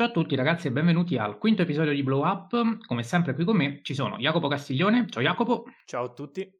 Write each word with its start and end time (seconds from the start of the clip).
Ciao 0.00 0.08
a 0.08 0.12
tutti 0.12 0.34
ragazzi 0.34 0.66
e 0.66 0.70
benvenuti 0.70 1.18
al 1.18 1.36
quinto 1.36 1.60
episodio 1.60 1.92
di 1.92 2.02
Blow 2.02 2.24
Up. 2.24 2.86
Come 2.86 3.02
sempre 3.02 3.34
qui 3.34 3.44
con 3.44 3.54
me 3.54 3.80
ci 3.82 3.92
sono 3.92 4.16
Jacopo 4.16 4.48
Castiglione, 4.48 5.06
ciao 5.10 5.22
Jacopo. 5.22 5.64
Ciao 5.84 6.04
a 6.06 6.12
tutti. 6.14 6.50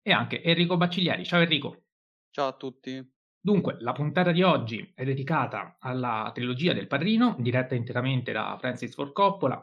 E 0.00 0.12
anche 0.12 0.40
Enrico 0.44 0.76
Bacciglieri, 0.76 1.24
ciao 1.24 1.40
Enrico. 1.40 1.86
Ciao 2.30 2.46
a 2.46 2.52
tutti. 2.52 3.04
Dunque, 3.40 3.78
la 3.80 3.90
puntata 3.90 4.30
di 4.30 4.44
oggi 4.44 4.92
è 4.94 5.02
dedicata 5.02 5.78
alla 5.80 6.30
trilogia 6.32 6.72
del 6.72 6.86
Padrino, 6.86 7.34
diretta 7.40 7.74
interamente 7.74 8.30
da 8.30 8.56
Francis 8.60 8.94
Ford 8.94 9.10
Coppola, 9.10 9.60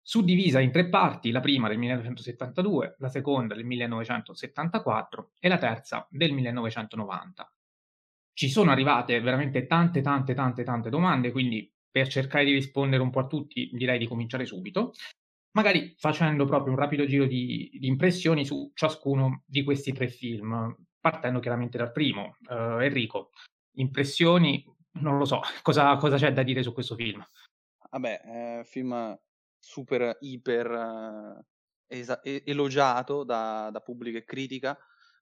suddivisa 0.00 0.58
in 0.58 0.72
tre 0.72 0.88
parti, 0.88 1.32
la 1.32 1.40
prima 1.40 1.68
del 1.68 1.76
1972, 1.76 2.96
la 3.00 3.10
seconda 3.10 3.54
del 3.54 3.66
1974 3.66 5.32
e 5.40 5.48
la 5.48 5.58
terza 5.58 6.06
del 6.08 6.32
1990. 6.32 7.52
Ci 8.32 8.48
sono 8.48 8.70
arrivate 8.70 9.20
veramente 9.20 9.66
tante, 9.66 10.00
tante, 10.00 10.32
tante, 10.32 10.64
tante 10.64 10.88
domande, 10.88 11.30
quindi 11.32 11.70
per 11.96 12.08
cercare 12.08 12.44
di 12.44 12.52
rispondere 12.52 13.00
un 13.00 13.08
po' 13.08 13.20
a 13.20 13.26
tutti, 13.26 13.70
direi 13.72 13.96
di 13.96 14.06
cominciare 14.06 14.44
subito, 14.44 14.92
magari 15.52 15.94
facendo 15.96 16.44
proprio 16.44 16.74
un 16.74 16.78
rapido 16.78 17.06
giro 17.06 17.24
di, 17.24 17.70
di 17.72 17.86
impressioni 17.86 18.44
su 18.44 18.70
ciascuno 18.74 19.44
di 19.46 19.64
questi 19.64 19.94
tre 19.94 20.06
film, 20.08 20.76
partendo 21.00 21.40
chiaramente 21.40 21.78
dal 21.78 21.92
primo. 21.92 22.36
Uh, 22.50 22.80
Enrico, 22.80 23.30
impressioni, 23.76 24.62
non 25.00 25.16
lo 25.16 25.24
so, 25.24 25.40
cosa, 25.62 25.96
cosa, 25.96 26.18
c'è 26.18 26.34
da 26.34 26.42
dire 26.42 26.62
su 26.62 26.74
questo 26.74 26.96
film? 26.96 27.26
Vabbè, 27.90 28.20
un 28.26 28.64
film 28.66 29.18
super, 29.58 30.18
iper 30.20 30.70
eh, 31.88 31.96
esa- 31.98 32.20
elogiato 32.22 33.24
da, 33.24 33.70
da, 33.72 33.80
pubblica 33.80 34.18
e 34.18 34.24
critica, 34.24 34.78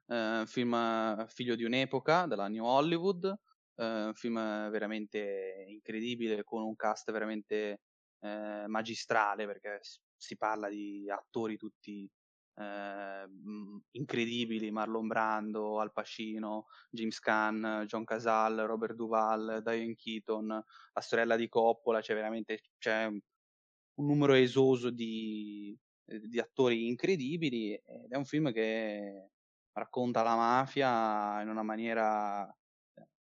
eh, 0.08 0.42
film 0.44 1.24
figlio 1.28 1.54
di 1.54 1.62
un'epoca, 1.62 2.26
della 2.26 2.48
New 2.48 2.64
Hollywood, 2.64 3.26
eh, 3.26 3.53
un 3.76 4.12
film 4.14 4.36
veramente 4.70 5.64
incredibile 5.68 6.44
con 6.44 6.62
un 6.62 6.76
cast 6.76 7.10
veramente 7.10 7.80
eh, 8.20 8.64
magistrale 8.66 9.46
perché 9.46 9.80
si 10.16 10.36
parla 10.36 10.68
di 10.68 11.10
attori 11.10 11.56
tutti 11.56 12.08
eh, 12.56 13.28
incredibili, 13.92 14.70
Marlon 14.70 15.06
Brando, 15.06 15.80
Al 15.80 15.92
Pacino, 15.92 16.66
James 16.90 17.18
Caan, 17.18 17.84
John 17.86 18.04
Casal, 18.04 18.56
Robert 18.58 18.94
Duval, 18.94 19.60
Diane 19.62 19.96
Keaton, 19.96 20.46
la 20.48 21.00
sorella 21.00 21.36
di 21.36 21.48
Coppola, 21.48 22.00
c'è 22.00 22.14
veramente 22.14 22.60
c'è 22.78 23.06
un 23.06 24.06
numero 24.06 24.34
esoso 24.34 24.90
di, 24.90 25.76
di 26.04 26.38
attori 26.38 26.86
incredibili 26.86 27.74
ed 27.74 28.10
è 28.10 28.16
un 28.16 28.24
film 28.24 28.52
che 28.52 29.30
racconta 29.72 30.22
la 30.22 30.36
mafia 30.36 31.42
in 31.42 31.48
una 31.48 31.62
maniera 31.62 32.48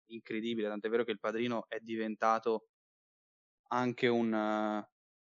incredibile, 0.06 0.68
tant'è 0.68 0.88
vero 0.88 1.04
che 1.04 1.12
il 1.12 1.20
padrino 1.20 1.66
è 1.68 1.78
diventato 1.80 2.68
anche 3.68 4.08
un, 4.08 4.30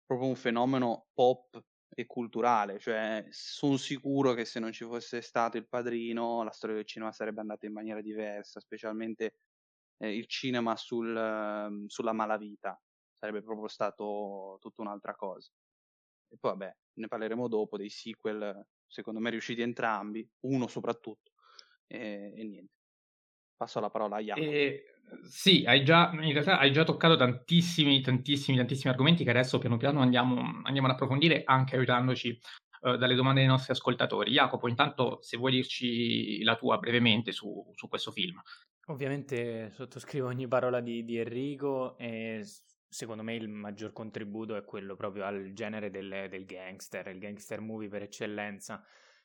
proprio 0.06 0.28
un 0.28 0.36
fenomeno 0.36 1.08
pop 1.14 1.60
e 1.90 2.06
culturale, 2.06 2.80
cioè 2.80 3.26
sono 3.30 3.78
sicuro 3.78 4.34
che 4.34 4.46
se 4.46 4.60
non 4.60 4.72
ci 4.72 4.84
fosse 4.84 5.22
stato 5.22 5.58
il 5.58 5.68
padrino 5.68 6.44
la 6.44 6.52
storia 6.52 6.76
del 6.76 6.86
cinema 6.86 7.12
sarebbe 7.12 7.42
andata 7.42 7.66
in 7.66 7.74
maniera 7.74 8.02
diversa, 8.02 8.60
specialmente 8.60 9.36
eh, 9.98 10.16
il 10.16 10.28
cinema 10.28 10.76
sul, 10.76 11.16
uh, 11.16 11.88
sulla 11.88 12.12
malavita, 12.14 12.80
sarebbe 13.18 13.42
proprio 13.42 13.68
stato 13.68 14.58
tutta 14.60 14.82
un'altra 14.82 15.16
cosa. 15.16 15.52
E 16.28 16.38
poi 16.38 16.52
vabbè, 16.52 16.78
ne 16.94 17.08
parleremo 17.08 17.48
dopo 17.48 17.78
dei 17.78 17.90
sequel, 17.90 18.68
secondo 18.86 19.20
me 19.20 19.30
riusciti 19.30 19.62
entrambi, 19.62 20.30
uno 20.42 20.68
soprattutto, 20.68 21.32
e, 21.88 22.34
e 22.36 22.44
niente. 22.44 22.74
Passo 23.58 23.80
la 23.80 23.90
parola 23.90 24.18
a 24.18 24.22
Jacopo. 24.22 24.46
E, 24.46 24.84
sì, 25.24 25.64
hai 25.66 25.84
già, 25.84 26.10
in 26.14 26.34
realtà 26.34 26.58
hai 26.60 26.72
già 26.72 26.84
toccato 26.84 27.16
tantissimi, 27.16 28.02
tantissimi, 28.02 28.58
tantissimi 28.58 28.92
argomenti 28.92 29.24
che 29.24 29.30
adesso 29.30 29.60
piano 29.60 29.78
piano 29.78 30.02
andiamo, 30.02 30.62
andiamo 30.64 30.88
ad 30.88 30.94
approfondire 30.94 31.44
anche 31.46 31.76
aiutandoci 31.76 32.40
uh, 32.82 32.96
dalle 32.98 33.16
domande 33.16 33.42
dei 33.42 33.50
nostri 33.50 33.72
ascoltatori. 33.72 34.32
Jacopo, 34.32 34.68
intanto 34.68 35.22
se 35.22 35.38
vuoi 35.38 35.52
dirci 35.52 36.44
la 36.44 36.56
tua 36.56 36.78
brevemente 36.78 37.32
su, 37.32 37.72
su 37.76 37.88
questo 37.88 38.12
film. 38.12 38.42
Ovviamente 38.88 39.72
sottoscrivo 39.72 40.28
ogni 40.28 40.48
parola 40.48 40.80
di, 40.80 41.04
di, 41.04 41.18
Enrico 41.18 41.98
e 41.98 42.44
secondo 42.88 43.24
me 43.24 43.34
il 43.34 43.48
maggior 43.48 43.92
contributo 43.92 44.56
è 44.56 44.64
quello 44.64 44.96
proprio 44.96 45.26
al 45.26 45.54
genere 45.54 45.90
del, 45.90 46.28
del 46.30 46.46
gangster, 46.46 47.08
il 47.08 47.18
gangster 47.18 47.62
movie 47.62 47.90
per 47.90 48.04
eccellenza, 48.04 48.84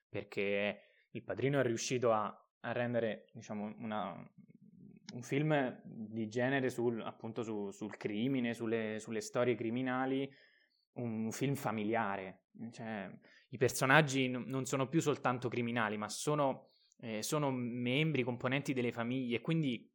perché 0.09 0.81
il 1.11 1.23
padrino 1.23 1.61
è 1.61 1.63
riuscito 1.63 2.13
a 2.13 2.35
a 2.61 2.73
rendere 2.73 3.27
diciamo, 3.33 3.75
una, 3.79 4.13
un 5.15 5.23
film 5.23 5.81
di 5.85 6.29
genere 6.29 6.71
sul, 6.71 7.01
appunto 7.03 7.43
su, 7.43 7.71
sul 7.71 7.97
crimine, 7.97 8.55
sulle, 8.55 8.99
sulle, 8.99 9.21
storie 9.21 9.55
criminali, 9.55 10.31
un 10.95 11.31
film 11.33 11.55
familiare. 11.55 12.45
Cioè, 12.71 13.11
I 13.51 13.57
personaggi 13.57 14.29
n- 14.29 14.45
non 14.47 14.67
sono 14.67 14.89
più 14.89 15.01
soltanto 15.01 15.49
criminali, 15.49 15.97
ma 15.97 16.09
sono, 16.09 16.71
eh, 17.01 17.23
sono 17.23 17.51
membri, 17.51 18.23
componenti 18.23 18.73
delle 18.73 18.93
famiglie, 18.93 19.41
quindi 19.41 19.89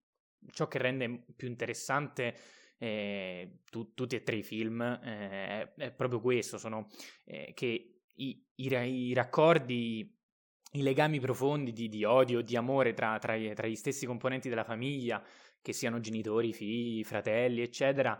ciò 0.51 0.67
che 0.67 0.77
rende 0.77 1.25
più 1.35 1.47
interessante 1.47 2.35
eh, 2.77 3.61
tu, 3.69 3.93
tutti 3.93 4.15
e 4.15 4.23
tre 4.23 4.37
i 4.37 4.43
film 4.43 4.81
eh, 4.81 5.73
è, 5.73 5.91
proprio 5.91 6.19
questo, 6.19 6.57
sono 6.57 6.89
eh, 7.23 7.53
che 7.53 8.01
i, 8.15 8.45
i, 8.55 8.67
i 8.67 9.13
raccordi 9.13 10.14
i 10.75 10.81
legami 10.81 11.19
profondi 11.19 11.71
di, 11.71 11.87
di 11.87 12.03
odio, 12.03 12.41
di 12.41 12.55
amore 12.55 12.93
tra, 12.93 13.17
tra, 13.17 13.35
tra, 13.53 13.67
gli 13.67 13.75
stessi 13.75 14.05
componenti 14.05 14.49
della 14.49 14.63
famiglia, 14.63 15.23
che 15.61 15.73
siano 15.73 15.99
genitori, 15.99 16.53
figli, 16.53 17.03
fratelli, 17.03 17.61
eccetera, 17.61 18.19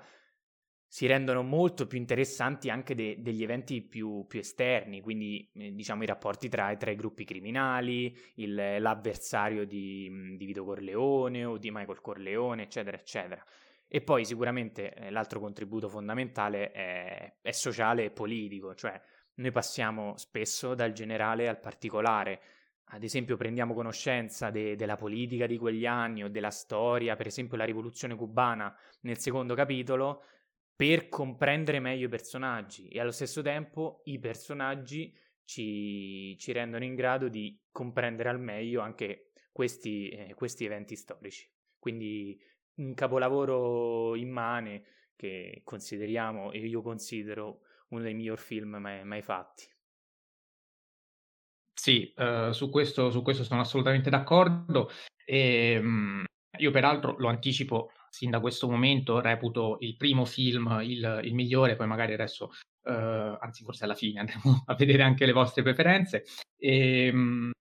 si 0.88 1.08
rendono 1.08 1.44
molto 1.44 1.88
più 1.88 1.98
interessanti 1.98 2.70
anche 2.70 2.96
de, 2.96 3.18
degli 3.20 3.44
eventi 3.44 3.82
più, 3.82 4.26
più 4.28 4.40
esterni, 4.40 5.02
quindi 5.02 5.50
eh, 5.54 5.74
diciamo 5.74 6.04
i 6.04 6.06
rapporti 6.06 6.48
tra, 6.48 6.74
tra, 6.78 6.92
i 6.92 6.96
gruppi 6.96 7.26
criminali, 7.26 8.16
il, 8.36 8.78
l'avversario 8.80 9.66
di, 9.66 10.10
di, 10.38 10.46
Vito 10.46 10.64
Corleone 10.64 11.44
o 11.44 11.58
di 11.58 11.70
Michael 11.72 12.02
Corleone, 12.02 12.64
eccetera, 12.64 12.98
eccetera. 12.98 13.44
E 13.88 14.02
poi 14.02 14.26
sicuramente 14.26 14.94
eh, 14.94 15.12
l'altro 15.12 15.40
contributo 15.40 15.90
fondamentale 15.90 16.72
è, 16.72 17.36
è 17.42 17.52
sociale 17.52 18.06
e 18.06 18.12
politico, 18.12 18.74
cioè 18.74 19.00
noi 19.36 19.52
passiamo 19.52 20.16
spesso 20.18 20.76
dal 20.76 20.94
generale 20.94 21.48
al 21.48 21.60
particolare. 21.60 22.42
Ad 22.90 23.04
esempio, 23.04 23.36
prendiamo 23.36 23.74
conoscenza 23.74 24.50
de- 24.50 24.76
della 24.76 24.96
politica 24.96 25.48
di 25.48 25.58
quegli 25.58 25.86
anni 25.86 26.24
o 26.24 26.30
della 26.30 26.52
storia, 26.52 27.16
per 27.16 27.28
esempio 27.28 27.58
la 27.58 27.66
rivoluzione 27.66 28.16
cubana 28.16 28.76
nel 29.02 29.18
secondo 29.18 29.56
capitolo, 29.56 30.24
per 30.76 31.10
comprendere 31.10 31.80
meglio 31.80 32.08
i 32.08 32.10
personaggi 32.10 32.88
e 32.90 33.00
allo 33.00 33.12
stesso 33.12 33.42
tempo 33.42 34.02
i 34.06 34.20
personaggi 34.20 35.16
ci, 35.46 36.38
ci 36.38 36.52
rendono 36.52 36.84
in 36.84 36.96
grado 36.96 37.30
di 37.30 37.58
comprendere 37.72 38.30
al 38.30 38.40
meglio 38.40 38.82
anche 38.82 39.32
questi, 39.52 40.10
eh, 40.10 40.34
questi 40.34 40.66
eventi 40.66 40.96
storici. 40.96 41.50
Quindi 41.80 42.38
un 42.76 42.94
capolavoro 42.94 44.16
immane 44.16 44.84
che 45.16 45.62
consideriamo 45.64 46.52
e 46.52 46.60
io 46.60 46.82
considero 46.82 47.62
uno 47.90 48.02
dei 48.02 48.14
miglior 48.14 48.40
film 48.40 48.76
mai, 48.76 49.04
mai 49.04 49.22
fatti. 49.22 49.68
Sì, 51.74 52.14
uh, 52.16 52.52
su, 52.52 52.70
questo, 52.70 53.12
su, 53.12 53.22
questo, 53.22 53.44
sono 53.44 53.62
assolutamente 53.62 54.10
d'accordo. 54.10 54.90
E, 55.24 55.78
um, 55.78 56.24
io 56.58 56.72
peraltro 56.72 57.16
lo 57.18 57.28
anticipo 57.28 57.92
sin 58.10 58.32
da 58.32 58.40
questo 58.40 58.70
momento, 58.70 59.20
reputo 59.20 59.78
il 59.82 59.98
primo 59.98 60.26
film 60.26 60.80
il, 60.82 61.22
il 61.24 61.34
migliore, 61.34 61.76
poi 61.76 61.86
magari 61.86 62.14
adesso, 62.14 62.52
uh, 62.84 63.38
anzi 63.40 63.64
forse 63.64 63.84
alla 63.84 63.94
fine 63.94 64.22
andremo 64.22 64.64
a 64.66 64.76
vedere 64.76 65.04
anche 65.04 65.26
le 65.26 65.34
vostre 65.34 65.64
preferenze. 65.64 66.24
E, 66.58 67.10
um, 67.14 67.52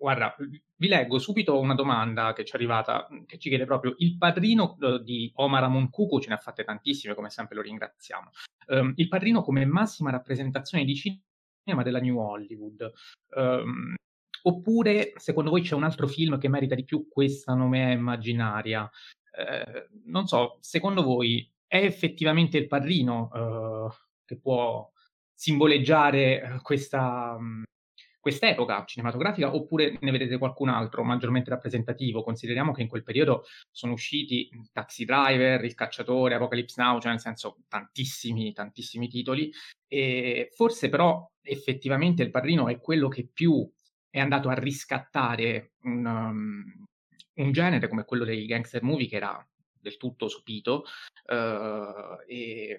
Guarda, 0.00 0.36
vi 0.76 0.86
leggo 0.86 1.18
subito 1.18 1.58
una 1.58 1.74
domanda 1.74 2.32
che 2.32 2.44
ci 2.44 2.52
è 2.52 2.54
arrivata, 2.54 3.08
che 3.26 3.36
ci 3.36 3.48
chiede 3.48 3.64
proprio 3.64 3.96
il 3.98 4.16
padrino 4.16 4.76
uh, 4.78 4.98
di 4.98 5.30
Omar 5.34 5.64
Amoncucu, 5.64 6.20
ce 6.20 6.28
ne 6.28 6.36
ha 6.36 6.38
fatte 6.38 6.62
tantissime, 6.62 7.14
come 7.14 7.30
sempre 7.30 7.56
lo 7.56 7.62
ringraziamo. 7.62 8.30
Um, 8.68 8.92
il 8.94 9.08
padrino 9.08 9.42
come 9.42 9.64
massima 9.64 10.10
rappresentazione 10.10 10.84
di 10.84 10.94
cinema 10.94 11.82
della 11.82 11.98
New 11.98 12.16
Hollywood. 12.16 12.92
Um, 13.34 13.96
oppure, 14.42 15.14
secondo 15.16 15.50
voi, 15.50 15.62
c'è 15.62 15.74
un 15.74 15.82
altro 15.82 16.06
film 16.06 16.38
che 16.38 16.48
merita 16.48 16.76
di 16.76 16.84
più 16.84 17.08
questa 17.08 17.54
nomea 17.54 17.90
immaginaria? 17.90 18.88
Uh, 19.32 19.96
non 20.04 20.28
so, 20.28 20.58
secondo 20.60 21.02
voi 21.02 21.50
è 21.66 21.78
effettivamente 21.78 22.56
il 22.56 22.68
padrino 22.68 23.30
uh, 23.32 23.92
che 24.24 24.38
può 24.38 24.88
simboleggiare 25.34 26.60
questa, 26.62 27.34
um, 27.36 27.64
quest'epoca 28.20 28.84
cinematografica 28.84 29.54
oppure 29.54 29.96
ne 30.00 30.10
vedete 30.10 30.38
qualcun 30.38 30.68
altro 30.68 31.04
maggiormente 31.04 31.50
rappresentativo? 31.50 32.22
Consideriamo 32.22 32.72
che 32.72 32.82
in 32.82 32.88
quel 32.88 33.02
periodo 33.02 33.44
sono 33.70 33.92
usciti 33.92 34.48
Taxi 34.72 35.04
Driver, 35.04 35.64
Il 35.64 35.74
Cacciatore, 35.74 36.34
Apocalypse 36.34 36.82
Now, 36.82 37.00
cioè 37.00 37.12
nel 37.12 37.20
senso 37.20 37.58
tantissimi, 37.68 38.52
tantissimi 38.52 39.08
titoli 39.08 39.50
e 39.86 40.50
forse 40.54 40.88
però 40.88 41.30
effettivamente 41.42 42.22
Il 42.22 42.30
Padrino 42.30 42.68
è 42.68 42.78
quello 42.80 43.08
che 43.08 43.28
più 43.32 43.68
è 44.10 44.20
andato 44.20 44.48
a 44.48 44.54
riscattare 44.54 45.72
un, 45.82 46.04
um, 46.04 46.84
un 47.34 47.52
genere 47.52 47.88
come 47.88 48.04
quello 48.04 48.24
dei 48.24 48.46
gangster 48.46 48.82
movie 48.82 49.06
che 49.06 49.16
era 49.16 49.46
del 49.80 49.96
tutto 49.96 50.28
sopito 50.28 50.84
uh, 51.26 52.20
e 52.26 52.76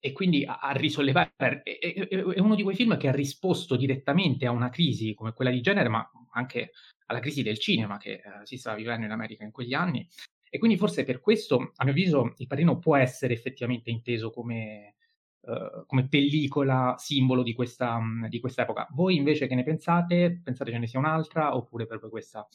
e 0.00 0.12
quindi 0.12 0.44
a, 0.44 0.58
a 0.58 0.72
risollevare. 0.72 1.32
È, 1.36 1.78
è, 1.78 2.08
è, 2.08 2.40
uno 2.40 2.54
di 2.54 2.62
quei 2.62 2.76
film 2.76 2.96
che 2.96 3.08
ha 3.08 3.12
risposto 3.12 3.76
direttamente 3.76 4.46
a 4.46 4.50
una 4.50 4.70
crisi 4.70 5.14
come 5.14 5.32
quella 5.32 5.50
di 5.50 5.60
genere, 5.60 5.88
ma 5.88 6.08
anche 6.32 6.72
alla 7.06 7.20
crisi 7.20 7.42
del 7.42 7.58
cinema 7.58 7.96
che 7.96 8.12
eh, 8.12 8.22
si 8.44 8.56
stava 8.56 8.76
vivendo 8.76 9.06
in 9.06 9.12
America 9.12 9.44
in 9.44 9.50
quegli 9.50 9.74
anni. 9.74 10.06
E 10.50 10.58
quindi 10.58 10.76
forse 10.76 11.04
per 11.04 11.20
questo, 11.20 11.72
a 11.76 11.84
mio 11.84 11.92
avviso, 11.92 12.34
Il 12.38 12.46
Padrino 12.46 12.78
può 12.78 12.96
essere 12.96 13.34
effettivamente 13.34 13.90
inteso 13.90 14.30
come, 14.30 14.94
uh, 15.40 15.84
come 15.84 16.08
pellicola 16.08 16.94
simbolo 16.96 17.42
di 17.42 17.52
questa, 17.52 18.00
di 18.28 18.40
questa 18.40 18.62
epoca. 18.62 18.86
Voi 18.92 19.16
invece 19.16 19.46
che 19.46 19.54
ne 19.54 19.62
pensate? 19.62 20.40
Pensate 20.42 20.70
ce 20.70 20.78
ne 20.78 20.86
sia 20.86 20.98
un'altra 20.98 21.54
oppure 21.54 21.86
proprio 21.86 22.08
questa 22.08 22.48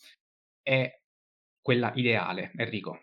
è 0.64 1.02
quella 1.62 1.92
ideale, 1.96 2.52
Enrico? 2.56 3.00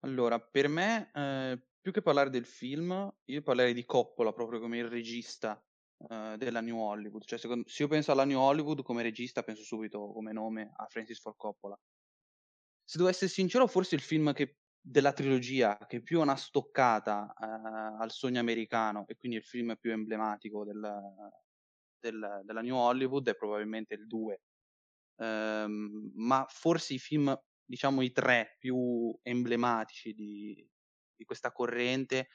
Allora, 0.00 0.38
per 0.38 0.68
me, 0.68 1.10
eh, 1.14 1.58
più 1.80 1.92
che 1.92 2.02
parlare 2.02 2.30
del 2.30 2.44
film, 2.44 3.10
io 3.24 3.42
parlerei 3.42 3.72
di 3.72 3.84
Coppola 3.84 4.32
proprio 4.32 4.60
come 4.60 4.78
il 4.78 4.88
regista 4.88 5.62
uh, 5.96 6.36
della 6.36 6.60
New 6.60 6.76
Hollywood. 6.76 7.24
Cioè, 7.24 7.38
secondo, 7.38 7.68
se 7.68 7.82
io 7.82 7.88
penso 7.88 8.12
alla 8.12 8.24
New 8.24 8.38
Hollywood 8.38 8.82
come 8.82 9.02
regista, 9.02 9.42
penso 9.42 9.62
subito 9.62 10.12
come 10.12 10.32
nome 10.32 10.72
a 10.76 10.86
Francis 10.86 11.20
Ford 11.20 11.36
Coppola. 11.36 11.78
Se 12.84 12.98
devo 12.98 13.08
essere 13.08 13.30
sincero, 13.30 13.66
forse 13.66 13.94
il 13.94 14.00
film 14.00 14.32
che, 14.32 14.58
della 14.78 15.12
trilogia 15.12 15.78
che 15.86 16.02
più 16.02 16.18
è 16.18 16.22
una 16.22 16.36
stoccata 16.36 17.32
uh, 17.34 18.00
al 18.00 18.10
sogno 18.10 18.40
americano 18.40 19.04
e 19.06 19.16
quindi 19.16 19.38
il 19.38 19.44
film 19.44 19.76
più 19.78 19.92
emblematico 19.92 20.64
del, 20.64 20.80
del, 21.98 22.42
della 22.44 22.60
New 22.60 22.76
Hollywood 22.76 23.28
è 23.28 23.36
probabilmente 23.36 23.94
il 23.94 24.06
2. 24.06 24.42
Um, 25.16 25.26
ehm, 25.26 26.12
ma 26.14 26.46
forse 26.48 26.94
i 26.94 26.98
film, 26.98 27.34
diciamo 27.64 28.02
i 28.02 28.10
tre 28.10 28.56
più 28.58 29.16
emblematici 29.22 30.12
di, 30.12 30.66
di 31.20 31.26
questa 31.26 31.52
corrente 31.52 32.30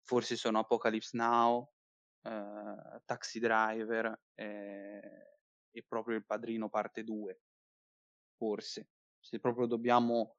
forse 0.00 0.34
sono 0.36 0.58
Apocalypse 0.58 1.14
Now, 1.14 1.70
eh, 2.22 3.02
Taxi 3.04 3.38
Driver 3.38 4.18
eh, 4.34 5.38
e 5.70 5.84
proprio 5.86 6.16
Il 6.16 6.24
Padrino 6.24 6.70
parte 6.70 7.04
2, 7.04 7.40
forse, 8.36 8.88
se 9.18 9.40
proprio 9.40 9.66
dobbiamo 9.66 10.36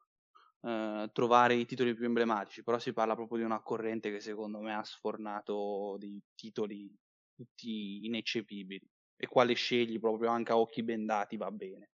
eh, 0.61 1.09
trovare 1.13 1.53
i 1.53 1.65
titoli 1.65 1.93
più 1.93 2.05
emblematici, 2.05 2.63
però 2.63 2.79
si 2.79 2.91
parla 2.91 3.13
proprio 3.13 3.37
di 3.39 3.43
una 3.43 3.61
corrente 3.61 4.11
che 4.11 4.19
secondo 4.19 4.59
me 4.61 4.73
ha 4.73 4.83
sfornato 4.83 5.95
dei 5.99 6.19
titoli 6.33 6.91
tutti 7.35 8.05
ineccepibili 8.05 8.89
e 9.15 9.27
quale 9.27 9.53
scegli 9.53 9.99
proprio 9.99 10.29
anche 10.29 10.53
a 10.53 10.57
occhi 10.57 10.81
bendati 10.81 11.37
va 11.37 11.51
bene. 11.51 11.91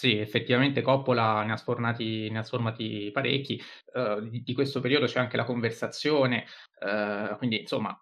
Sì, 0.00 0.16
effettivamente 0.16 0.80
Coppola 0.80 1.42
ne 1.42 1.50
ha 1.50 1.56
sfornati, 1.56 2.30
ne 2.30 2.38
ha 2.38 2.44
sfornati 2.44 3.10
parecchi. 3.12 3.60
Uh, 3.92 4.20
di, 4.20 4.44
di, 4.44 4.54
questo 4.54 4.78
periodo 4.78 5.06
c'è 5.06 5.18
anche 5.18 5.36
la 5.36 5.42
conversazione, 5.42 6.44
uh, 6.78 7.36
quindi 7.36 7.62
insomma, 7.62 8.00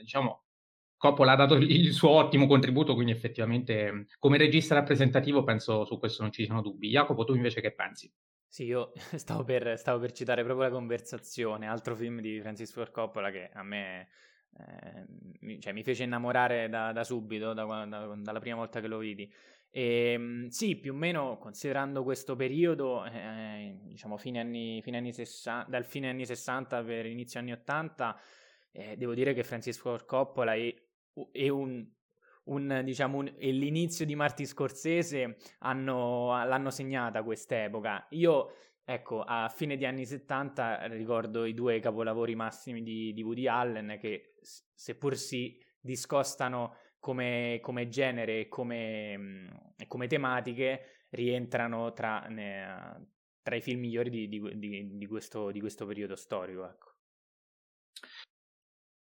diciamo, 0.00 0.42
Coppola 0.96 1.30
ha 1.30 1.36
dato 1.36 1.54
il, 1.54 1.92
suo 1.92 2.08
ottimo 2.08 2.48
contributo, 2.48 2.94
quindi 2.94 3.12
effettivamente 3.12 4.08
come 4.18 4.38
regista 4.38 4.74
rappresentativo 4.74 5.44
penso 5.44 5.84
su 5.84 6.00
questo 6.00 6.22
non 6.22 6.32
ci 6.32 6.44
siano 6.44 6.62
dubbi. 6.62 6.88
Jacopo, 6.88 7.22
tu 7.22 7.36
invece 7.36 7.60
che 7.60 7.72
pensi? 7.72 8.12
Sì, 8.48 8.64
io 8.64 8.90
stavo 9.14 9.44
per, 9.44 9.78
stavo 9.78 10.00
per 10.00 10.10
citare 10.10 10.42
proprio 10.42 10.66
la 10.66 10.74
conversazione, 10.74 11.68
altro 11.68 11.94
film 11.94 12.20
di 12.20 12.40
Francis 12.40 12.72
Ford 12.72 12.90
Coppola 12.90 13.30
che 13.30 13.50
a 13.52 13.62
me 13.62 14.08
eh, 14.58 15.58
cioè, 15.60 15.72
mi 15.72 15.84
fece 15.84 16.02
innamorare 16.02 16.68
da, 16.68 16.90
da 16.90 17.04
subito, 17.04 17.52
da, 17.52 17.64
da, 17.84 18.14
dalla 18.16 18.40
prima 18.40 18.56
volta 18.56 18.80
che 18.80 18.88
lo 18.88 18.98
vidi. 18.98 19.32
E, 19.76 20.12
ehm, 20.12 20.46
sì, 20.50 20.76
più 20.76 20.92
o 20.92 20.94
meno 20.94 21.36
considerando 21.38 22.04
questo 22.04 22.36
periodo, 22.36 23.04
eh, 23.06 23.76
diciamo 23.82 24.16
fine 24.16 24.38
anni, 24.38 24.80
fine 24.82 24.98
anni 24.98 25.12
60, 25.12 25.68
dal 25.68 25.84
fine 25.84 26.08
anni 26.08 26.24
60 26.24 26.84
per 26.84 27.06
inizio 27.06 27.40
anni 27.40 27.50
80, 27.50 28.20
eh, 28.70 28.96
devo 28.96 29.14
dire 29.14 29.34
che 29.34 29.42
Francis 29.42 29.76
Ford 29.76 30.04
Coppola 30.04 30.54
è, 30.54 30.72
è 31.32 31.48
un, 31.48 31.84
un, 32.44 32.82
diciamo, 32.84 33.18
un, 33.18 33.34
e 33.36 33.50
l'inizio 33.50 34.06
di 34.06 34.14
Martin 34.14 34.46
Scorsese 34.46 35.38
hanno, 35.58 36.28
l'hanno 36.44 36.70
segnata 36.70 37.24
quest'epoca. 37.24 38.06
Io, 38.10 38.52
ecco, 38.84 39.22
a 39.22 39.48
fine 39.48 39.76
di 39.76 39.84
anni 39.84 40.06
70 40.06 40.86
ricordo 40.86 41.44
i 41.44 41.52
due 41.52 41.80
capolavori 41.80 42.36
massimi 42.36 42.80
di, 42.84 43.12
di 43.12 43.22
Woody 43.24 43.48
Allen 43.48 43.98
che, 43.98 44.36
seppur 44.40 45.16
si 45.16 45.60
discostano 45.80 46.76
come, 47.04 47.58
come 47.60 47.90
genere 47.90 48.40
e 48.40 48.48
come, 48.48 49.74
come, 49.86 50.06
tematiche 50.06 51.04
rientrano 51.10 51.92
tra, 51.92 52.20
ne, 52.28 53.08
tra, 53.42 53.54
i 53.54 53.60
film 53.60 53.80
migliori 53.80 54.08
di, 54.08 54.26
di, 54.26 54.40
di, 54.58 54.96
di 54.96 55.06
questo, 55.06 55.52
questo, 55.58 55.84
periodo 55.84 56.16
storico. 56.16 56.66
Ecco. 56.66 56.94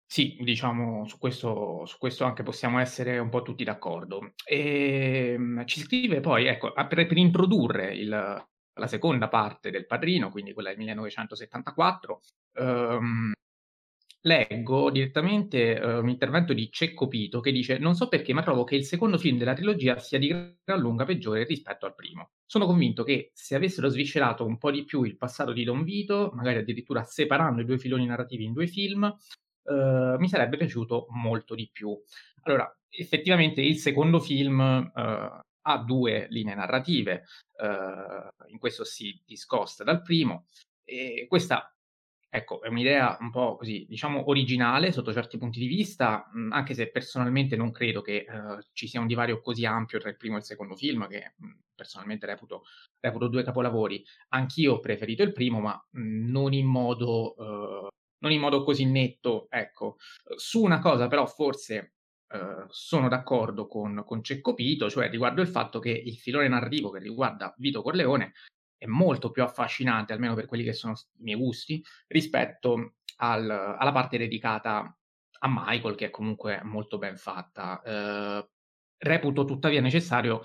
Sì, 0.05 0.37
diciamo, 0.39 1.05
su 1.05 1.17
questo, 1.17 1.85
su 1.85 1.97
questo, 1.97 2.23
anche 2.23 2.43
possiamo 2.43 2.79
essere 2.79 3.19
un 3.19 3.27
po' 3.27 3.41
tutti 3.41 3.65
d'accordo. 3.65 4.35
E, 4.45 5.33
ehm, 5.33 5.65
ci 5.65 5.81
scrive 5.81 6.21
poi, 6.21 6.45
ecco, 6.47 6.71
per, 6.71 6.87
per 6.87 7.17
introdurre 7.17 7.93
il, 7.93 8.07
la 8.07 8.87
seconda 8.87 9.27
parte 9.27 9.69
del 9.69 9.85
Padrino, 9.85 10.31
quindi 10.31 10.53
quella 10.53 10.69
del 10.69 10.77
1974, 10.77 12.21
um, 12.59 13.33
leggo 14.21 14.91
direttamente 14.91 15.73
uh, 15.73 15.99
un 15.99 16.09
intervento 16.09 16.53
di 16.53 16.69
Cecco 16.71 17.07
Pito 17.07 17.39
che 17.39 17.51
dice: 17.51 17.77
Non 17.77 17.95
so 17.95 18.07
perché, 18.07 18.33
ma 18.33 18.43
trovo 18.43 18.63
che 18.63 18.75
il 18.75 18.83
secondo 18.83 19.17
film 19.17 19.37
della 19.37 19.53
trilogia 19.53 19.97
sia 19.97 20.19
di 20.19 20.27
gran 20.27 20.79
lunga 20.79 21.05
peggiore 21.05 21.43
rispetto 21.43 21.85
al 21.85 21.95
primo. 21.95 22.31
Sono 22.45 22.65
convinto 22.65 23.03
che 23.03 23.31
se 23.33 23.55
avessero 23.55 23.87
sviscerato 23.89 24.45
un 24.45 24.57
po' 24.57 24.71
di 24.71 24.83
più 24.83 25.03
il 25.03 25.17
passato 25.17 25.53
di 25.53 25.63
Don 25.63 25.83
Vito, 25.83 26.31
magari 26.33 26.59
addirittura 26.59 27.03
separando 27.03 27.61
i 27.61 27.65
due 27.65 27.77
filoni 27.77 28.05
narrativi 28.05 28.43
in 28.43 28.53
due 28.53 28.67
film, 28.67 29.03
uh, 29.03 30.17
mi 30.17 30.27
sarebbe 30.27 30.57
piaciuto 30.57 31.07
molto 31.09 31.55
di 31.55 31.69
più. 31.71 31.97
Allora, 32.43 32.71
effettivamente 32.89 33.61
il 33.61 33.77
secondo 33.77 34.19
film 34.19 34.59
uh, 34.93 35.39
ha 35.63 35.77
due 35.85 36.27
linee 36.29 36.55
narrative, 36.55 37.23
in 38.47 38.57
questo 38.57 38.83
si 38.83 39.21
discosta 39.23 39.83
dal 39.83 40.01
primo, 40.01 40.45
e 40.83 41.27
questa 41.29 41.71
Ecco, 42.33 42.61
è 42.61 42.69
un'idea 42.69 43.17
un 43.19 43.29
po' 43.29 43.57
così, 43.57 43.85
diciamo, 43.89 44.29
originale 44.29 44.93
sotto 44.93 45.11
certi 45.11 45.37
punti 45.37 45.59
di 45.59 45.67
vista, 45.67 46.29
mhmm, 46.31 46.53
anche 46.53 46.73
se 46.73 46.89
personalmente 46.89 47.57
non 47.57 47.71
credo 47.71 48.01
che 48.01 48.25
uh, 48.25 48.57
ci 48.71 48.87
sia 48.87 49.01
un 49.01 49.07
divario 49.07 49.41
così 49.41 49.65
ampio 49.65 49.99
tra 49.99 50.07
il 50.09 50.15
primo 50.15 50.35
e 50.35 50.37
il 50.39 50.45
secondo 50.45 50.77
film, 50.77 51.07
che 51.09 51.33
mh, 51.35 51.45
mhmm, 51.45 51.59
personalmente 51.75 52.25
reputo, 52.25 52.63
reputo, 53.01 53.27
due 53.27 53.43
capolavori. 53.43 54.01
Anch'io 54.29 54.75
ho 54.75 54.79
preferito 54.79 55.23
il 55.23 55.33
primo, 55.33 55.59
ma 55.59 55.73
mh, 55.91 55.99
mhmm, 56.01 56.31
non, 56.31 56.53
in 56.53 56.67
modo, 56.67 57.33
uh, 57.35 57.87
non 58.19 58.31
in 58.31 58.39
modo 58.39 58.63
così 58.63 58.85
netto. 58.85 59.47
Ecco, 59.49 59.97
su 60.37 60.61
una 60.63 60.79
cosa 60.79 61.07
però 61.07 61.25
forse 61.25 61.93
Uh, 62.31 62.63
sono 62.69 63.09
d'accordo 63.09 63.67
con, 63.67 64.03
con 64.05 64.23
Cecco 64.23 64.53
Pito, 64.53 64.89
cioè 64.89 65.09
riguardo 65.09 65.41
il 65.41 65.49
fatto 65.49 65.79
che 65.79 65.89
il 65.89 66.15
filone 66.15 66.47
narrativo 66.47 66.89
che 66.89 66.99
riguarda 66.99 67.53
Vito 67.57 67.81
Corleone 67.81 68.31
è 68.81 68.87
molto 68.87 69.29
più 69.29 69.43
affascinante, 69.43 70.11
almeno 70.11 70.33
per 70.33 70.47
quelli 70.47 70.63
che 70.63 70.73
sono 70.73 70.95
i 71.19 71.21
miei 71.21 71.37
gusti, 71.37 71.83
rispetto 72.07 72.95
al, 73.17 73.47
alla 73.47 73.91
parte 73.91 74.17
dedicata 74.17 74.97
a 75.43 75.47
Michael, 75.47 75.93
che 75.93 76.07
è 76.07 76.09
comunque 76.09 76.61
molto 76.63 76.97
ben 76.97 77.15
fatta. 77.15 77.79
Eh, 77.83 78.49
reputo 78.97 79.45
tuttavia 79.45 79.81
necessario 79.81 80.41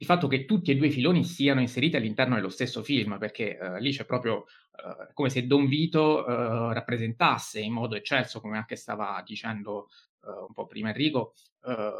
il 0.00 0.06
fatto 0.06 0.26
che 0.26 0.44
tutti 0.44 0.72
e 0.72 0.76
due 0.76 0.88
i 0.88 0.90
filoni 0.90 1.22
siano 1.22 1.60
inseriti 1.60 1.94
all'interno 1.94 2.34
dello 2.34 2.48
stesso 2.48 2.82
film, 2.82 3.16
perché 3.16 3.56
eh, 3.56 3.80
lì 3.80 3.92
c'è 3.92 4.04
proprio 4.04 4.46
eh, 4.72 5.12
come 5.12 5.30
se 5.30 5.46
Don 5.46 5.68
Vito 5.68 6.26
eh, 6.26 6.74
rappresentasse 6.74 7.60
in 7.60 7.72
modo 7.72 7.94
eccelso, 7.94 8.40
come 8.40 8.56
anche 8.56 8.74
stava 8.74 9.22
dicendo 9.24 9.86
eh, 10.24 10.30
un 10.48 10.52
po' 10.52 10.66
prima 10.66 10.88
Enrico, 10.88 11.34
eh, 11.62 11.92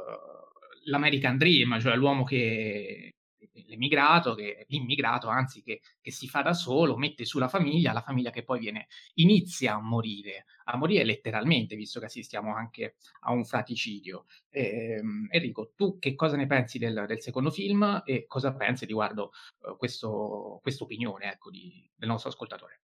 l'American 0.87 1.39
Dream, 1.39 1.79
cioè 1.79 1.95
l'uomo 1.95 2.25
che, 2.25 3.18
l'emigrato, 3.67 4.35
che, 4.35 4.67
l'immigrato 4.69 5.29
anzi 5.29 5.63
che, 5.63 5.81
che, 6.01 6.11
si 6.11 6.29
fa 6.29 6.43
da 6.43 6.53
solo, 6.53 6.97
mette 6.97 7.25
su 7.25 7.39
la 7.39 7.49
famiglia, 7.49 7.93
la 7.93 8.03
famiglia 8.03 8.31
che 8.31 8.45
poi 8.45 8.59
viene, 8.59 8.89
inizia 9.15 9.75
a 9.75 9.81
morire, 9.81 10.47
a 10.65 10.77
morire 10.77 11.05
letteralmente, 11.05 11.77
visto 11.77 12.01
che 12.01 12.07
assistiamo 12.07 12.55
anche 12.55 12.97
a 13.21 13.33
un 13.33 13.45
fraticidio. 13.45 14.27
Eh, 14.51 15.01
Enrico, 15.31 15.73
tu 15.75 15.99
che 15.99 16.15
cosa 16.15 16.37
ne 16.37 16.47
pensi 16.47 16.79
del, 16.79 17.05
del 17.07 17.21
secondo 17.21 17.51
film 17.51 18.03
e 18.05 18.27
cosa 18.27 18.55
pensi 18.55 18.85
riguardo 18.85 19.33
questo, 19.77 20.59
questa 20.63 20.85
opinione 20.85 21.33
ecco, 21.33 21.51
del 21.51 22.09
nostro 22.09 22.31
ascoltatore? 22.31 22.83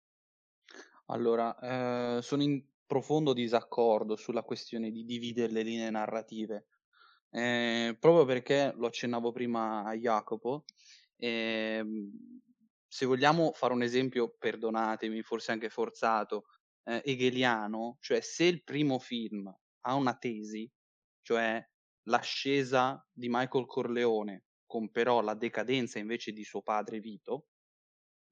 Allora, 1.07 2.17
eh, 2.17 2.23
sono 2.23 2.43
in 2.43 2.63
profondo 2.87 3.33
disaccordo 3.33 4.17
sulla 4.17 4.43
questione 4.43 4.91
di 4.91 5.05
dividere 5.05 5.53
le 5.53 5.63
linee 5.63 5.91
narrative 5.91 6.67
eh, 7.35 7.97
proprio 7.99 8.25
perché 8.25 8.73
lo 8.77 8.87
accennavo 8.87 9.33
prima 9.33 9.85
a 9.85 9.95
Jacopo, 9.95 10.65
eh, 11.17 11.85
se 12.87 13.07
vogliamo 13.07 13.53
fare 13.53 13.73
un 13.73 13.83
esempio, 13.83 14.35
perdonatemi, 14.39 15.23
forse 15.23 15.53
anche 15.53 15.69
forzato, 15.69 16.45
eh, 16.85 17.03
hegeliano, 17.05 17.97
cioè 18.01 18.21
se 18.21 18.45
il 18.45 18.63
primo 18.63 18.99
film 18.99 19.53
ha 19.87 19.95
una 19.95 20.17
tesi, 20.17 20.71
cioè 21.23 21.63
l'ascesa 22.05 23.05
di 23.13 23.29
Michael 23.29 23.67
Corleone, 23.67 24.45
con 24.67 24.91
però 24.91 25.21
la 25.21 25.35
decadenza 25.35 25.99
invece 25.99 26.33
di 26.33 26.45
suo 26.45 26.63
padre 26.63 27.01
Vito, 27.01 27.47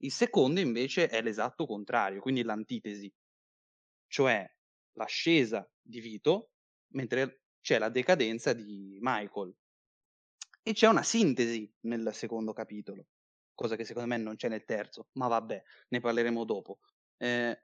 il 0.02 0.12
secondo 0.12 0.60
invece 0.60 1.08
è 1.08 1.22
l'esatto 1.22 1.66
contrario, 1.66 2.20
quindi 2.20 2.42
l'antitesi. 2.42 3.12
cioè 4.06 4.46
l'ascesa 4.92 5.68
di 5.80 6.00
Vito, 6.00 6.50
mentre 6.92 7.41
c'è 7.62 7.78
la 7.78 7.88
decadenza 7.88 8.52
di 8.52 8.98
Michael. 9.00 9.56
E 10.64 10.72
c'è 10.74 10.86
una 10.86 11.02
sintesi 11.02 11.72
nel 11.82 12.10
secondo 12.12 12.52
capitolo, 12.52 13.06
cosa 13.54 13.74
che 13.76 13.84
secondo 13.84 14.08
me 14.08 14.16
non 14.18 14.36
c'è 14.36 14.48
nel 14.48 14.64
terzo, 14.64 15.08
ma 15.12 15.26
vabbè, 15.26 15.62
ne 15.88 16.00
parleremo 16.00 16.44
dopo. 16.44 16.78
Eh, 17.16 17.62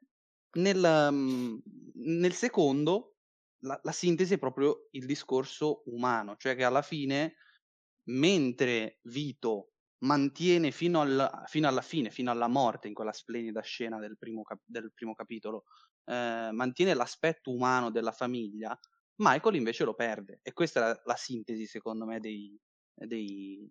nel, 0.52 1.08
mhmm, 1.12 1.62
nel 1.94 2.32
secondo 2.32 3.16
la, 3.60 3.78
la 3.82 3.92
sintesi 3.92 4.34
è 4.34 4.38
proprio 4.38 4.88
il 4.92 5.06
discorso 5.06 5.82
umano, 5.86 6.36
cioè 6.36 6.56
che 6.56 6.64
alla 6.64 6.82
fine, 6.82 7.36
mentre 8.04 8.98
Vito 9.02 9.72
mantiene 9.98 10.70
fino, 10.70 11.00
al, 11.00 11.42
fino 11.46 11.68
alla 11.68 11.82
fine, 11.82 12.10
fino 12.10 12.30
alla 12.30 12.48
morte, 12.48 12.88
in 12.88 12.94
quella 12.94 13.12
splendida 13.12 13.60
scena 13.62 13.98
del 13.98 14.16
primo, 14.16 14.42
cap- 14.42 14.62
del 14.64 14.92
primo 14.92 15.14
capitolo, 15.14 15.64
eh, 16.04 16.50
mantiene 16.52 16.94
l'aspetto 16.94 17.52
umano 17.52 17.90
della 17.90 18.12
famiglia, 18.12 18.78
Michael 19.18 19.56
invece 19.56 19.84
lo 19.84 19.94
perde. 19.94 20.40
E 20.42 20.52
questa 20.52 20.80
è 20.80 20.82
la, 20.82 21.02
la 21.04 21.16
sintesi, 21.16 21.66
secondo 21.66 22.04
me, 22.04 22.20
dei, 22.20 22.58
dei, 22.94 23.70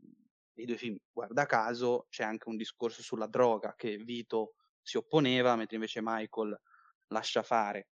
dei, 0.53 0.65
due 0.65 0.77
film. 0.77 0.97
Guarda 1.11 1.45
caso, 1.45 2.07
c'è 2.09 2.23
anche 2.23 2.49
un 2.49 2.57
discorso 2.57 3.01
sulla 3.01 3.27
droga 3.27 3.73
che 3.75 3.97
Vito 3.97 4.55
si 4.81 4.97
opponeva, 4.97 5.55
mentre 5.55 5.75
invece 5.75 5.99
Michael 6.01 6.59
lascia 7.07 7.43
fare. 7.43 7.89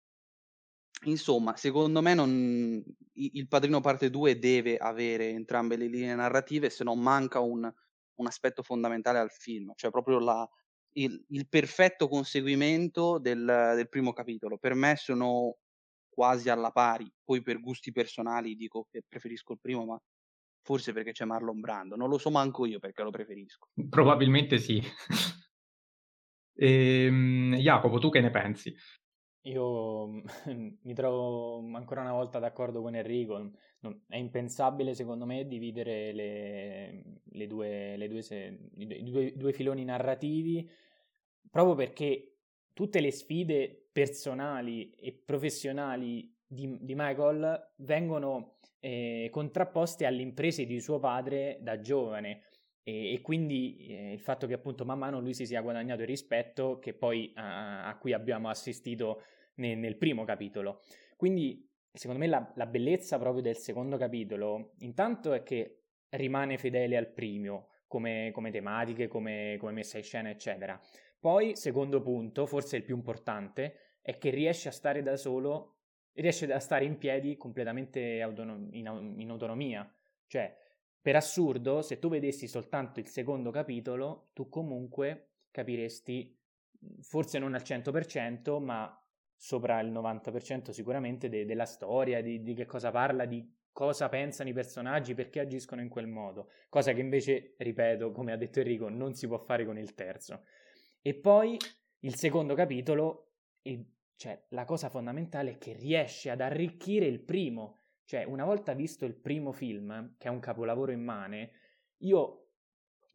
Insomma, 1.05 1.57
secondo 1.57 2.01
me 2.01 2.15
non... 2.15 2.83
Il 3.15 3.49
Padrino 3.49 3.81
parte 3.81 4.09
2 4.09 4.39
deve 4.39 4.77
avere 4.77 5.29
entrambe 5.29 5.77
le 5.77 5.87
linee 5.87 6.15
narrative, 6.15 6.71
se 6.71 6.85
no 6.85 6.95
manca 6.95 7.41
un, 7.41 7.71
un 8.15 8.27
aspetto 8.27 8.63
fondamentale 8.63 9.19
al 9.19 9.31
film, 9.31 9.73
cioè 9.75 9.91
proprio 9.91 10.19
la, 10.19 10.49
il, 10.95 11.25
il, 11.29 11.49
perfetto 11.49 12.09
conseguimento 12.09 13.19
del, 13.19 13.45
del, 13.45 13.89
primo 13.89 14.13
capitolo. 14.13 14.59
Per 14.59 14.75
me 14.75 14.97
sono 14.97 15.59
quasi 16.13 16.51
alla 16.51 16.71
pari, 16.71 17.11
poi 17.25 17.43
per 17.43 17.61
gusti 17.61 17.91
personali 17.91 18.55
dico 18.55 18.87
che 18.91 19.03
preferisco 19.09 19.53
il 19.53 19.61
primo, 19.61 19.85
ma 19.85 20.01
forse 20.63 20.93
perché 20.93 21.13
c'è 21.13 21.25
Marlon 21.25 21.61
Brando, 21.61 21.97
non 21.97 22.09
lo 22.09 22.19
so 22.19 22.31
manco 22.31 22.67
io 22.67 22.79
perché 22.79 23.03
lo 23.03 23.11
preferisco. 23.11 23.69
Probabilmente 23.89 24.59
sì. 24.59 24.83
e, 26.55 27.05
ehm, 27.07 27.57
Jacopo, 27.57 27.99
tu 27.99 28.11
che 28.11 28.21
ne 28.21 28.31
pensi? 28.31 28.75
Io 29.47 30.07
mi 30.83 30.95
trovo 30.95 31.59
ancora 31.75 32.03
una 32.03 32.13
volta 32.13 32.39
d'accordo 32.39 32.83
con 32.83 32.95
Enrico. 32.95 33.51
È 34.07 34.17
impensabile, 34.17 34.95
secondo 34.95 35.27
me, 35.27 35.47
dividere 35.47 36.13
le, 36.13 37.03
le 37.25 37.47
due, 37.49 37.97
le 37.97 38.09
due 38.09 38.23
se- 38.23 38.69
i 38.77 39.11
due- 39.11 39.33
due 39.35 39.53
filoni 39.53 39.85
narrativi, 39.85 40.71
proprio 41.51 41.75
perché 41.75 42.37
tutte 42.73 43.01
le 43.01 43.11
sfide 43.11 43.82
personali 43.93 44.91
e 44.91 45.13
professionali 45.13 46.35
di, 46.47 46.79
di 46.81 46.95
Michael 46.95 47.73
vengono 47.77 48.57
eh, 48.81 49.29
contrapposte 49.31 50.07
alle 50.07 50.23
imprese 50.23 50.67
di 50.67 50.81
suo 50.81 50.99
padre 50.99 51.59
da 51.61 51.81
giovane. 51.81 52.43
E, 52.83 53.15
e 53.15 53.21
quindi 53.21 53.87
eh, 53.89 54.13
il 54.13 54.21
fatto 54.21 54.47
che 54.47 54.55
appunto 54.55 54.85
man 54.85 54.99
mano 54.99 55.21
lui 55.21 55.35
si 55.35 55.47
sia 55.47 55.61
guadagnato 55.61 56.03
il 56.03 56.09
rispetto 56.09 56.79
che 56.81 56.95
poi 56.95 57.31
a, 57.37 57.87
a 57.87 57.97
cui 57.97 58.13
abbiamo 58.13 58.49
assistito 58.49 59.23
ne, 59.57 59.75
nel 59.75 59.97
primo 59.97 60.25
capitolo. 60.25 60.81
Quindi 61.17 61.69
secondo 61.93 62.21
me 62.21 62.29
la, 62.29 62.53
la, 62.57 62.67
bellezza 62.67 63.19
proprio 63.19 63.43
del 63.43 63.57
secondo 63.57 63.97
capitolo 63.99 64.73
intanto 64.79 65.33
è 65.33 65.43
che 65.43 65.83
rimane 66.09 66.57
fedele 66.57 66.97
al 66.97 67.13
primo 67.13 67.69
come, 67.87 68.31
come 68.33 68.51
tematiche, 68.51 69.09
come, 69.09 69.57
come 69.59 69.73
messa 69.73 69.99
in 69.99 70.05
scena 70.05 70.31
eccetera. 70.31 70.81
Poi 71.23 71.55
secondo 71.55 72.03
punto, 72.03 72.47
forse 72.47 72.77
il 72.77 72.83
più 72.83 72.97
importante, 72.97 73.99
è 74.03 74.19
che 74.19 74.31
riesce 74.31 74.67
a 74.69 74.73
stare 74.73 75.05
da 75.05 75.17
solo, 75.17 75.77
riesce 76.15 76.53
a 76.53 76.59
stare 76.59 76.85
in 76.85 76.99
piedi 76.99 77.37
completamente 77.37 78.21
autonom- 78.21 78.75
in, 78.75 79.15
in 79.19 79.31
autonomia. 79.31 79.89
Cioè, 80.27 80.53
per 81.01 81.15
assurdo, 81.15 81.81
se 81.81 82.01
tu 82.01 82.09
vedessi 82.09 82.49
soltanto 82.49 82.99
il 82.99 83.07
secondo 83.07 83.53
capitolo, 83.53 84.31
tu 84.33 84.49
comunque 84.49 85.35
capiresti, 85.53 86.37
forse 87.03 87.39
non 87.39 87.55
al 87.55 87.63
100%, 87.63 88.59
ma 88.59 88.93
sopra 89.37 89.79
il 89.79 89.93
90% 89.93 90.73
sicuramente 90.73 91.29
de- 91.29 91.45
della 91.45 91.67
storia, 91.67 92.21
di-, 92.21 92.43
di 92.43 92.53
che 92.53 92.67
cosa 92.67 92.91
parla, 92.91 93.27
di 93.27 93.49
cosa 93.71 94.09
pensano 94.09 94.49
i 94.49 94.53
personaggi, 94.53 95.15
perché 95.15 95.39
agiscono 95.39 95.83
in 95.83 95.89
quel 95.89 96.09
modo, 96.09 96.51
cosa 96.69 96.93
che 96.93 97.01
invece, 97.01 97.55
ripeto, 97.59 98.11
come 98.11 98.33
ha 98.33 98.37
detto 98.37 98.59
Enrico, 98.59 98.89
non 98.89 99.15
si 99.15 99.29
può 99.29 99.39
fare 99.39 99.65
con 99.65 99.79
il 99.79 99.95
terzo. 99.95 100.43
E 101.03 101.15
poi 101.15 101.59
il 102.01 102.15
secondo 102.15 102.55
capitolo, 102.55 103.33
il, 103.63 103.85
cioè 104.17 104.47
la 104.51 104.65
cosa 104.65 104.89
fondamentale 104.89 105.53
è 105.53 105.59
che 105.59 105.73
riesce 105.73 106.31
ad 106.31 106.41
arricchire 106.41 107.07
il 107.07 107.21
primo, 107.21 107.81
cioè, 108.05 108.25
una 108.25 108.45
volta 108.45 108.73
visto 108.73 109.05
il 109.05 109.15
primo 109.15 109.53
film, 109.53 110.15
che 110.19 110.29
è 110.29 110.31
un 110.31 110.39
capolavoro 110.39 110.93
immane, 110.93 111.51
io 111.99 112.51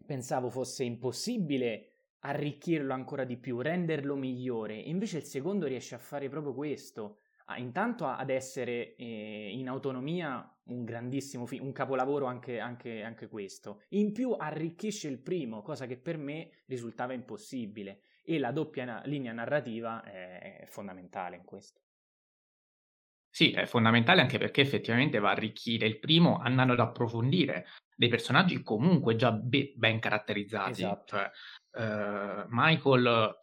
pensavo 0.05 0.49
fosse 0.49 0.83
impossibile 0.83 1.91
arricchirlo 2.19 2.93
ancora 2.93 3.23
di 3.23 3.37
più, 3.37 3.61
renderlo 3.61 4.15
migliore. 4.15 4.75
Invece 4.75 5.17
il 5.17 5.23
secondo 5.23 5.67
riesce 5.67 5.95
a 5.95 5.99
fare 5.99 6.29
proprio 6.29 6.53
questo. 6.53 7.19
Ah, 7.45 7.57
intanto 7.57 8.05
ad 8.05 8.29
essere 8.29 8.95
eh, 8.95 9.51
in 9.51 9.69
autonomia 9.69 10.51
un 10.67 10.83
grandissimo 10.83 11.45
film, 11.45 11.65
un 11.65 11.71
capolavoro 11.71 12.25
anche, 12.25 12.59
anche, 12.59 13.03
anche 13.03 13.27
questo. 13.27 13.83
In 13.89 14.11
più 14.11 14.31
arricchisce 14.31 15.07
il 15.07 15.19
primo, 15.19 15.61
cosa 15.61 15.85
che 15.85 15.97
per 15.97 16.17
me 16.17 16.49
risultava 16.65 17.13
impossibile. 17.13 18.01
E 18.23 18.39
la 18.39 18.51
doppia 18.51 18.85
na- 18.85 19.01
linea 19.05 19.31
narrativa 19.31 20.03
è, 20.03 20.63
fondamentale 20.67 21.37
in 21.37 21.43
questo. 21.45 21.81
Sì, 23.29 23.51
è 23.51 23.65
fondamentale 23.65 24.21
anche 24.21 24.37
perché 24.37 24.61
effettivamente 24.61 25.19
va 25.19 25.29
a 25.29 25.33
arricchire 25.33 25.85
il 25.85 25.99
primo 25.99 26.37
andando 26.39 26.73
ad 26.73 26.79
approfondire 26.79 27.67
dei 27.95 28.09
personaggi 28.09 28.63
comunque 28.63 29.15
già 29.15 29.31
be- 29.31 29.73
ben 29.75 29.99
caratterizzati. 29.99 30.71
Esatto. 30.71 31.15
Cioè, 31.15 31.29
uh, 31.83 32.45
Michael 32.49 33.37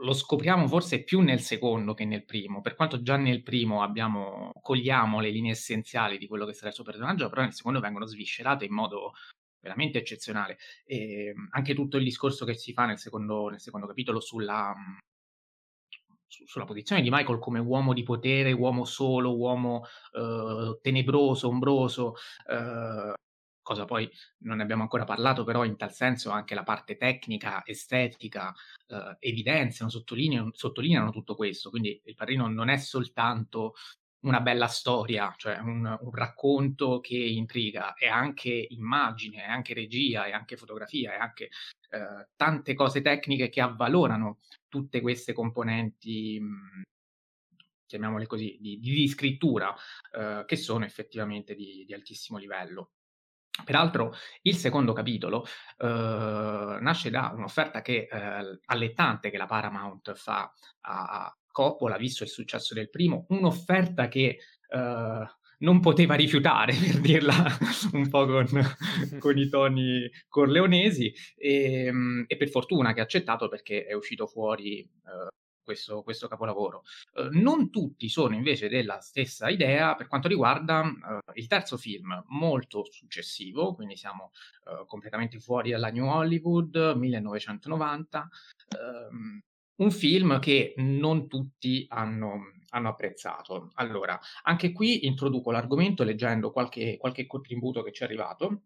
lo 0.00 0.12
scopriamo 0.12 0.66
forse 0.66 1.02
più 1.02 1.20
nel 1.20 1.40
secondo 1.40 1.94
che 1.94 2.04
nel 2.04 2.24
primo, 2.24 2.60
per 2.60 2.74
quanto 2.74 3.02
già 3.02 3.16
nel 3.16 3.42
primo 3.42 3.82
abbiamo, 3.82 4.52
cogliamo 4.60 5.20
le 5.20 5.30
linee 5.30 5.52
essenziali 5.52 6.18
di 6.18 6.26
quello 6.26 6.46
che 6.46 6.52
sarà 6.54 6.68
il 6.68 6.74
suo 6.74 6.84
personaggio, 6.84 7.28
però 7.28 7.42
nel 7.42 7.52
secondo 7.52 7.80
vengono 7.80 8.06
sviscerate 8.06 8.64
in 8.64 8.72
modo 8.72 9.12
veramente 9.60 9.98
eccezionale. 9.98 10.58
E 10.84 11.34
anche 11.50 11.74
tutto 11.74 11.96
il 11.98 12.04
discorso 12.04 12.44
che 12.44 12.54
si 12.54 12.72
fa 12.72 12.86
nel 12.86 12.98
secondo, 12.98 13.48
nel 13.48 13.60
secondo 13.60 13.86
capitolo 13.86 14.20
sulla, 14.20 14.74
sulla 16.26 16.64
posizione 16.64 17.02
di 17.02 17.10
Michael 17.10 17.38
come 17.38 17.58
uomo 17.58 17.92
di 17.92 18.02
potere, 18.02 18.52
uomo 18.52 18.84
solo, 18.84 19.36
uomo 19.36 19.82
uh, 20.12 20.78
tenebroso, 20.80 21.48
ombroso, 21.48 22.14
uh, 22.46 23.12
cosa 23.62 23.84
poi 23.84 24.10
non 24.38 24.58
ne 24.58 24.62
abbiamo 24.62 24.82
ancora 24.82 25.04
parlato, 25.04 25.44
però 25.44 25.64
in 25.64 25.76
tal 25.76 25.92
senso 25.92 26.30
anche 26.30 26.54
la 26.54 26.62
parte 26.62 26.96
tecnica, 26.96 27.62
estetica, 27.64 28.54
uh, 28.88 29.16
evidenziano, 29.18 29.90
sottolineano, 29.90 30.50
sottolineano, 30.52 31.10
tutto 31.10 31.34
questo. 31.34 31.70
Quindi 31.70 32.00
il 32.04 32.14
Padrino 32.14 32.48
non 32.48 32.68
è 32.68 32.76
soltanto 32.76 33.74
una 34.20 34.40
bella 34.40 34.66
storia, 34.66 35.32
cioè 35.36 35.58
un, 35.58 35.98
un, 36.00 36.10
racconto 36.12 37.00
che 37.00 37.16
intriga, 37.16 37.94
è 37.94 38.06
anche 38.06 38.66
immagine, 38.70 39.44
è 39.44 39.48
anche 39.48 39.72
regia, 39.74 40.24
è 40.26 40.32
anche 40.32 40.56
fotografia, 40.56 41.14
è 41.14 41.16
anche 41.16 41.44
eh, 41.44 42.28
tante 42.36 42.74
cose 42.74 43.00
tecniche 43.00 43.48
che 43.48 43.60
avvalorano 43.60 44.38
tutte 44.68 45.00
queste 45.00 45.32
componenti, 45.32 46.38
mh, 46.38 46.44
mhmm, 46.44 46.82
chiamiamole 47.86 48.26
così, 48.26 48.56
di, 48.60 48.78
di 48.78 49.08
scrittura, 49.08 49.74
eh, 50.12 50.44
che 50.46 50.56
sono 50.56 50.84
effettivamente 50.84 51.54
di, 51.54 51.84
di, 51.86 51.94
altissimo 51.94 52.38
livello. 52.38 52.92
Peraltro 53.64 54.14
il 54.42 54.56
secondo 54.56 54.92
capitolo 54.92 55.44
eh, 55.78 56.78
nasce 56.80 57.10
da 57.10 57.32
un'offerta 57.34 57.82
che, 57.82 58.08
eh, 58.10 58.60
allettante 58.66 59.30
che 59.30 59.36
la 59.36 59.46
Paramount 59.46 60.14
fa 60.14 60.52
a 60.82 61.34
Coppola, 61.50 61.96
visto 61.96 62.22
il 62.22 62.30
successo 62.30 62.74
del 62.74 62.90
primo, 62.90 63.26
un'offerta 63.28 64.08
che 64.08 64.38
eh, 64.68 65.28
non 65.60 65.80
poteva 65.80 66.14
rifiutare, 66.14 66.72
per 66.76 67.00
dirla 67.00 67.34
un 67.92 68.08
po' 68.08 68.26
con, 68.26 68.46
con 69.18 69.38
i 69.38 69.48
toni 69.48 70.10
corleonesi, 70.28 71.12
e, 71.36 71.86
ehm, 71.86 72.24
e, 72.26 72.36
per 72.36 72.48
fortuna 72.48 72.92
che 72.92 73.00
ha 73.00 73.04
accettato 73.04 73.48
perché 73.48 73.84
è 73.84 73.92
uscito 73.92 74.26
fuori 74.26 74.88
uh, 75.04 75.28
questo, 75.62 76.02
questo, 76.02 76.28
capolavoro. 76.28 76.82
Uh, 77.14 77.28
non 77.38 77.70
tutti 77.70 78.08
sono 78.08 78.34
invece 78.34 78.68
della 78.68 79.00
stessa 79.00 79.48
idea 79.48 79.94
per 79.94 80.06
quanto 80.06 80.28
riguarda 80.28 80.80
uh, 80.80 81.30
il 81.34 81.46
terzo 81.46 81.76
film, 81.76 82.22
molto 82.28 82.84
successivo, 82.90 83.74
quindi 83.74 83.96
siamo 83.96 84.32
completamente 84.86 85.40
fuori 85.40 85.70
dalla 85.70 85.90
New 85.90 86.06
Hollywood, 86.06 86.94
1990. 86.96 88.28
Ehm, 88.78 89.40
un 89.80 89.90
film 89.90 90.38
che 90.38 90.74
non 90.76 91.26
tutti 91.26 91.86
hanno, 91.88 92.52
hanno, 92.68 92.88
apprezzato. 92.88 93.70
Allora, 93.74 94.18
anche 94.42 94.72
qui 94.72 95.06
introduco 95.06 95.50
l'argomento 95.50 96.04
leggendo 96.04 96.52
qualche, 96.52 96.96
qualche 96.98 97.26
contributo 97.26 97.82
che 97.82 97.92
ci 97.92 98.02
è 98.02 98.06
arrivato. 98.06 98.62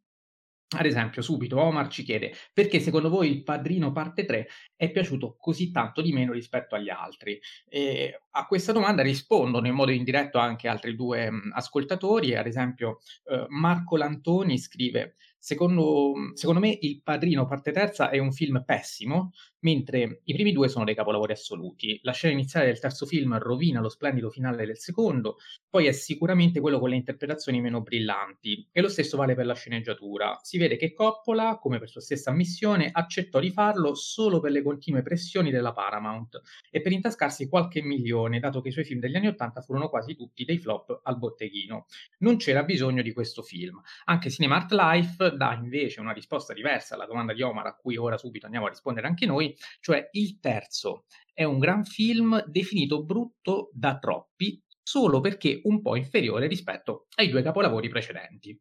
Ad 0.76 0.87
esempio, 0.87 1.23
subito 1.23 1.61
Omar 1.61 1.88
ci 1.88 2.02
chiede 2.02 2.35
perché 2.52 2.81
secondo 2.81 3.09
voi 3.09 3.31
il 3.31 3.43
Padrino 3.43 3.93
parte 3.93 4.25
3 4.25 4.49
è 4.76 4.90
piaciuto 4.90 5.37
così 5.38 5.71
tanto 5.71 6.02
di 6.02 6.12
meno 6.12 6.33
rispetto 6.33 6.75
agli 6.75 6.90
altri. 6.90 7.40
E 7.69 8.24
a 8.37 8.47
questa 8.47 8.73
domanda 8.73 9.03
rispondono 9.03 9.67
in 9.67 9.75
modo 9.75 9.93
indiretto 9.93 10.38
anche 10.38 10.69
altri 10.69 10.97
due 10.97 11.31
mh, 11.31 11.53
ascoltatori, 11.55 12.35
ad 12.35 12.47
esempio 12.47 12.99
eh, 13.26 13.47
Marco 13.49 13.97
Lantoni 13.97 14.59
scrive 14.59 15.14
Secondo, 15.45 16.14
secondo, 16.33 16.59
me 16.59 16.79
Il 16.81 17.03
Padrino 17.03 17.45
parte 17.45 17.71
terza 17.71 18.09
è 18.09 18.17
un 18.17 18.33
film 18.33 18.62
pessimo, 18.64 19.33
mentre 19.59 20.23
i 20.25 20.33
primi 20.33 20.53
due 20.53 20.71
sono 20.71 20.87
dei 20.87 20.95
capolavori 20.95 21.33
assoluti. 21.33 21.99
La 22.00 22.12
scena 22.12 22.33
iniziale 22.33 22.64
del 22.64 22.81
terzo 22.81 23.05
film 23.05 23.37
rovina 23.37 23.83
lo 23.83 23.91
splendido 23.91 24.31
finale 24.31 24.64
del 24.64 24.79
secondo, 24.79 25.37
poi 25.69 25.85
è 25.85 25.93
sicuramente 25.93 26.61
quello 26.61 26.79
con 26.79 26.88
le 26.88 26.97
interpretazioni 26.97 27.61
meno 27.61 27.83
brillanti. 27.83 28.67
E 28.73 28.81
lo 28.81 28.88
stesso 28.88 29.19
vale 29.19 29.35
per 29.35 29.45
la 29.45 29.53
sceneggiatura. 29.53 30.38
Si 30.41 30.57
vede 30.57 30.76
che 30.76 30.95
Coppola, 30.95 31.59
come 31.61 31.79
per 31.79 31.91
sua 31.91 32.00
stessa 32.00 32.31
ammissione, 32.31 32.88
accettò 32.91 33.38
di 33.38 33.50
farlo 33.50 33.95
solo 33.95 34.41
per 34.41 34.50
le 34.50 34.62
continue 34.62 35.03
pressioni 35.03 35.50
della 35.50 35.75
Paramount 35.75 36.41
e 36.71 36.81
per 36.81 36.93
intascarsi 36.93 37.50
qualche 37.50 37.83
milione, 37.83 38.24
dato 38.40 38.61
che 38.61 38.69
i 38.69 38.73
suoi 38.73 38.85
film 38.85 39.00
degli 39.00 39.16
anni 39.16 39.28
Ottanta 39.28 39.61
furono 39.61 39.88
quasi 39.88 40.14
tutti 40.14 40.45
dei 40.45 40.59
flop 40.59 41.00
al 41.02 41.19
botteghino. 41.19 41.87
Non 42.19 42.37
c'era 42.37 42.62
bisogno 42.62 43.02
di 43.02 43.12
questo 43.12 43.43
film. 43.43 43.81
Anche 44.04 44.31
Cinemart 44.31 44.73
Life 44.73 45.37
dà 45.37 45.54
invece 45.54 46.00
una 46.00 46.12
risposta 46.12 46.52
diversa 46.52 46.95
alla 46.95 47.07
domanda 47.07 47.33
di 47.33 47.43
Omar, 47.43 47.66
a 47.66 47.76
cui 47.76 47.97
ora 47.97 48.16
subito 48.16 48.47
andiamo 48.47 48.66
a 48.66 48.71
rispondere 48.71 49.07
anche 49.07 49.26
noi, 49.26 49.57
cioè 49.81 50.09
il 50.12 50.38
terzo 50.40 51.04
è 51.33 51.45
un 51.45 51.59
gran 51.59 51.85
film 51.85 52.43
definito 52.47 53.02
brutto 53.04 53.71
da 53.73 53.99
troppi 53.99 54.62
solo 54.85 55.21
perché 55.21 55.61
un 55.64 55.81
po' 55.81 55.97
inferiore 55.97 56.47
rispetto 56.47 57.07
ai 57.16 57.31
due 57.31 57.43
capolavori 57.43 57.88
precedenti. 57.88 58.59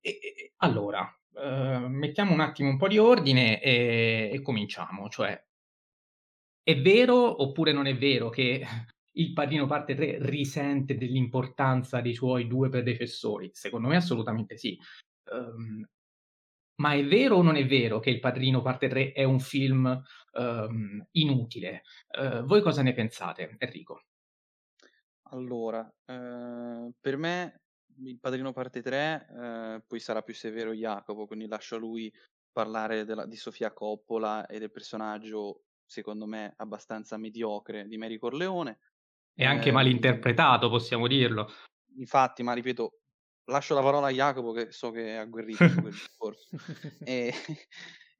E, 0.00 0.10
e, 0.10 0.52
allora, 0.58 1.06
eh, 1.34 1.78
mettiamo 1.88 2.32
un 2.32 2.40
attimo 2.40 2.70
un 2.70 2.78
po' 2.78 2.88
di 2.88 2.98
ordine 2.98 3.60
e, 3.60 4.30
e 4.32 4.42
cominciamo, 4.42 5.08
cioè 5.08 5.38
è 6.62 6.80
vero 6.80 7.42
oppure 7.42 7.72
non 7.72 7.86
è 7.86 7.96
vero 7.96 8.28
che 8.28 8.64
il 9.16 9.32
Padrino 9.32 9.66
parte 9.66 9.94
3 9.94 10.18
risente 10.20 10.96
dell'importanza 10.96 12.00
dei 12.00 12.14
suoi 12.14 12.46
due 12.46 12.68
predecessori? 12.68 13.50
Secondo 13.52 13.88
me 13.88 13.96
assolutamente 13.96 14.56
sì. 14.56 14.78
Um, 15.30 15.86
ma 16.76 16.92
è 16.92 17.04
vero 17.04 17.36
o 17.36 17.42
non 17.42 17.56
è 17.56 17.66
vero 17.66 18.00
che 18.00 18.10
Il 18.10 18.20
Padrino 18.20 18.60
parte 18.60 18.88
3 18.88 19.12
è 19.12 19.24
un 19.24 19.40
film 19.40 20.02
um, 20.32 21.06
inutile? 21.12 21.82
Uh, 22.18 22.42
voi 22.44 22.60
cosa 22.60 22.82
ne 22.82 22.92
pensate, 22.92 23.56
Enrico? 23.58 24.02
Allora, 25.30 25.92
eh, 26.04 26.92
per 27.00 27.16
me 27.16 27.62
Il 27.98 28.18
Padrino 28.20 28.52
parte 28.52 28.82
3 28.82 29.26
eh, 29.28 29.82
poi 29.86 29.98
sarà 29.98 30.22
più 30.22 30.34
severo 30.34 30.72
Jacopo, 30.72 31.26
quindi 31.26 31.46
lascio 31.46 31.76
a 31.76 31.78
lui 31.78 32.12
parlare 32.52 33.04
della, 33.04 33.26
di 33.26 33.36
Sofia 33.36 33.72
Coppola 33.72 34.46
e 34.46 34.58
del 34.58 34.70
personaggio, 34.70 35.64
secondo 35.84 36.26
me, 36.26 36.52
abbastanza 36.56 37.16
mediocre 37.16 37.88
di 37.88 37.96
Mary 37.96 38.18
Corleone. 38.18 38.78
E 39.38 39.44
anche 39.44 39.68
eh, 39.68 39.72
mal 39.72 39.86
interpretato, 39.86 40.70
possiamo 40.70 41.06
dirlo. 41.06 41.52
Infatti, 41.98 42.42
ma 42.42 42.54
ripeto, 42.54 43.00
lascio 43.44 43.74
la 43.74 43.82
parola 43.82 44.06
a 44.06 44.10
Jacopo 44.10 44.52
che 44.52 44.72
so 44.72 44.90
che 44.90 45.08
è 45.08 45.16
agguerrito 45.16 45.68
su 45.68 45.80
quel 45.80 45.92
discorso. 45.92 46.56
E, 47.04 47.32
e, 47.32 47.62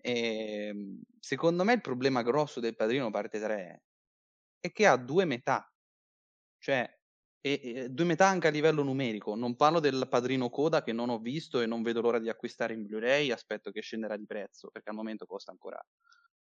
ehm, 0.69 1.01
secondo 1.19 1.65
me 1.65 1.73
il 1.73 1.81
problema 1.81 2.23
grosso 2.23 2.61
del 2.61 2.77
Padrino 2.77 3.11
parte 3.11 3.41
3 3.41 3.83
è 4.61 4.73
che 4.73 4.87
ha 4.87 4.97
due 4.97 5.25
metà, 5.25 5.73
cioè 6.59 6.89
e, 7.41 7.61
e, 7.63 7.89
due 7.91 8.05
metà 8.05 8.27
anche 8.27 8.49
a 8.49 8.51
livello 8.51 8.83
numerico. 8.83 9.35
Non 9.35 9.57
parlo 9.57 9.81
del 9.81 10.07
Padrino 10.11 10.51
Coda 10.51 10.83
che 10.83 10.93
non 10.93 11.11
ho 11.11 11.19
visto 11.19 11.61
e 11.61 11.67
non 11.67 11.83
vedo 11.83 12.01
l'ora 12.01 12.19
di 12.19 12.29
acquistare 12.29 12.75
in 12.75 12.85
Blu-ray, 12.85 13.31
aspetto 13.31 13.71
che 13.71 13.81
scenderà 13.81 14.17
di 14.17 14.27
prezzo 14.27 14.69
perché 14.71 14.91
al 14.91 14.97
momento 14.97 15.27
costa 15.27 15.51
ancora 15.51 15.81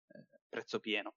eh, 0.09 0.27
prezzo 0.49 0.81
pieno. 0.81 1.15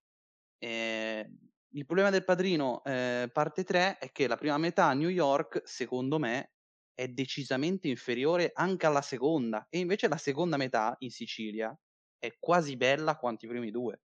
E, 0.59 1.27
il 1.73 1.85
problema 1.85 2.09
del 2.09 2.23
Padrino 2.23 2.83
eh, 2.83 3.29
parte 3.31 3.63
3 3.63 3.97
è 3.97 4.11
che 4.11 4.27
la 4.27 4.35
prima 4.35 4.57
metà 4.57 4.85
a 4.87 4.93
New 4.93 5.09
York, 5.09 5.61
secondo 5.63 6.19
me, 6.19 6.53
è 6.93 7.07
decisamente 7.07 7.87
inferiore 7.87 8.51
anche 8.53 8.85
alla 8.85 9.01
seconda 9.01 9.67
e 9.69 9.79
invece 9.79 10.07
la 10.07 10.17
seconda 10.17 10.57
metà 10.57 10.95
in 10.99 11.09
Sicilia 11.09 11.75
è 12.17 12.35
quasi 12.39 12.75
bella 12.77 13.15
quanto 13.17 13.45
i 13.45 13.49
primi 13.49 13.71
due. 13.71 14.01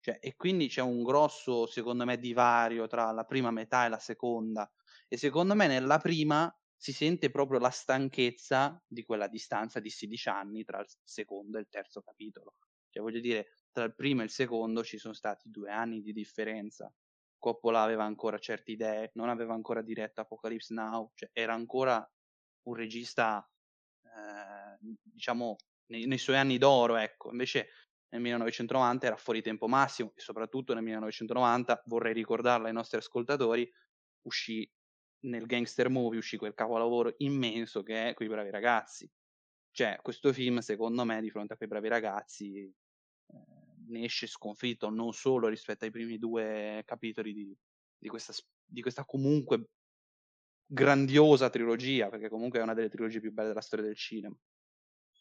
Cioè, 0.00 0.18
e 0.20 0.36
quindi 0.36 0.68
c'è 0.68 0.82
un 0.82 1.02
grosso, 1.02 1.66
secondo 1.66 2.04
me, 2.04 2.18
divario 2.18 2.86
tra 2.86 3.12
la 3.12 3.24
prima 3.24 3.50
metà 3.50 3.86
e 3.86 3.88
la 3.88 3.98
seconda. 3.98 4.70
E 5.08 5.16
secondo 5.16 5.54
me 5.54 5.66
nella 5.66 5.98
prima 5.98 6.54
si 6.76 6.92
sente 6.92 7.30
proprio 7.30 7.58
la 7.58 7.70
stanchezza 7.70 8.82
di 8.86 9.02
quella 9.04 9.28
distanza 9.28 9.80
di 9.80 9.90
16 9.90 10.28
anni 10.28 10.64
tra 10.64 10.80
il 10.80 10.86
secondo 11.02 11.56
e 11.56 11.60
il 11.60 11.68
terzo 11.70 12.02
capitolo. 12.02 12.54
Cioè, 12.90 13.02
voglio 13.02 13.20
dire, 13.20 13.48
tra 13.76 13.84
il 13.84 13.94
primo 13.94 14.22
e 14.22 14.24
il 14.24 14.30
secondo 14.30 14.82
ci 14.82 14.96
sono 14.96 15.12
stati 15.12 15.50
due 15.50 15.70
anni 15.70 16.00
di 16.00 16.14
differenza. 16.14 16.90
Coppola 17.38 17.82
aveva 17.82 18.04
ancora 18.04 18.38
certe 18.38 18.70
idee, 18.70 19.10
non 19.16 19.28
aveva 19.28 19.52
ancora 19.52 19.82
diretto 19.82 20.22
Apocalypse 20.22 20.72
Now, 20.72 21.10
cioè 21.14 21.28
era 21.30 21.52
ancora 21.52 22.10
un 22.68 22.74
regista, 22.74 23.46
eh, 24.02 24.78
diciamo, 24.80 25.56
nei, 25.88 26.06
nei, 26.06 26.16
suoi 26.16 26.36
anni 26.36 26.56
d'oro, 26.56 26.96
ecco. 26.96 27.30
Invece 27.30 27.68
nel 28.08 28.22
1990 28.22 29.06
era 29.06 29.16
fuori 29.16 29.42
tempo 29.42 29.68
massimo 29.68 30.12
e 30.16 30.22
soprattutto 30.22 30.72
nel 30.72 30.82
1990, 30.82 31.82
vorrei 31.84 32.14
ricordarlo 32.14 32.68
ai 32.68 32.72
nostri 32.72 32.96
ascoltatori, 32.96 33.70
uscì 34.22 34.66
nel 35.26 35.44
gangster 35.44 35.90
movie, 35.90 36.18
uscì 36.18 36.38
quel 36.38 36.54
capolavoro 36.54 37.12
immenso 37.18 37.82
che 37.82 38.08
è 38.08 38.14
Quei 38.14 38.28
bravi 38.28 38.48
ragazzi. 38.48 39.06
Cioè, 39.70 39.98
questo 40.00 40.32
film, 40.32 40.60
secondo 40.60 41.04
me, 41.04 41.20
di 41.20 41.28
fronte 41.28 41.52
a 41.52 41.56
quei 41.58 41.68
bravi 41.68 41.88
ragazzi, 41.88 42.74
eh, 43.32 43.65
ne 43.88 44.04
esce 44.04 44.26
sconfitto 44.26 44.90
non 44.90 45.12
solo 45.12 45.48
rispetto 45.48 45.84
ai 45.84 45.90
primi 45.90 46.18
due 46.18 46.82
capitoli 46.84 47.32
di, 47.32 47.56
di, 47.98 48.08
questa, 48.08 48.32
di 48.64 48.82
questa 48.82 49.04
comunque 49.04 49.68
grandiosa 50.66 51.48
trilogia, 51.48 52.08
perché 52.08 52.28
comunque 52.28 52.58
è 52.58 52.62
una 52.62 52.74
delle 52.74 52.88
trilogie 52.88 53.20
più 53.20 53.32
belle 53.32 53.48
della 53.48 53.60
storia 53.60 53.84
del 53.84 53.96
cinema. 53.96 54.36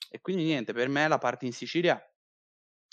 E 0.10 0.22
quindi 0.22 0.44
niente, 0.44 0.74
per 0.74 0.88
me 0.88 1.08
la 1.08 1.18
parte 1.18 1.46
in 1.46 1.54
Sicilia 1.54 2.00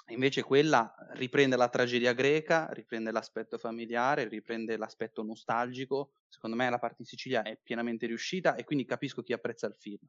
invece 0.08 0.42
quella 0.42 0.94
riprende 1.12 1.56
la 1.56 1.68
tragedia 1.68 2.12
greca, 2.12 2.68
riprende 2.72 3.12
l'aspetto 3.12 3.56
familiare, 3.56 4.28
riprende 4.28 4.76
l'aspetto 4.76 5.22
nostalgico. 5.22 6.14
Secondo 6.28 6.56
me 6.56 6.68
la 6.68 6.78
parte 6.78 7.02
in 7.02 7.06
Sicilia 7.06 7.42
è 7.42 7.58
pienamente 7.62 8.06
riuscita 8.06 8.56
e 8.56 8.64
quindi 8.64 8.84
capisco 8.84 9.22
chi 9.22 9.32
apprezza 9.32 9.66
il 9.66 9.76
film. 9.76 10.06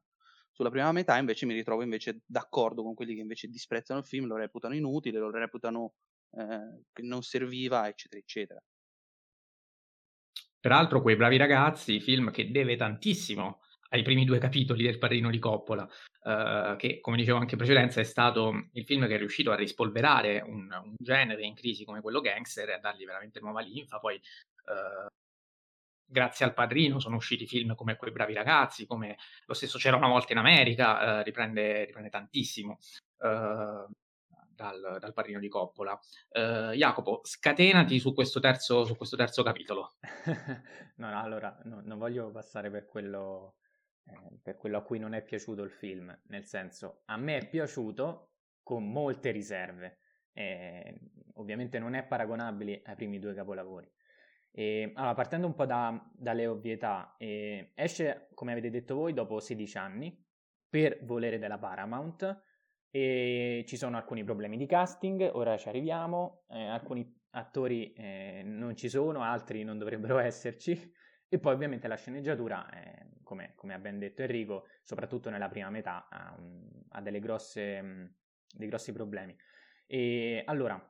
Sulla 0.54 0.70
prima 0.70 0.92
metà 0.92 1.18
invece 1.18 1.46
mi 1.46 1.54
ritrovo 1.54 1.82
invece 1.82 2.20
d'accordo 2.24 2.84
con 2.84 2.94
quelli 2.94 3.16
che 3.16 3.20
invece 3.20 3.48
disprezzano 3.48 3.98
il 3.98 4.06
film, 4.06 4.26
lo 4.26 4.36
reputano 4.36 4.74
inutile, 4.74 5.18
lo 5.18 5.28
reputano 5.30 5.94
eh, 6.30 6.84
che 6.92 7.02
non 7.02 7.22
serviva, 7.22 7.88
eccetera, 7.88 8.20
eccetera. 8.20 8.60
Peraltro, 10.60 11.02
Quei 11.02 11.16
bravi 11.16 11.36
ragazzi, 11.36 12.00
film 12.00 12.30
che 12.30 12.52
deve 12.52 12.76
tantissimo 12.76 13.62
ai 13.90 14.02
primi 14.02 14.24
due 14.24 14.38
capitoli 14.38 14.84
del 14.84 14.98
Padrino 14.98 15.28
di 15.28 15.40
Coppola, 15.40 15.88
eh, 16.22 16.74
che 16.78 17.00
come 17.00 17.16
dicevo 17.16 17.38
anche 17.38 17.52
in 17.52 17.58
precedenza 17.58 18.00
è 18.00 18.04
stato 18.04 18.68
il 18.72 18.84
film 18.84 19.08
che 19.08 19.16
è 19.16 19.18
riuscito 19.18 19.50
a 19.50 19.56
rispolverare 19.56 20.40
un, 20.40 20.70
un 20.70 20.94
genere 20.96 21.44
in 21.44 21.54
crisi 21.54 21.84
come 21.84 22.00
quello 22.00 22.20
gangster 22.20 22.68
e 22.68 22.72
a 22.74 22.78
dargli 22.78 23.04
veramente 23.04 23.40
nuova 23.40 23.60
linfa. 23.60 23.98
Poi, 23.98 24.14
eh, 24.14 25.06
grazie 26.04 26.44
al 26.44 26.54
Padrino, 26.54 26.98
sono 26.98 27.16
usciti 27.16 27.46
film 27.46 27.74
come 27.74 27.96
Quei 27.96 28.12
bravi 28.12 28.34
ragazzi, 28.34 28.86
come 28.86 29.16
lo 29.46 29.54
stesso 29.54 29.78
C'era 29.78 29.96
una 29.96 30.08
volta 30.08 30.32
in 30.32 30.38
America, 30.38 31.20
eh, 31.20 31.22
riprende, 31.22 31.84
riprende, 31.84 32.10
tantissimo. 32.10 32.78
Uh, 33.18 33.90
dal, 34.54 34.98
dal 35.00 35.12
padrino 35.12 35.38
di 35.38 35.48
Coppola. 35.48 35.98
Uh, 36.30 36.72
Jacopo, 36.72 37.20
scatenati 37.24 37.98
su 37.98 38.14
questo 38.14 38.40
terzo, 38.40 38.84
su 38.84 38.96
questo 38.96 39.16
terzo 39.16 39.42
capitolo. 39.42 39.94
no, 40.96 41.10
no, 41.10 41.20
allora, 41.20 41.58
no, 41.64 41.80
non 41.84 41.98
voglio 41.98 42.30
passare 42.30 42.70
per 42.70 42.86
quello, 42.86 43.56
eh, 44.04 44.38
per 44.42 44.56
quello 44.56 44.78
a 44.78 44.82
cui 44.82 44.98
non 44.98 45.14
è 45.14 45.22
piaciuto 45.22 45.62
il 45.62 45.70
film, 45.70 46.16
nel 46.28 46.46
senso, 46.46 47.02
a 47.06 47.16
me 47.16 47.38
è 47.38 47.48
piaciuto 47.48 48.30
con 48.62 48.90
molte 48.90 49.30
riserve. 49.30 49.98
Eh, 50.32 50.98
ovviamente 51.34 51.78
non 51.78 51.94
è 51.94 52.04
paragonabile 52.04 52.82
ai 52.84 52.96
primi 52.96 53.18
due 53.18 53.34
capolavori. 53.34 53.90
E, 54.56 54.92
allora, 54.94 55.14
partendo 55.14 55.48
un 55.48 55.54
po' 55.54 55.66
da, 55.66 56.00
dalle 56.16 56.46
ovvietà, 56.46 57.16
eh, 57.18 57.72
esce, 57.74 58.28
come 58.34 58.52
avete 58.52 58.70
detto 58.70 58.94
voi, 58.94 59.12
dopo 59.12 59.40
16 59.40 59.78
anni, 59.78 60.24
per 60.68 61.04
volere 61.04 61.38
della 61.38 61.58
Paramount, 61.58 62.42
e 62.88 63.64
ci 63.66 63.76
sono 63.76 63.96
alcuni 63.96 64.22
problemi 64.22 64.56
di 64.56 64.66
casting, 64.66 65.28
ora 65.32 65.56
ci 65.56 65.68
arriviamo, 65.68 66.44
eh, 66.50 66.66
alcuni 66.68 67.22
attori 67.30 67.92
eh, 67.94 68.42
non 68.44 68.76
ci 68.76 68.88
sono, 68.88 69.22
altri 69.22 69.64
non 69.64 69.78
dovrebbero 69.78 70.18
esserci 70.20 70.92
e 71.28 71.38
poi 71.40 71.54
ovviamente 71.54 71.88
la 71.88 71.96
sceneggiatura, 71.96 72.70
eh, 72.70 73.08
come, 73.24 73.54
come, 73.56 73.74
ha 73.74 73.78
ben 73.80 73.98
detto 73.98 74.22
Enrico, 74.22 74.66
soprattutto 74.84 75.30
nella 75.30 75.48
prima 75.48 75.68
metà 75.70 76.06
ha, 76.08 76.38
ha 76.90 77.00
grosse, 77.00 77.82
mh, 77.82 78.14
dei 78.54 78.68
grossi 78.68 78.92
problemi. 78.92 79.36
E 79.86 80.44
allora, 80.46 80.80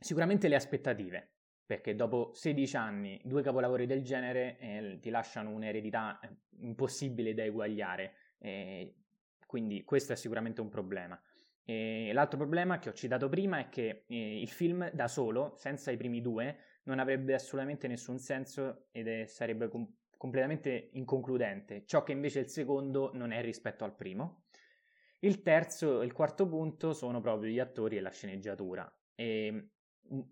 sicuramente 0.00 0.48
le 0.48 0.54
aspettative, 0.54 1.31
perché 1.72 1.96
dopo 1.96 2.32
16 2.34 2.76
anni 2.76 3.18
due 3.24 3.40
capolavori 3.40 3.86
del 3.86 4.02
genere 4.02 4.58
eh, 4.58 4.98
ti 5.00 5.08
lasciano 5.08 5.48
un'eredità 5.48 6.20
eh, 6.20 6.28
impossibile 6.60 7.32
da 7.32 7.44
eguagliare, 7.44 8.12
quindi 9.46 9.82
questo 9.82 10.12
è 10.12 10.16
sicuramente 10.16 10.60
un 10.60 10.68
problema. 10.68 11.18
E 11.64 12.10
l'altro 12.12 12.36
problema 12.36 12.78
che 12.78 12.90
ho 12.90 12.92
citato 12.92 13.30
prima 13.30 13.58
è 13.58 13.68
che 13.70 14.04
eh, 14.06 14.40
il 14.42 14.50
film 14.50 14.90
da 14.92 15.08
solo, 15.08 15.54
senza 15.56 15.90
i 15.90 15.96
primi 15.96 16.20
due, 16.20 16.58
non 16.82 16.98
avrebbe 16.98 17.32
assolutamente 17.32 17.88
nessun 17.88 18.18
senso 18.18 18.88
ed 18.90 19.08
è, 19.08 19.24
sarebbe 19.24 19.68
com- 19.68 19.90
completamente 20.18 20.90
inconcludente, 20.92 21.86
ciò 21.86 22.02
che 22.02 22.12
invece 22.12 22.40
il 22.40 22.48
secondo 22.48 23.12
non 23.14 23.32
è 23.32 23.40
rispetto 23.40 23.84
al 23.84 23.94
primo. 23.94 24.42
Il 25.20 25.40
terzo 25.40 26.02
e 26.02 26.04
il 26.04 26.12
quarto 26.12 26.46
punto 26.46 26.92
sono 26.92 27.22
proprio 27.22 27.50
gli 27.50 27.60
attori 27.60 27.96
e 27.96 28.00
la 28.02 28.10
sceneggiatura. 28.10 28.94
E 29.14 29.70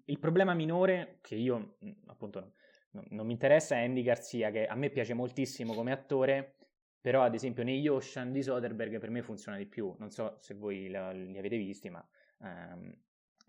il 0.04 0.18
problema 0.18 0.54
minore, 0.54 1.18
che 1.20 1.34
io 1.34 1.76
appunto 2.06 2.54
non 2.90 3.26
mi 3.26 3.32
interessa, 3.32 3.76
è 3.76 3.84
Andy 3.84 4.02
Garcia, 4.02 4.50
che 4.50 4.66
a 4.66 4.74
me 4.74 4.90
piace 4.90 5.14
moltissimo 5.14 5.74
come 5.74 5.92
attore, 5.92 6.56
però 7.00 7.22
ad 7.22 7.34
esempio 7.34 7.62
negli 7.62 7.88
Ocean 7.88 8.32
di 8.32 8.42
Soderbergh 8.42 8.98
per 8.98 9.10
me 9.10 9.22
funziona 9.22 9.56
di 9.56 9.66
più. 9.66 9.94
Non 9.98 10.10
so 10.10 10.36
se 10.40 10.54
voi 10.54 10.88
li 10.88 10.96
avete 11.38 11.56
visti, 11.56 11.88
ma 11.88 12.06
um, 12.38 12.94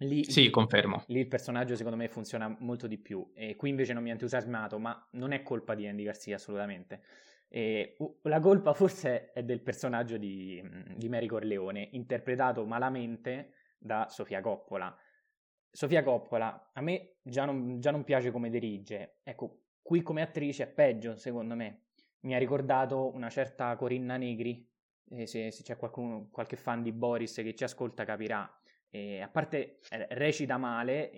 Lì, 0.02 0.24
sì, 0.24 0.50
confermo. 0.50 1.04
Lì 1.08 1.20
il 1.20 1.28
personaggio 1.28 1.76
secondo 1.76 1.98
me 1.98 2.08
funziona 2.08 2.56
molto 2.60 2.88
di 2.88 2.98
più 2.98 3.32
e 3.36 3.56
qui 3.56 3.70
invece 3.70 3.94
non 3.94 4.02
mi 4.02 4.10
ha 4.10 4.14
entusiasmato, 4.14 4.80
ma 4.80 5.08
non 5.12 5.32
è 5.32 5.44
colpa 5.44 5.76
di 5.76 5.88
Andy 5.88 6.04
Garcia 6.04 6.36
assolutamente. 6.36 7.02
E 7.48 7.98
la 8.24 8.40
colpa 8.40 8.74
forse 8.74 9.32
è 9.32 9.44
del 9.44 9.62
personaggio 9.62 10.18
di, 10.18 10.62
di 10.96 11.10
Mary 11.10 11.28
Corleone, 11.28 11.90
interpretato 11.92 12.66
malamente 12.66 13.52
da 13.78 14.08
Sofia 14.10 14.42
Coppola. 14.42 14.96
Sofia 15.72 16.04
Coppola 16.04 16.72
a 16.74 16.82
me 16.82 17.16
già 17.22 17.46
non, 17.46 17.80
già 17.80 17.92
non 17.92 18.04
piace 18.04 18.32
come 18.32 18.50
dirige, 18.50 19.20
ecco, 19.24 19.62
qui 19.82 20.02
come 20.02 20.22
attrice 20.22 20.64
è 20.64 20.68
peggio 20.68 21.16
secondo 21.16 21.56
me. 21.56 21.86
Mi 22.22 22.36
ha 22.36 22.38
ricordato 22.38 23.14
una 23.14 23.30
certa 23.30 23.76
Corinna 23.76 24.18
Negri, 24.18 24.70
eh, 25.10 25.26
se, 25.26 25.52
se, 25.52 25.64
c'è 25.64 25.78
qualcuno, 25.78 26.30
qualche 26.32 26.56
fan 26.56 26.84
di 26.84 26.92
Boris 26.92 27.34
che 27.36 27.56
ci 27.56 27.64
ascolta 27.64 28.06
capirà 28.06 28.62
e 28.94 29.22
a 29.22 29.30
parte 29.30 29.80
eh, 29.90 30.06
recita 30.12 30.58
male, 30.58 31.10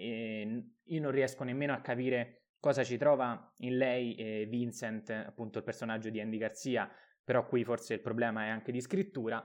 io 0.84 1.02
non 1.02 1.12
riesco 1.12 1.44
nemmeno 1.44 1.74
a 1.74 1.82
capire 1.82 2.44
cosa 2.60 2.84
ci 2.84 2.98
trova 2.98 3.52
in 3.58 3.78
lei 3.78 4.14
eh, 4.14 4.46
Vincent, 4.48 5.10
appunto 5.10 5.58
il 5.58 5.64
personaggio 5.64 6.10
di 6.10 6.22
Andy 6.22 6.38
Garcia, 6.38 6.90
però 7.24 7.48
qui 7.48 7.64
forse 7.64 7.96
il 7.96 8.00
problema 8.00 8.46
è 8.46 8.50
anche 8.50 8.72
di 8.72 8.80
scrittura. 8.80 9.44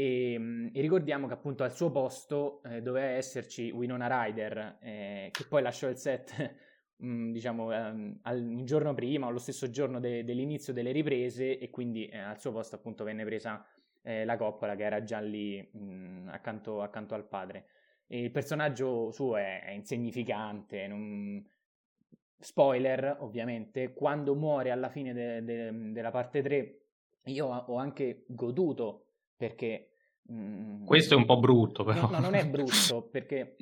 E, 0.00 0.32
ehm, 0.32 0.70
e 0.72 0.80
ricordiamo 0.80 1.26
che 1.26 1.34
appunto 1.34 1.62
al 1.62 1.72
suo 1.74 1.90
posto 1.90 2.62
eh, 2.64 2.80
doveva 2.80 3.08
esserci 3.08 3.70
Winona 3.70 4.06
Ryder, 4.08 4.78
eh, 4.80 5.28
che 5.30 5.44
poi 5.46 5.62
lasciò 5.62 5.88
il 5.88 5.96
set 5.96 6.32
mm, 7.04 7.30
diciamo 7.32 7.72
ehm, 7.72 8.20
il 8.32 8.64
giorno 8.64 8.94
prima 8.94 9.26
o 9.26 9.30
lo 9.30 9.38
stesso 9.38 9.68
giorno 9.68 10.00
de, 10.00 10.24
dell'inizio 10.24 10.72
delle 10.72 10.92
riprese 10.92 11.58
e 11.58 11.68
quindi 11.70 12.06
eh, 12.06 12.18
al 12.18 12.40
suo 12.40 12.52
posto 12.52 12.76
appunto 12.76 13.04
venne 13.04 13.24
presa 13.24 13.64
eh, 14.02 14.24
la 14.24 14.36
coppola 14.38 14.74
che 14.74 14.84
era 14.84 15.02
già 15.02 15.20
lì 15.20 15.60
mh, 15.70 15.78
mm, 15.78 16.28
accanto, 16.28 16.82
accanto, 16.82 17.14
al 17.14 17.26
padre. 17.28 17.66
E 18.06 18.22
il 18.22 18.30
personaggio 18.30 19.10
suo 19.10 19.36
è, 19.36 19.62
è 19.64 19.70
insignificante, 19.72 20.86
non... 20.88 21.46
spoiler 22.38 23.18
ovviamente, 23.20 23.92
quando 23.92 24.34
muore 24.34 24.70
alla 24.70 24.88
fine 24.88 25.12
de- 25.12 25.44
de- 25.44 25.92
della 25.92 26.10
parte 26.10 26.42
3 26.42 26.76
io 27.24 27.46
ho 27.46 27.76
anche 27.76 28.24
goduto 28.28 29.04
perché 29.36 29.89
Questo 30.84 31.14
è 31.14 31.16
un 31.16 31.24
po' 31.24 31.40
brutto, 31.40 31.82
però. 31.82 32.02
No, 32.02 32.10
no 32.10 32.18
non 32.20 32.34
è 32.34 32.46
brutto, 32.46 33.02
perché, 33.10 33.56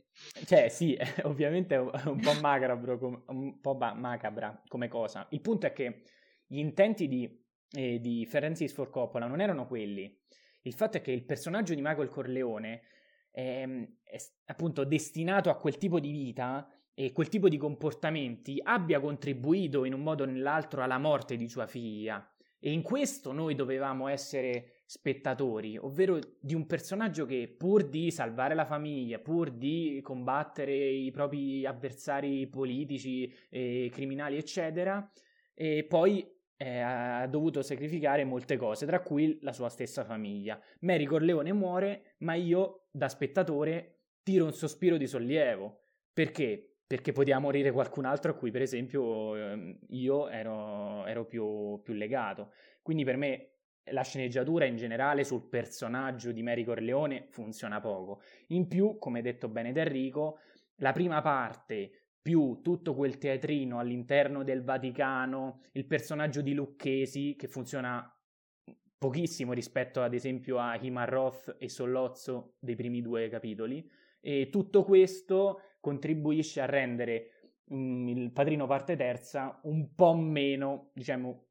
cioè, 0.45 0.69
sì, 0.69 0.97
ovviamente 1.25 1.75
è 1.75 1.79
un 1.79 2.21
po' 2.21 2.35
macabro, 2.41 3.25
un 3.29 3.61
po' 3.61 3.75
macabra 3.75 4.63
come 4.69 4.89
cosa. 4.89 5.27
Il 5.31 5.41
punto 5.41 5.67
è 5.67 5.73
che 5.73 6.03
gli 6.47 6.59
intenti 6.59 7.09
di, 7.09 7.43
eh, 7.73 8.01
di 8.01 8.27
Ferencis 8.27 8.73
for 8.73 8.91
Coppola 8.91 9.27
non 9.27 9.41
erano 9.41 9.67
quelli. 9.67 10.15
Il 10.63 10.75
fatto 10.75 10.99
è 10.99 11.01
che 11.01 11.13
il 11.13 11.25
personaggio 11.25 11.75
di 11.75 11.81
Michael 11.81 12.11
Corleone 12.11 12.83
è, 13.31 13.63
è 14.03 14.17
appunto 14.47 14.85
destinato 14.85 15.49
a 15.49 15.57
quel 15.57 15.79
tipo 15.79 16.01
di 16.01 16.11
vita 16.11 16.69
e 16.93 17.13
quel 17.13 17.29
tipo 17.29 17.49
di 17.49 17.57
comportamenti 17.57 18.61
abbia 18.63 19.01
contribuito 19.01 19.85
in 19.85 19.95
un 19.95 20.03
modo 20.03 20.25
o 20.25 20.27
nell'altro 20.27 20.83
alla 20.83 20.99
morte 20.99 21.37
di 21.37 21.49
sua 21.49 21.67
figlia. 21.67 22.29
E 22.59 22.73
in 22.73 22.83
questo 22.83 23.33
noi 23.33 23.55
dovevamo 23.55 24.09
essere 24.09 24.78
spettatori, 24.89 25.77
ovvero 25.77 26.19
di 26.41 26.55
un 26.55 26.65
personaggio 26.65 27.27
che 27.27 27.55
pur 27.55 27.87
di 27.87 28.11
salvare 28.11 28.55
la 28.55 28.65
famiglia, 28.65 29.19
pur 29.19 29.51
di 29.51 30.01
combattere 30.03 30.75
i 30.75 31.11
propri 31.11 31.67
avversari 31.67 32.47
politici, 32.47 33.31
e 33.51 33.91
criminali, 33.93 34.39
eccetera, 34.39 35.07
e 35.53 35.85
poi 35.85 36.27
eh, 36.57 36.79
ha 36.79 37.27
dovuto 37.27 37.61
sacrificare 37.61 38.25
molte 38.25 38.57
cose, 38.57 38.87
tra 38.87 39.03
cui 39.03 39.39
la 39.43 39.53
sua 39.53 39.69
stessa 39.69 40.05
famiglia. 40.05 40.59
Mary 40.81 41.05
Corleone 41.05 41.53
muore, 41.53 42.15
ma 42.21 42.33
io, 42.33 42.87
da 42.91 43.11
spettatore, 43.11 44.05
tiro 44.23 44.47
un 44.47 44.55
sospiro 44.55 44.97
di 44.97 45.07
sollievo. 45.07 45.81
Perché? 46.15 46.79
Perché 46.87 47.13
poteva 47.13 47.41
morire 47.41 47.73
qualcun 47.73 48.07
altro 48.07 48.31
a 48.33 48.35
cui, 48.35 48.51
per 48.51 48.63
esempio, 48.63 49.37
ehm, 49.37 49.81
io 49.89 50.31
ero, 50.31 51.05
ero 51.05 51.27
più, 51.27 51.79
più 51.83 51.93
legato. 51.93 52.53
Quindi 52.81 53.05
per 53.05 53.19
me 53.19 53.58
la 53.93 54.03
sceneggiatura 54.03 54.65
in 54.65 54.77
generale 54.77 55.25
sul 55.25 55.49
personaggio 55.49 56.33
di 56.33 56.43
Mary 56.43 56.65
Corleone 56.65 57.27
funziona 57.31 57.81
poco. 57.81 58.23
In 58.49 58.69
più, 58.69 58.99
come 58.99 59.23
detto 59.23 59.49
bene 59.49 59.73
da 59.73 59.83
Enrico, 59.83 60.39
la 60.77 60.93
prima 60.93 61.21
parte 61.21 62.09
più 62.21 62.61
tutto 62.63 62.95
quel 62.95 63.19
teatrino 63.19 63.79
all'interno 63.79 64.45
del 64.45 64.63
Vaticano, 64.63 65.63
il 65.73 65.87
personaggio 65.87 66.43
di 66.43 66.53
Lucchesi 66.53 67.37
che 67.37 67.49
funziona 67.49 68.13
pochissimo 68.99 69.53
rispetto 69.53 70.03
ad 70.03 70.13
esempio 70.13 70.59
a 70.59 70.77
Himar 70.77 71.09
Roth 71.09 71.57
e 71.59 71.69
Sollozzo 71.69 72.57
dei 72.59 72.75
primi 72.75 73.01
due 73.01 73.29
capitoli 73.29 73.89
e 74.21 74.49
tutto 74.51 74.85
questo 74.85 75.61
contribuisce 75.81 76.61
a 76.61 76.67
rendere 76.67 77.31
um, 77.67 78.09
il 78.09 78.33
Padrino 78.33 78.67
parte 78.67 78.97
terza 78.97 79.61
un 79.63 79.95
po' 79.95 80.15
meno, 80.15 80.91
diciamo, 80.93 81.47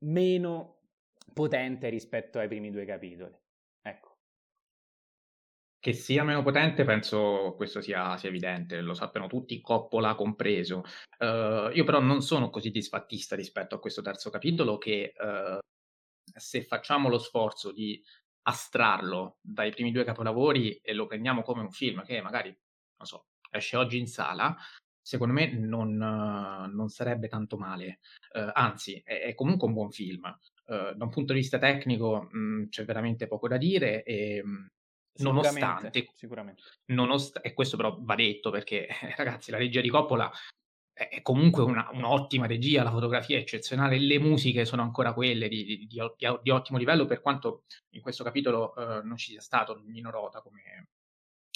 meno 0.00 0.81
potente 1.32 1.88
rispetto 1.88 2.38
ai 2.38 2.48
primi 2.48 2.70
due 2.70 2.84
capitoli. 2.84 3.36
Ecco. 3.82 4.18
Che 5.78 5.92
sia 5.92 6.22
meno 6.22 6.42
potente, 6.42 6.84
penso 6.84 7.54
questo 7.56 7.80
sia, 7.80 8.16
sia 8.16 8.28
evidente, 8.28 8.80
lo 8.80 8.94
sappiano 8.94 9.26
tutti, 9.26 9.60
Coppola 9.60 10.14
compreso. 10.14 10.84
Uh, 11.18 11.70
io 11.72 11.84
però 11.84 12.00
non 12.00 12.22
sono 12.22 12.50
così 12.50 12.70
disfattista 12.70 13.34
rispetto 13.34 13.74
a 13.74 13.80
questo 13.80 14.02
terzo 14.02 14.30
capitolo 14.30 14.78
che 14.78 15.12
uh, 15.18 15.58
se 16.32 16.62
facciamo 16.62 17.08
lo 17.08 17.18
sforzo 17.18 17.72
di 17.72 18.00
astrarlo 18.42 19.38
dai 19.40 19.70
primi 19.70 19.92
due 19.92 20.04
capolavori 20.04 20.76
e 20.76 20.94
lo 20.94 21.06
prendiamo 21.06 21.42
come 21.42 21.62
un 21.62 21.70
film 21.70 22.04
che 22.04 22.20
magari, 22.20 22.48
non 22.48 23.06
so, 23.06 23.26
esce 23.50 23.76
oggi 23.76 23.98
in 23.98 24.06
sala, 24.06 24.56
secondo 25.00 25.34
me 25.34 25.52
non, 25.52 25.94
uh, 26.00 26.72
non 26.72 26.88
sarebbe 26.88 27.26
tanto 27.26 27.56
male. 27.56 27.98
anzi, 28.52 29.02
è, 29.04 29.22
è, 29.22 29.34
comunque 29.34 29.66
un 29.66 29.74
buon 29.74 29.90
film. 29.90 30.22
Da 30.76 31.04
un 31.04 31.10
punto 31.10 31.32
di 31.32 31.40
vista 31.40 31.58
tecnico 31.58 32.28
mh, 32.30 32.38
mm, 32.38 32.68
c'è 32.68 32.84
veramente 32.84 33.26
poco 33.26 33.48
da 33.48 33.56
dire 33.56 34.02
e 34.02 34.42
mh, 34.42 34.66
Nonostante, 35.14 36.08
sicuramente. 36.14 36.62
Nonost- 36.86 37.40
e 37.42 37.52
questo 37.52 37.76
però 37.76 37.98
va 38.00 38.14
detto 38.14 38.50
perché, 38.50 38.88
ragazzi, 39.16 39.50
la 39.50 39.58
regia 39.58 39.80
di 39.80 39.90
Coppola 39.90 40.30
è 40.94 41.22
comunque 41.22 41.62
una, 41.62 41.88
un'ottima 41.92 42.46
regia, 42.46 42.82
la 42.82 42.90
fotografia 42.90 43.36
è 43.36 43.40
eccezionale, 43.40 43.98
le 43.98 44.18
musiche 44.18 44.64
sono 44.64 44.82
ancora 44.82 45.12
quelle 45.12 45.48
di, 45.48 45.64
di, 45.64 45.86
di, 45.86 46.00
di 46.42 46.50
ottimo 46.50 46.78
livello, 46.78 47.06
per 47.06 47.20
quanto 47.20 47.64
in 47.90 48.00
questo 48.00 48.24
capitolo 48.24 48.72
uh, 48.76 49.04
non 49.04 49.16
ci 49.16 49.32
sia 49.32 49.40
stato 49.40 49.82
Nino 49.86 50.10
Rota 50.10 50.40
come, 50.40 50.88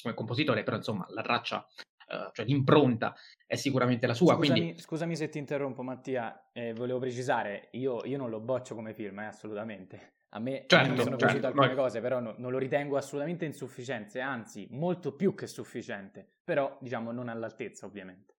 come 0.02 0.14
compositore, 0.14 0.62
però 0.62 0.76
insomma 0.76 1.06
la 1.10 1.22
traccia, 1.22 1.66
uh, 2.08 2.30
cioè 2.32 2.44
l'impronta 2.44 3.14
è 3.46 3.56
sicuramente 3.56 4.06
la 4.06 4.14
sua. 4.14 4.34
Scusami, 4.34 4.60
quindi... 4.60 4.80
scusami 4.80 5.16
se 5.16 5.28
ti 5.28 5.38
interrompo 5.38 5.82
Mattia, 5.82 6.50
eh, 6.52 6.72
volevo 6.74 6.98
precisare, 6.98 7.68
io, 7.72 8.04
io, 8.04 8.16
non 8.16 8.30
lo 8.30 8.40
boccio 8.40 8.74
come 8.74 8.92
film, 8.92 9.18
eh, 9.20 9.26
assolutamente. 9.26 10.14
A 10.30 10.38
me 10.38 10.64
certo, 10.66 10.90
mi 10.90 10.98
sono 10.98 11.16
piaciute 11.16 11.42
certo, 11.42 11.46
alcune 11.46 11.74
ma... 11.74 11.82
cose, 11.82 12.00
però 12.00 12.20
no, 12.20 12.34
non 12.38 12.50
lo 12.50 12.58
ritengo 12.58 12.96
assolutamente 12.96 13.44
insufficiente, 13.44 14.20
anzi, 14.20 14.66
molto 14.70 15.14
più 15.14 15.34
che 15.34 15.46
sufficiente, 15.46 16.26
però 16.44 16.76
diciamo 16.80 17.12
non 17.12 17.28
all'altezza, 17.28 17.86
ovviamente. 17.86 18.34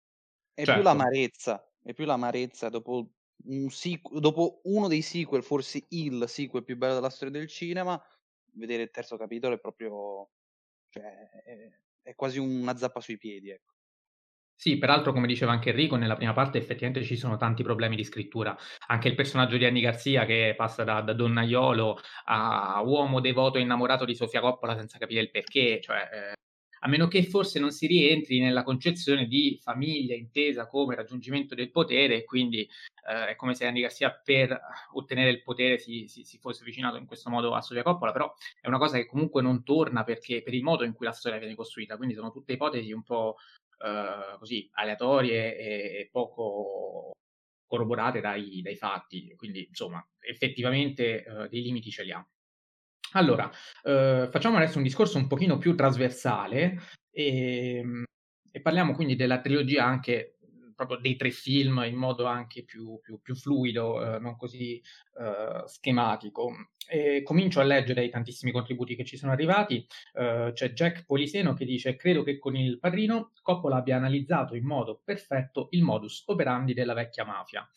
È 0.53 0.63
certo. 0.63 0.73
più 0.73 0.83
l'amarezza, 0.83 1.71
è 1.81 1.93
più 1.93 2.05
l'amarezza 2.05 2.69
dopo, 2.69 3.09
un 3.45 3.69
sequ- 3.69 4.19
dopo 4.19 4.61
uno 4.65 4.87
dei 4.87 5.01
sequel, 5.01 5.43
forse 5.43 5.85
il 5.89 6.25
sequel 6.27 6.63
più 6.63 6.77
bello 6.77 6.95
della 6.95 7.09
storia 7.09 7.39
del 7.39 7.47
cinema, 7.47 8.01
vedere 8.53 8.83
il 8.83 8.91
terzo 8.91 9.17
capitolo 9.17 9.55
è 9.55 9.59
proprio, 9.59 10.29
cioè, 10.89 11.29
è, 11.43 11.71
è 12.07 12.15
quasi 12.15 12.39
una 12.39 12.77
zappa 12.77 13.01
sui 13.01 13.17
piedi, 13.17 13.49
ecco. 13.49 13.73
Sì, 14.59 14.77
peraltro, 14.79 15.13
come 15.13 15.27
diceva 15.27 15.51
anche 15.51 15.69
Enrico, 15.69 15.95
nella 15.97 16.15
prima 16.15 16.33
parte 16.33 16.57
effettivamente 16.57 17.03
ci 17.03 17.15
sono 17.15 17.37
tanti 17.37 17.61
problemi 17.61 17.95
di 17.95 18.03
scrittura. 18.03 18.57
Anche 18.87 19.07
il 19.07 19.13
personaggio 19.15 19.55
di 19.57 19.65
Anni 19.65 19.81
Garzia 19.81 20.25
che 20.25 20.55
passa 20.57 20.83
da, 20.83 21.01
da 21.01 21.13
donnaiolo 21.13 21.99
a 22.25 22.81
uomo 22.83 23.19
devoto 23.19 23.59
innamorato 23.59 24.03
di 24.03 24.15
Sofia 24.15 24.41
Coppola 24.41 24.75
senza 24.75 24.97
capire 24.97 25.21
il 25.21 25.29
perché, 25.29 25.79
cioè, 25.79 26.09
eh, 26.11 26.36
a 26.79 26.87
meno 26.87 27.07
che 27.07 27.23
forse 27.23 27.59
non 27.59 27.71
si 27.71 27.87
rientri 27.87 28.39
nella 28.39 28.63
concezione 28.63 29.27
di 29.27 29.57
famiglia 29.61 30.15
intesa 30.15 30.67
come 30.67 30.95
raggiungimento 30.95 31.55
del 31.55 31.71
potere, 31.71 32.17
e 32.17 32.23
quindi 32.23 32.59
eh, 33.07 33.27
è 33.29 33.35
come 33.35 33.55
se 33.55 33.65
Andy 33.65 33.81
Garcia 33.81 34.11
per 34.11 34.59
ottenere 34.93 35.29
il 35.29 35.41
potere 35.41 35.77
si, 35.77 36.07
si, 36.07 36.23
si, 36.23 36.37
fosse 36.37 36.61
avvicinato 36.61 36.97
in 36.97 37.05
questo 37.05 37.29
modo 37.29 37.53
a 37.53 37.61
Sofia 37.61 37.83
Coppola, 37.83 38.11
però 38.11 38.33
è 38.59 38.67
una 38.67 38.77
cosa 38.77 38.97
che 38.97 39.05
comunque 39.05 39.41
non 39.41 39.63
torna 39.63 40.03
perché 40.03 40.41
per 40.41 40.53
il 40.53 40.63
modo 40.63 40.83
in 40.83 40.93
cui 40.93 41.05
la 41.05 41.11
storia 41.11 41.39
viene 41.39 41.55
costruita, 41.55 41.97
quindi 41.97 42.15
sono 42.15 42.31
tutte 42.31 42.53
ipotesi 42.53 42.91
un 42.91 43.03
po' 43.03 43.35
uh, 43.79 44.37
così 44.37 44.69
aleatorie 44.73 45.57
e, 45.57 45.99
e 45.99 46.09
poco 46.11 47.11
corroborate 47.65 48.21
dai, 48.21 48.61
dai, 48.61 48.75
fatti, 48.75 49.33
quindi 49.35 49.65
insomma 49.67 50.05
effettivamente 50.19 51.25
uh, 51.27 51.47
dei 51.47 51.61
limiti 51.61 51.91
ce 51.91 52.03
li 52.03 52.11
ha. 52.11 52.25
Allora, 53.13 53.45
uh, 53.45 54.29
facciamo 54.29 54.57
adesso 54.57 54.77
un 54.77 54.83
discorso 54.83 55.17
un 55.17 55.27
pochino 55.27 55.57
più 55.57 55.75
trasversale 55.75 56.79
e, 57.11 57.77
ehm, 57.77 58.03
e 58.51 58.61
parliamo 58.61 58.93
quindi 58.93 59.15
della 59.15 59.39
trilogia 59.39 59.85
anche 59.85 60.37
proprio 60.77 60.97
dei 60.99 61.15
tre 61.15 61.31
film 61.31 61.83
in 61.87 61.95
modo 61.95 62.25
anche 62.25 62.63
più, 62.63 62.99
più, 63.01 63.19
più 63.19 63.35
fluido, 63.35 64.15
eh, 64.15 64.19
non 64.19 64.37
così 64.37 64.75
eh, 64.77 65.63
schematico. 65.65 66.51
E 66.87 67.23
comincio 67.23 67.59
a 67.59 67.63
leggere 67.63 68.05
i 68.05 68.09
tantissimi 68.09 68.51
contributi 68.51 68.95
che 68.95 69.03
ci 69.03 69.17
sono 69.17 69.33
arrivati. 69.33 69.85
Uh, 70.13 70.53
c'è 70.53 70.71
Jack 70.71 71.03
Poliseno 71.05 71.53
che 71.53 71.65
dice: 71.65 71.97
Credo 71.97 72.23
che 72.23 72.37
con 72.37 72.55
il 72.55 72.79
padrino 72.79 73.33
Coppola 73.41 73.77
abbia 73.77 73.97
analizzato 73.97 74.55
in 74.55 74.65
modo 74.65 75.01
perfetto 75.03 75.67
il 75.71 75.81
modus 75.83 76.23
operandi 76.27 76.73
della 76.73 76.93
vecchia 76.93 77.25
mafia. 77.25 77.67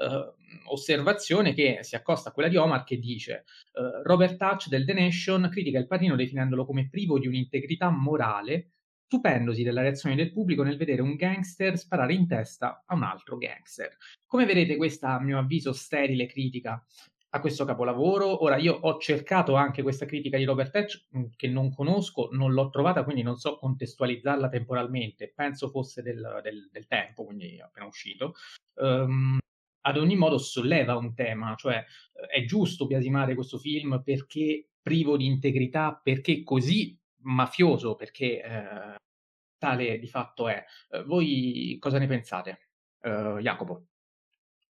Uh, 0.00 0.72
osservazione 0.72 1.52
che 1.52 1.80
si 1.82 1.94
accosta 1.94 2.30
a 2.30 2.32
quella 2.32 2.48
di 2.48 2.56
Omar 2.56 2.84
che 2.84 2.98
dice 2.98 3.44
uh, 3.72 4.02
Robert 4.02 4.38
Touch 4.38 4.68
del 4.68 4.86
The 4.86 4.94
Nation 4.94 5.46
critica 5.50 5.78
il 5.78 5.86
padrino 5.86 6.16
definendolo 6.16 6.64
come 6.64 6.88
privo 6.88 7.18
di 7.18 7.26
un'integrità 7.26 7.90
morale 7.90 8.70
stupendosi 9.10 9.64
della 9.64 9.82
reazione 9.82 10.14
del 10.14 10.32
pubblico 10.32 10.62
nel 10.62 10.76
vedere 10.76 11.02
un 11.02 11.16
gangster 11.16 11.76
sparare 11.76 12.14
in 12.14 12.28
testa 12.28 12.84
a 12.86 12.94
un 12.94 13.02
altro 13.02 13.36
gangster. 13.36 13.96
Come 14.24 14.46
vedete 14.46 14.76
questa, 14.76 15.16
a 15.16 15.20
mio 15.20 15.36
avviso, 15.36 15.72
sterile 15.72 16.26
critica 16.26 16.82
a 17.30 17.40
questo 17.40 17.64
capolavoro. 17.64 18.44
Ora, 18.44 18.56
io 18.56 18.74
ho 18.74 18.98
cercato 18.98 19.54
anche 19.54 19.82
questa 19.82 20.06
critica 20.06 20.36
di 20.36 20.44
Robert 20.44 20.74
Hatch, 20.76 21.06
mm, 21.16 21.24
che 21.36 21.48
non 21.48 21.74
conosco, 21.74 22.28
non 22.32 22.52
l'ho 22.52 22.70
trovata, 22.70 23.02
quindi 23.02 23.22
non 23.22 23.36
so 23.36 23.56
contestualizzarla 23.56 24.48
temporalmente. 24.48 25.32
Penso 25.34 25.70
fosse 25.70 26.02
del, 26.02 26.40
del, 26.42 26.68
del 26.70 26.86
tempo, 26.86 27.24
quindi 27.24 27.60
appena 27.60 27.86
uscito. 27.86 28.34
Um, 28.74 29.38
ad 29.82 29.96
ogni 29.96 30.16
modo 30.16 30.38
solleva 30.38 30.96
un 30.96 31.14
tema, 31.14 31.54
cioè 31.56 31.84
è 32.30 32.44
giusto 32.44 32.86
biasimare 32.86 33.34
questo 33.34 33.58
film 33.58 34.02
perché 34.04 34.68
privo 34.82 35.16
di 35.16 35.26
integrità, 35.26 35.98
perché 36.02 36.42
così 36.42 36.98
mafioso, 37.22 37.94
perché 37.94 38.42
eh, 38.42 38.94
tale 39.58 39.98
di 39.98 40.06
fatto 40.06 40.48
è. 40.48 40.64
Eh, 40.90 41.04
voi 41.04 41.76
cosa 41.78 41.98
ne 41.98 42.06
pensate? 42.06 42.68
Uh, 43.02 43.38
Jacopo. 43.38 43.86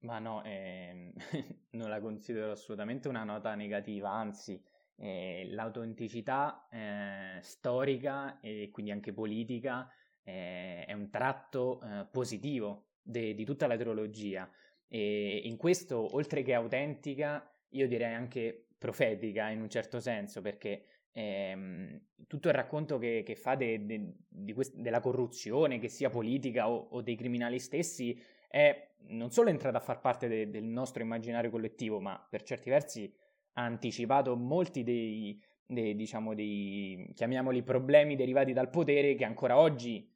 Ma 0.01 0.19
no, 0.19 0.43
eh, 0.45 1.13
non 1.71 1.89
la 1.89 2.01
considero 2.01 2.53
assolutamente 2.53 3.09
una 3.09 3.25
nota 3.25 3.55
negativa, 3.55 4.11
anzi, 4.11 4.61
eh, 4.97 5.47
l'autenticità 5.51 6.67
eh, 6.71 7.39
storica 7.41 8.41
e 8.41 8.71
quindi 8.73 8.91
anche 8.91 9.13
politica 9.13 9.89
eh, 10.23 10.85
è 10.85 10.93
un 10.93 11.11
tratto 11.11 11.81
eh, 11.83 12.07
positivo 12.11 12.87
de- 13.03 13.35
di 13.35 13.45
tutta 13.45 13.67
la 13.67 13.77
trilogia. 13.77 14.51
E 14.95 15.41
in 15.45 15.57
questo, 15.57 16.15
oltre 16.17 16.43
che 16.43 16.53
autentica, 16.53 17.51
io 17.71 17.89
direi 17.89 18.13
anche 18.13 18.67
profetica 18.77 19.49
in 19.49 19.63
un 19.63 19.71
certo 19.71 20.01
senso, 20.01 20.43
perché 20.43 20.85
ehm, 21.13 21.99
tutto 22.27 22.49
il 22.49 22.55
racconto 22.55 22.99
che, 22.99 23.23
che 23.25 23.35
fa 23.35 23.55
de, 23.55 23.87
de, 24.29 24.53
quest- 24.53 24.77
della 24.77 25.01
corruzione, 25.01 25.79
che 25.79 25.89
sia 25.89 26.11
politica 26.11 26.69
o, 26.69 26.89
o, 26.91 27.01
dei 27.01 27.17
criminali 27.17 27.59
stessi, 27.59 28.21
è 28.49 28.91
non 29.07 29.31
solo 29.31 29.49
entrata 29.49 29.79
a 29.79 29.81
far 29.81 30.01
parte 30.01 30.29
de, 30.29 30.51
del 30.51 30.65
nostro 30.65 31.03
immaginario 31.03 31.49
collettivo, 31.49 31.99
ma 31.99 32.23
per 32.29 32.43
certi 32.43 32.69
versi 32.69 33.11
ha 33.55 33.63
anticipato 33.63 34.37
molti 34.37 34.83
dei, 34.83 35.43
dei, 35.65 35.97
diciamo, 35.97 36.35
dei, 36.35 37.11
chiamiamoli 37.15 37.63
problemi 37.63 38.15
derivati 38.15 38.53
dal 38.53 38.69
potere 38.69 39.15
che 39.15 39.25
ancora 39.25 39.59
oggi 39.59 40.07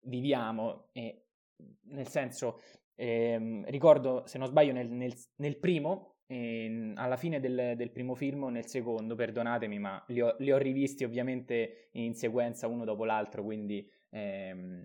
viviamo. 0.00 0.88
E, 0.90 1.20
nel 1.82 2.08
senso, 2.08 2.60
ehm, 2.96 3.64
ricordo, 3.66 4.22
se 4.26 4.38
non 4.38 4.48
sbaglio, 4.48 4.72
nel, 4.72 4.88
nel, 4.90 5.14
nel 5.36 5.56
primo 5.58 6.14
e 6.26 6.64
ehm, 6.64 6.92
alla 6.96 7.16
fine 7.16 7.40
del, 7.40 7.74
del, 7.76 7.90
primo 7.90 8.14
film 8.14 8.44
o 8.44 8.48
nel 8.48 8.66
secondo, 8.66 9.14
perdonatemi, 9.14 9.78
ma 9.78 10.02
li 10.08 10.20
ho, 10.20 10.34
li 10.38 10.50
ho, 10.50 10.58
rivisti 10.58 11.04
ovviamente 11.04 11.88
in 11.92 12.14
sequenza 12.14 12.66
uno 12.66 12.84
dopo 12.84 13.04
l'altro, 13.04 13.42
quindi 13.42 13.88
ehm, 14.10 14.84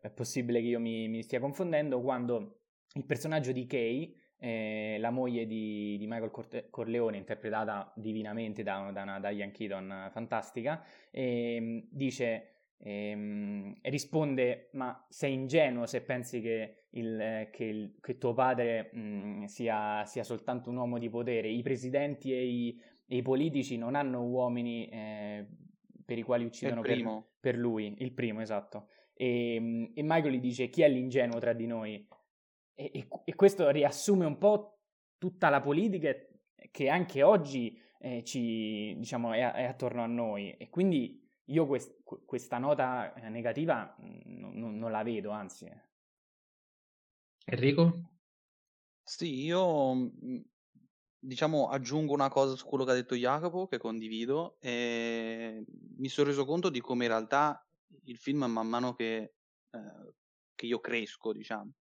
è 0.00 0.10
possibile 0.10 0.60
che 0.60 0.66
io 0.66 0.80
mi, 0.80 1.08
mi, 1.08 1.22
stia 1.22 1.40
confondendo, 1.40 2.00
quando 2.00 2.60
il 2.94 3.04
personaggio 3.04 3.52
di 3.52 3.66
Kay, 3.66 4.16
eh, 4.38 4.96
la 4.98 5.10
moglie 5.10 5.46
di, 5.46 5.96
di 5.98 6.06
Michael 6.06 6.30
Corte- 6.30 6.68
Corleone, 6.70 7.16
interpretata 7.16 7.92
divinamente 7.96 8.62
da, 8.62 8.90
da 8.92 9.02
una 9.02 9.20
Diane 9.20 9.52
Keaton 9.52 10.08
fantastica, 10.10 10.84
eh, 11.10 11.86
dice 11.90 12.53
e, 12.86 13.78
e, 13.80 13.88
risponde: 13.88 14.68
Ma 14.72 15.06
sei 15.08 15.32
ingenuo 15.32 15.86
se 15.86 16.02
pensi 16.02 16.42
che, 16.42 16.84
il, 16.90 17.48
che, 17.50 17.64
il, 17.64 17.96
che 17.98 18.18
tuo 18.18 18.34
padre 18.34 18.90
mh, 18.92 19.44
sia, 19.44 20.04
sia, 20.04 20.22
soltanto 20.22 20.68
un 20.68 20.76
uomo 20.76 20.98
di 20.98 21.08
potere. 21.08 21.48
I 21.48 21.62
presidenti 21.62 22.30
e 22.30 22.44
i, 22.44 22.80
e 23.06 23.16
i 23.16 23.22
politici 23.22 23.78
non 23.78 23.94
hanno 23.94 24.22
uomini 24.22 24.86
eh, 24.90 25.46
per 26.04 26.18
i 26.18 26.22
quali 26.22 26.44
uccidono 26.44 26.82
per, 26.82 27.24
per, 27.40 27.56
lui. 27.56 27.94
Il 28.00 28.12
primo, 28.12 28.42
esatto. 28.42 28.88
E, 29.14 29.90
e, 29.94 30.02
Michael 30.02 30.34
gli 30.34 30.40
dice: 30.40 30.68
Chi 30.68 30.82
è 30.82 30.88
l'ingenuo 30.90 31.38
tra 31.38 31.54
di 31.54 31.66
noi? 31.66 32.06
E, 32.74 33.06
e 33.24 33.34
questo 33.34 33.70
riassume 33.70 34.26
un 34.26 34.36
po' 34.36 34.80
tutta 35.16 35.48
la 35.48 35.62
politica 35.62 36.14
che 36.70 36.88
anche 36.90 37.22
oggi 37.22 37.80
eh, 37.98 38.22
ci, 38.24 38.94
diciamo, 38.98 39.32
è, 39.32 39.38
è 39.38 39.64
attorno 39.64 40.02
a 40.02 40.06
noi. 40.06 40.50
E 40.58 40.68
quindi 40.68 41.23
io 41.46 41.66
quest- 41.66 42.02
questa 42.24 42.58
nota 42.58 43.12
eh, 43.14 43.28
negativa 43.28 43.94
n- 44.00 44.50
n- 44.54 44.78
non 44.78 44.90
la 44.90 45.02
vedo, 45.02 45.30
anzi. 45.30 45.70
Enrico? 47.46 48.10
Sì, 49.02 49.44
io 49.44 49.94
mm, 49.94 50.40
diciamo 51.18 51.68
aggiungo 51.68 52.12
una 52.12 52.28
cosa 52.28 52.56
su 52.56 52.66
quello 52.66 52.84
che 52.84 52.90
ha 52.92 52.94
detto 52.94 53.14
Jacopo, 53.14 53.66
che 53.66 53.78
condivido, 53.78 54.56
e 54.60 55.64
mi 55.96 56.08
sono 56.08 56.28
reso 56.28 56.44
conto 56.44 56.70
di 56.70 56.80
come 56.80 57.04
in 57.04 57.10
realtà 57.10 57.66
il 58.04 58.16
film, 58.18 58.44
man 58.44 58.66
mano 58.68 58.94
che, 58.94 59.34
eh, 59.70 60.14
che 60.54 60.66
io 60.66 60.80
cresco, 60.80 61.32
diciamo, 61.32 61.72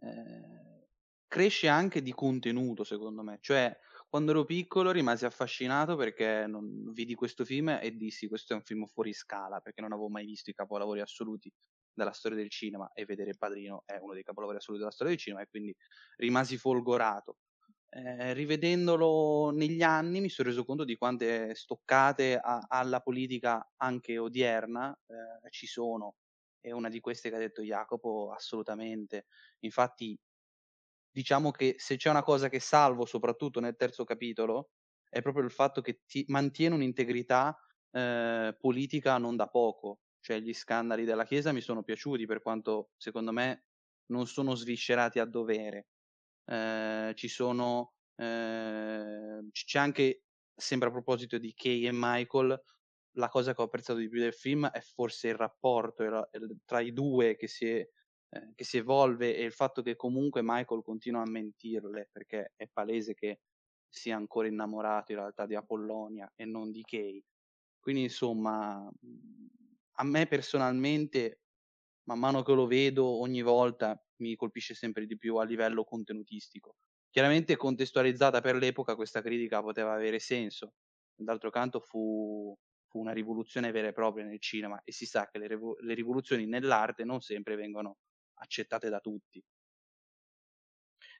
eh, 0.00 0.88
cresce 1.28 1.68
anche 1.68 2.02
di 2.02 2.12
contenuto, 2.12 2.84
secondo 2.84 3.22
me. 3.22 3.38
Cioè, 3.40 3.76
quando 4.14 4.30
ero 4.30 4.44
piccolo 4.44 4.92
rimasi 4.92 5.24
affascinato 5.24 5.96
perché 5.96 6.46
non, 6.46 6.92
vidi 6.92 7.16
questo 7.16 7.44
film 7.44 7.80
e 7.82 7.96
dissi 7.96 8.28
questo 8.28 8.52
è 8.52 8.56
un 8.56 8.62
film 8.62 8.86
fuori 8.86 9.12
scala 9.12 9.58
perché 9.58 9.80
non 9.80 9.90
avevo 9.90 10.08
mai 10.08 10.24
visto 10.24 10.50
i 10.50 10.54
capolavori 10.54 11.00
assoluti 11.00 11.52
della 11.92 12.12
storia 12.12 12.36
del 12.36 12.48
cinema 12.48 12.92
e 12.92 13.06
vedere 13.06 13.34
Padrino 13.36 13.82
è 13.84 13.98
uno 14.00 14.14
dei 14.14 14.22
capolavori 14.22 14.58
assoluti 14.58 14.84
della 14.84 14.94
storia 14.94 15.14
del 15.14 15.20
cinema 15.20 15.42
e 15.42 15.48
quindi 15.48 15.74
rimasi 16.18 16.56
folgorato. 16.56 17.38
Eh, 17.88 18.34
rivedendolo 18.34 19.50
negli 19.50 19.82
anni 19.82 20.20
mi 20.20 20.28
sono 20.28 20.48
reso 20.48 20.64
conto 20.64 20.84
di 20.84 20.94
quante 20.94 21.52
stoccate 21.56 22.38
a, 22.40 22.66
alla 22.68 23.00
politica 23.00 23.72
anche 23.78 24.16
odierna 24.18 24.96
eh, 25.08 25.50
ci 25.50 25.66
sono 25.66 26.18
e 26.60 26.70
una 26.70 26.88
di 26.88 27.00
queste 27.00 27.30
che 27.30 27.34
ha 27.34 27.40
detto 27.40 27.62
Jacopo 27.62 28.30
assolutamente. 28.30 29.26
Infatti 29.64 30.16
diciamo 31.14 31.52
che 31.52 31.76
se 31.78 31.96
c'è 31.96 32.10
una 32.10 32.22
cosa 32.24 32.48
che 32.48 32.58
salvo, 32.58 33.04
soprattutto 33.06 33.60
nel 33.60 33.76
terzo 33.76 34.02
capitolo, 34.04 34.70
è 35.08 35.22
proprio 35.22 35.44
il 35.44 35.52
fatto 35.52 35.80
che 35.80 36.02
ti 36.06 36.24
mantiene 36.28 36.74
un'integrità 36.74 37.56
eh, 37.92 38.56
politica 38.58 39.16
non 39.18 39.36
da 39.36 39.46
poco. 39.46 40.00
Cioè 40.20 40.40
gli 40.40 40.52
scandali 40.52 41.04
della 41.04 41.24
Chiesa 41.24 41.52
mi 41.52 41.60
sono 41.60 41.82
piaciuti 41.84 42.26
per 42.26 42.42
quanto 42.42 42.90
secondo 42.96 43.30
me 43.30 43.66
non 44.06 44.26
sono 44.26 44.54
sviscerati 44.56 45.20
a 45.20 45.24
dovere. 45.24 45.88
Eh, 46.46 47.12
ci 47.14 47.28
sono 47.28 47.94
eh, 48.16 49.48
c'è 49.52 49.78
anche 49.78 50.24
sempre 50.54 50.88
a 50.88 50.92
proposito 50.92 51.38
di 51.38 51.54
Kay 51.54 51.86
e 51.86 51.90
Michael 51.92 52.60
la 53.16 53.28
cosa 53.28 53.54
che 53.54 53.60
ho 53.60 53.64
apprezzato 53.64 53.98
di 54.00 54.08
più 54.08 54.20
del 54.20 54.34
film 54.34 54.66
è 54.68 54.80
forse 54.80 55.28
il 55.28 55.34
rapporto 55.36 56.28
tra 56.64 56.80
i 56.80 56.92
due 56.92 57.36
che 57.36 57.46
si 57.46 57.68
è 57.68 57.88
eh, 58.34 58.52
che 58.54 58.64
si 58.64 58.78
evolve 58.78 59.36
e 59.36 59.44
il 59.44 59.52
fatto 59.52 59.80
che 59.82 59.94
comunque 59.94 60.42
Michael 60.42 60.82
continua 60.82 61.22
a 61.22 61.30
mentirle 61.30 62.08
perché 62.10 62.52
è 62.56 62.66
palese 62.66 63.14
che 63.14 63.40
sia 63.88 64.16
ancora 64.16 64.48
innamorato 64.48 65.12
in 65.12 65.18
realtà 65.18 65.46
di 65.46 65.54
Apollonia 65.54 66.30
e 66.34 66.44
non 66.44 66.72
di 66.72 66.82
Kay. 66.82 67.22
Quindi 67.78 68.02
insomma, 68.02 68.90
a 69.96 70.04
me 70.04 70.26
personalmente, 70.26 71.42
man 72.08 72.18
mano 72.18 72.42
che 72.42 72.52
lo 72.52 72.66
vedo 72.66 73.06
ogni 73.06 73.42
volta, 73.42 73.96
mi 74.16 74.34
colpisce 74.34 74.74
sempre 74.74 75.06
di 75.06 75.16
più 75.16 75.36
a 75.36 75.44
livello 75.44 75.84
contenutistico. 75.84 76.76
Chiaramente 77.10 77.56
contestualizzata 77.56 78.40
per 78.40 78.56
l'epoca 78.56 78.96
questa 78.96 79.22
critica 79.22 79.62
poteva 79.62 79.92
avere 79.92 80.18
senso, 80.18 80.72
d'altro 81.14 81.50
canto 81.50 81.78
fu, 81.78 82.52
fu 82.88 82.98
una 82.98 83.12
rivoluzione 83.12 83.70
vera 83.70 83.88
e 83.88 83.92
propria 83.92 84.24
nel 84.24 84.40
cinema 84.40 84.80
e 84.82 84.90
si 84.90 85.06
sa 85.06 85.28
che 85.30 85.38
le, 85.38 85.48
le 85.48 85.94
rivoluzioni 85.94 86.46
nell'arte 86.46 87.04
non 87.04 87.20
sempre 87.20 87.54
vengono 87.54 87.98
accettate 88.34 88.88
da 88.88 89.00
tutti. 89.00 89.42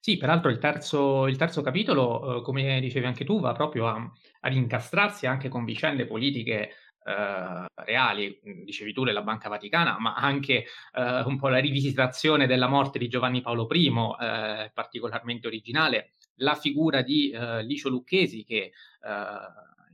Sì, 0.01 0.19
peraltro 0.19 0.51
il 0.51 0.59
terzo, 0.59 1.27
il 1.27 1.37
terzo 1.37 1.63
capitolo, 1.63 2.37
eh, 2.39 2.43
come 2.43 2.79
dicevi 2.81 3.07
anche 3.07 3.25
tu, 3.25 3.41
va 3.41 3.53
proprio 3.53 3.89
a, 3.89 4.13
ad 4.41 4.53
incastrarsi 4.53 5.27
anche 5.27 5.49
con 5.49 5.65
vicende 5.65 6.07
politiche 6.07 6.73
eh, 7.05 7.65
reali, 7.75 8.39
dicevi 8.65 8.93
tu 8.93 9.05
della 9.05 9.23
Banca 9.23 9.49
Vaticana, 9.49 9.99
ma 9.99 10.15
anche 10.15 10.65
eh, 10.93 11.23
un 11.25 11.39
po' 11.39 11.49
la 11.49 11.59
rivisitazione 11.59 12.47
della 12.47 12.67
morte 12.67 12.99
di 12.99 13.09
Giovanni 13.09 13.41
Paolo 13.41 13.67
I, 13.71 13.87
eh, 14.21 14.71
particolarmente 14.75 15.47
originale, 15.47 16.15
la 16.37 16.55
figura 16.55 17.01
di 17.01 17.31
eh, 17.31 17.63
Licio 17.63 17.89
Lucchesi 17.89 18.45
che 18.45 18.57
eh, 18.57 18.73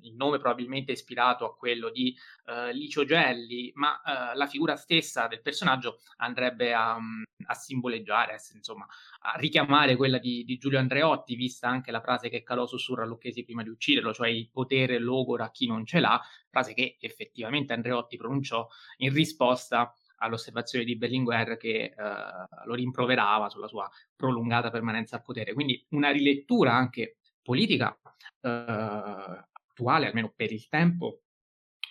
il 0.02 0.14
nome 0.14 0.38
probabilmente 0.38 0.92
è 0.92 0.94
ispirato 0.94 1.44
a 1.44 1.54
quello 1.54 1.90
di 1.90 2.16
uh, 2.46 2.72
Licio 2.72 3.04
Gelli, 3.04 3.70
ma 3.74 4.00
uh, 4.04 4.36
la 4.36 4.46
figura 4.46 4.76
stessa 4.76 5.26
del 5.26 5.42
personaggio 5.42 6.00
andrebbe 6.16 6.72
a, 6.72 6.96
um, 6.96 7.22
a 7.46 7.54
simboleggiare, 7.54 8.36
insomma, 8.54 8.86
a 9.20 9.38
richiamare 9.38 9.96
quella 9.96 10.18
di, 10.18 10.44
di, 10.44 10.58
Giulio 10.58 10.78
Andreotti, 10.78 11.34
vista 11.34 11.68
anche 11.68 11.90
la 11.90 12.00
frase 12.00 12.28
che 12.28 12.42
calò 12.42 12.66
Sussurra 12.66 13.04
Lucchesi 13.04 13.44
prima 13.44 13.62
di 13.62 13.68
ucciderlo, 13.68 14.12
cioè 14.12 14.28
il 14.28 14.48
potere 14.50 14.98
logora 14.98 15.46
a 15.46 15.50
chi 15.50 15.66
non 15.66 15.84
ce 15.84 16.00
l'ha, 16.00 16.20
frase 16.48 16.74
che 16.74 16.96
effettivamente 17.00 17.72
Andreotti 17.72 18.16
pronunciò 18.16 18.66
in 18.98 19.12
risposta 19.12 19.94
all'osservazione 20.22 20.84
di 20.84 20.96
Berlinguer 20.96 21.56
che 21.56 21.94
uh, 21.96 22.66
lo 22.66 22.74
rimproverava 22.74 23.48
sulla 23.48 23.68
sua 23.68 23.88
prolungata 24.14 24.70
permanenza 24.70 25.16
al 25.16 25.22
potere. 25.22 25.52
Quindi 25.54 25.84
una 25.90 26.10
rilettura 26.10 26.72
anche 26.72 27.16
politica 27.42 27.98
uh, 28.42 29.48
attuale, 29.80 30.06
almeno 30.06 30.32
per 30.34 30.52
il 30.52 30.68
tempo. 30.68 31.22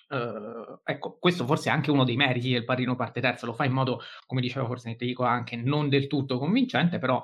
Uh, 0.10 0.80
ecco, 0.84 1.18
questo 1.20 1.46
forse 1.46 1.70
è 1.70 1.72
anche 1.72 1.92
uno 1.92 2.04
dei 2.04 2.16
meriti 2.16 2.52
del 2.52 2.66
Parrino 2.66 2.96
parte 2.96 3.22
terza, 3.22 3.46
lo 3.46 3.54
fa 3.54 3.66
in 3.66 3.74
modo, 3.74 4.02
come 4.26 4.42
diceva 4.42 4.66
forse 4.66 4.90
Enrico, 4.90 5.24
anche 5.24 5.56
non 5.56 5.90
del 5.90 6.08
tutto 6.08 6.40
convincente, 6.40 6.98
però 6.98 7.24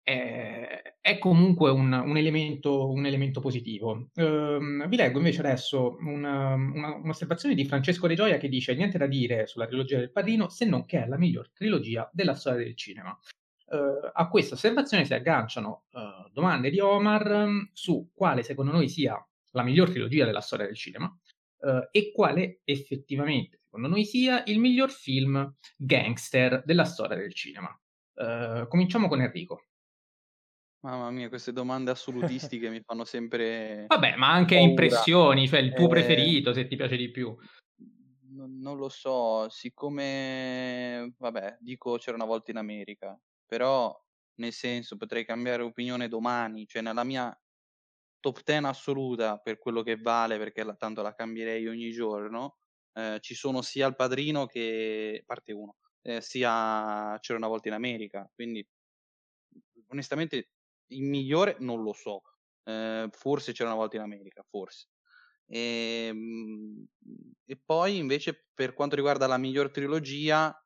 è, 0.00 0.96
è 1.00 1.18
comunque 1.18 1.70
un, 1.70 1.92
un, 1.92 2.16
elemento, 2.16 2.90
un, 2.90 3.06
elemento, 3.06 3.40
positivo. 3.40 4.10
Uh, 4.14 4.86
vi 4.86 4.96
leggo 4.96 5.18
invece 5.18 5.40
adesso 5.40 5.96
una, 6.00 6.54
una, 6.54 6.94
un'osservazione 6.94 7.54
di 7.54 7.64
Francesco 7.64 8.06
De 8.06 8.14
Gioia 8.14 8.36
che 8.36 8.48
dice 8.48 8.74
niente 8.74 8.98
da 8.98 9.06
dire 9.06 9.46
sulla 9.46 9.66
trilogia 9.66 9.98
del 9.98 10.12
Padrino 10.12 10.48
se 10.50 10.66
non 10.66 10.84
che 10.84 11.02
è 11.02 11.08
la 11.08 11.18
miglior 11.18 11.50
trilogia 11.50 12.08
della 12.12 12.34
storia 12.34 12.64
del 12.64 12.76
cinema. 12.76 13.18
Uh, 13.66 14.10
a 14.12 14.28
questa 14.28 14.54
osservazione 14.54 15.06
si 15.06 15.14
agganciano 15.14 15.84
uh, 15.92 16.30
domande 16.30 16.70
di 16.70 16.78
Omar 16.78 17.30
um, 17.30 17.70
su 17.72 18.10
quale 18.14 18.42
secondo 18.42 18.70
noi 18.70 18.90
sia 18.90 19.26
la 19.54 19.62
miglior 19.62 19.90
trilogia 19.90 20.24
della 20.24 20.40
storia 20.40 20.66
del 20.66 20.76
cinema 20.76 21.06
uh, 21.06 21.88
e 21.90 22.12
quale 22.12 22.60
effettivamente, 22.64 23.60
secondo 23.64 23.88
noi, 23.88 24.04
sia 24.04 24.42
il 24.46 24.58
miglior 24.58 24.90
film 24.90 25.56
gangster 25.76 26.62
della 26.64 26.84
storia 26.84 27.16
del 27.16 27.32
cinema. 27.32 27.68
Uh, 28.14 28.68
cominciamo 28.68 29.08
con 29.08 29.20
Enrico. 29.20 29.66
Mamma 30.84 31.10
mia, 31.10 31.28
queste 31.28 31.52
domande 31.52 31.90
assolutistiche 31.90 32.68
mi 32.68 32.82
fanno 32.82 33.04
sempre. 33.04 33.86
Vabbè, 33.88 34.16
ma 34.16 34.30
anche 34.30 34.56
paura. 34.56 34.70
impressioni, 34.70 35.48
cioè 35.48 35.60
il 35.60 35.72
tuo 35.72 35.86
eh... 35.86 35.88
preferito, 35.88 36.52
se 36.52 36.66
ti 36.66 36.76
piace 36.76 36.96
di 36.96 37.10
più. 37.10 37.34
Non 38.36 38.76
lo 38.76 38.88
so, 38.88 39.48
siccome, 39.48 41.14
vabbè, 41.16 41.58
dico 41.60 41.96
c'era 41.98 42.16
una 42.16 42.26
volta 42.26 42.50
in 42.50 42.56
America, 42.56 43.18
però 43.46 43.96
nel 44.36 44.52
senso 44.52 44.96
potrei 44.96 45.24
cambiare 45.24 45.62
opinione 45.62 46.08
domani, 46.08 46.66
cioè 46.66 46.82
nella 46.82 47.04
mia 47.04 47.34
top 48.24 48.42
10 48.42 48.64
assoluta 48.64 49.36
per 49.38 49.58
quello 49.58 49.82
che 49.82 49.96
vale, 49.96 50.38
perché 50.38 50.64
la, 50.64 50.74
tanto 50.76 51.02
la 51.02 51.12
cambierei 51.14 51.66
ogni 51.68 51.90
giorno. 51.90 52.56
Eh, 52.92 53.18
ci 53.20 53.34
sono 53.34 53.60
sia 53.60 53.86
il 53.86 53.96
padrino 53.96 54.46
che 54.46 55.22
parte 55.26 55.52
1, 55.52 55.76
eh, 56.02 56.20
sia 56.22 57.18
c'era 57.20 57.38
una 57.38 57.48
volta 57.48 57.68
in 57.68 57.74
America. 57.74 58.30
Quindi, 58.34 58.66
onestamente, 59.88 60.50
il 60.88 61.02
migliore 61.02 61.56
non 61.60 61.82
lo 61.82 61.92
so. 61.92 62.22
Eh, 62.64 63.08
forse 63.10 63.52
c'era 63.52 63.68
una 63.70 63.78
volta 63.78 63.96
in 63.96 64.02
America, 64.02 64.42
forse. 64.48 64.88
E, 65.46 66.06
ehm, 66.08 66.86
e 67.44 67.60
poi 67.62 67.98
invece 67.98 68.46
per 68.54 68.72
quanto 68.74 68.96
riguarda 68.96 69.26
la 69.26 69.36
miglior 69.38 69.70
trilogia, 69.70 70.56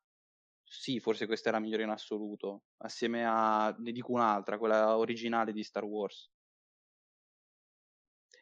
sì, 0.63 0.99
forse 0.99 1.25
questa 1.25 1.49
è 1.49 1.51
la 1.51 1.59
migliore 1.59 1.83
in 1.83 1.89
assoluto, 1.89 2.65
assieme 2.77 3.25
a, 3.25 3.75
ne 3.79 3.91
dico 3.91 4.11
un'altra, 4.13 4.57
quella 4.57 4.97
originale 4.97 5.51
di 5.53 5.63
Star 5.63 5.83
Wars 5.83 6.29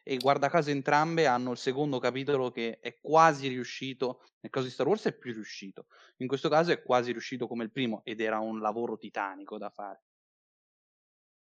e 0.08 0.16
guarda 0.16 0.48
caso 0.48 0.70
entrambe 0.70 1.26
hanno 1.26 1.50
il 1.50 1.58
secondo 1.58 1.98
capitolo 1.98 2.50
che 2.50 2.78
è 2.80 2.98
quasi 2.98 3.46
riuscito, 3.48 4.22
nel 4.40 4.50
caso 4.50 4.64
di 4.64 4.72
Star 4.72 4.88
Wars 4.88 5.04
è 5.04 5.12
più 5.12 5.34
riuscito, 5.34 5.88
in 6.16 6.26
questo 6.26 6.48
caso 6.48 6.72
è 6.72 6.82
quasi 6.82 7.12
riuscito 7.12 7.46
come 7.46 7.64
il 7.64 7.70
primo 7.70 8.00
ed 8.04 8.22
era 8.22 8.38
un 8.38 8.58
lavoro 8.58 8.96
titanico 8.96 9.58
da 9.58 9.68
fare. 9.68 10.04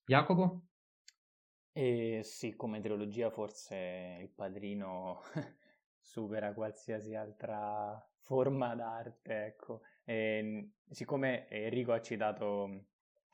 Jacopo? 0.05 0.65
Eh, 1.73 2.21
sì, 2.23 2.55
come 2.55 2.83
trilogia 2.83 3.31
forse 3.31 4.19
il 4.21 4.29
padrino 4.29 5.23
supera 5.99 6.53
qualsiasi 6.53 7.15
altra 7.15 8.07
forma 8.19 8.75
d'arte, 8.75 9.47
ecco. 9.47 9.81
E, 10.05 10.15
ehm, 10.15 10.73
siccome 10.91 11.49
Enrico 11.49 11.93
ha 11.93 12.03
citato, 12.03 12.85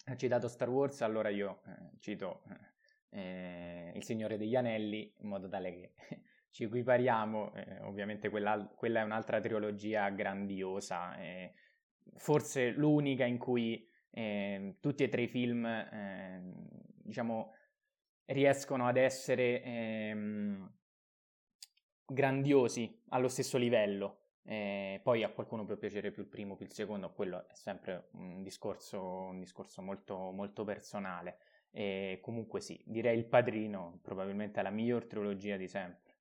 ha 0.04 0.16
citato 0.16 0.46
Star 0.46 0.68
Wars, 0.68 1.00
allora 1.00 1.28
io 1.28 1.62
eh, 1.66 1.98
cito 1.98 2.44
eh, 2.50 2.76
eh, 3.10 3.92
Il 3.94 4.04
Signore 4.04 4.36
degli 4.36 4.56
Anelli, 4.56 5.12
in 5.18 5.28
modo 5.28 5.48
tale 5.48 5.72
che 5.72 5.92
ci 6.50 6.64
equipariamo. 6.64 7.54
Eh, 7.54 7.80
ovviamente 7.82 8.28
quella, 8.28 8.70
quella, 8.74 9.00
è 9.00 9.04
un'altra 9.04 9.40
trilogia 9.40 10.08
grandiosa, 10.10 11.16
eh, 11.18 11.54
forse 12.16 12.70
l'unica 12.70 13.24
in 13.24 13.38
cui 13.38 13.88
ehm, 14.10 14.76
tutti 14.80 15.02
e 15.02 15.08
tre 15.08 15.22
i 15.22 15.28
film, 15.28 15.64
ehm, 15.64 16.66
diciamo, 17.02 17.54
riescono 18.26 18.86
ad 18.86 18.96
essere 18.96 19.62
ehm, 19.62 20.72
grandiosi 22.06 23.02
allo 23.08 23.28
stesso 23.28 23.58
livello. 23.58 24.22
Eh, 24.42 25.00
poi 25.02 25.22
a 25.24 25.30
qualcuno 25.30 25.66
può 25.66 25.76
piacere 25.76 26.10
più 26.10 26.22
il 26.22 26.28
primo, 26.28 26.56
più 26.56 26.64
il 26.64 26.72
secondo, 26.72 27.12
quello 27.12 27.46
è 27.48 27.54
sempre 27.54 28.08
un 28.12 28.42
discorso, 28.42 29.02
un 29.02 29.38
discorso 29.38 29.82
molto, 29.82 30.30
molto 30.30 30.64
personale. 30.64 31.38
E 31.70 32.18
comunque 32.22 32.60
sì, 32.60 32.80
direi 32.84 33.18
il 33.18 33.26
padrino 33.26 34.00
probabilmente 34.02 34.62
la 34.62 34.70
miglior 34.70 35.06
trilogia 35.06 35.56
di 35.56 35.68
sempre. 35.68 36.16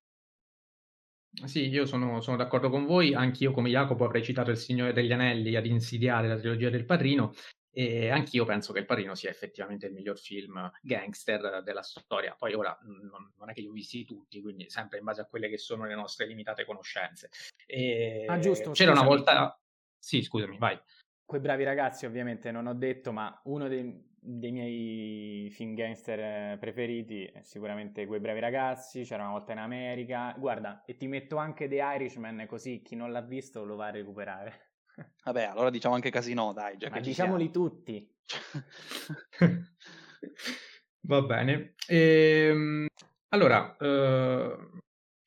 Sì, 1.44 1.68
io 1.68 1.86
sono, 1.86 2.20
sono 2.20 2.36
d'accordo 2.36 2.70
con 2.70 2.84
voi, 2.84 3.14
anch'io 3.14 3.52
come 3.52 3.68
Jacopo 3.68 4.04
avrei 4.04 4.22
citato 4.22 4.50
Il 4.50 4.56
Signore 4.56 4.92
degli 4.92 5.12
Anelli 5.12 5.54
ad 5.56 5.66
insidiare 5.66 6.26
la 6.26 6.38
trilogia 6.38 6.70
del 6.70 6.84
Padrino 6.84 7.32
e 7.70 8.08
anch'io 8.08 8.44
penso 8.44 8.72
che 8.72 8.80
Il 8.80 8.86
Padrino 8.86 9.14
sia 9.14 9.30
effettivamente 9.30 9.86
il 9.86 9.92
miglior 9.92 10.18
film 10.18 10.70
gangster 10.82 11.62
della 11.62 11.82
storia. 11.82 12.34
Poi 12.36 12.54
ora 12.54 12.76
non, 12.82 13.32
non 13.36 13.50
è 13.50 13.52
che 13.52 13.60
li 13.60 13.68
ho 13.68 13.72
visti 13.72 14.04
tutti, 14.04 14.40
quindi 14.40 14.68
sempre 14.68 14.98
in 14.98 15.04
base 15.04 15.20
a 15.20 15.26
quelle 15.26 15.48
che 15.48 15.58
sono 15.58 15.84
le 15.84 15.94
nostre 15.94 16.26
limitate 16.26 16.64
conoscenze. 16.64 17.30
E 17.66 18.24
ah, 18.26 18.38
giusto. 18.38 18.72
C'era 18.72 18.92
scusami. 18.92 19.06
una 19.06 19.16
volta... 19.16 19.60
Sì, 19.96 20.22
scusami, 20.22 20.58
vai. 20.58 20.80
Quei 21.24 21.40
bravi 21.40 21.62
ragazzi 21.62 22.06
ovviamente 22.06 22.50
non 22.50 22.66
ho 22.66 22.74
detto, 22.74 23.12
ma 23.12 23.38
uno 23.44 23.68
dei, 23.68 24.07
dei 24.28 24.52
miei 24.52 25.50
film 25.50 25.74
gangster 25.74 26.18
eh, 26.20 26.58
preferiti 26.58 27.24
è 27.24 27.40
sicuramente 27.42 28.06
Quei 28.06 28.20
bravi 28.20 28.40
ragazzi, 28.40 29.02
C'era 29.02 29.22
una 29.22 29.32
volta 29.32 29.52
in 29.52 29.58
America. 29.58 30.34
Guarda, 30.38 30.84
e 30.84 30.96
ti 30.96 31.06
metto 31.06 31.36
anche 31.36 31.66
The 31.66 31.76
Irishman 31.76 32.44
così 32.46 32.82
chi 32.82 32.94
non 32.94 33.10
l'ha 33.10 33.22
visto 33.22 33.64
lo 33.64 33.76
va 33.76 33.86
a 33.86 33.90
recuperare. 33.90 34.72
Vabbè, 35.24 35.44
allora 35.44 35.70
diciamo 35.70 35.94
anche 35.94 36.10
Casino, 36.10 36.52
dai, 36.52 36.76
già 36.76 36.90
Ma 36.90 37.00
diciamoli 37.00 37.50
siamo. 37.50 37.68
tutti. 37.68 38.14
Va 41.00 41.22
bene. 41.22 41.74
Ehm, 41.88 42.86
allora, 43.28 43.76
eh, 43.78 44.56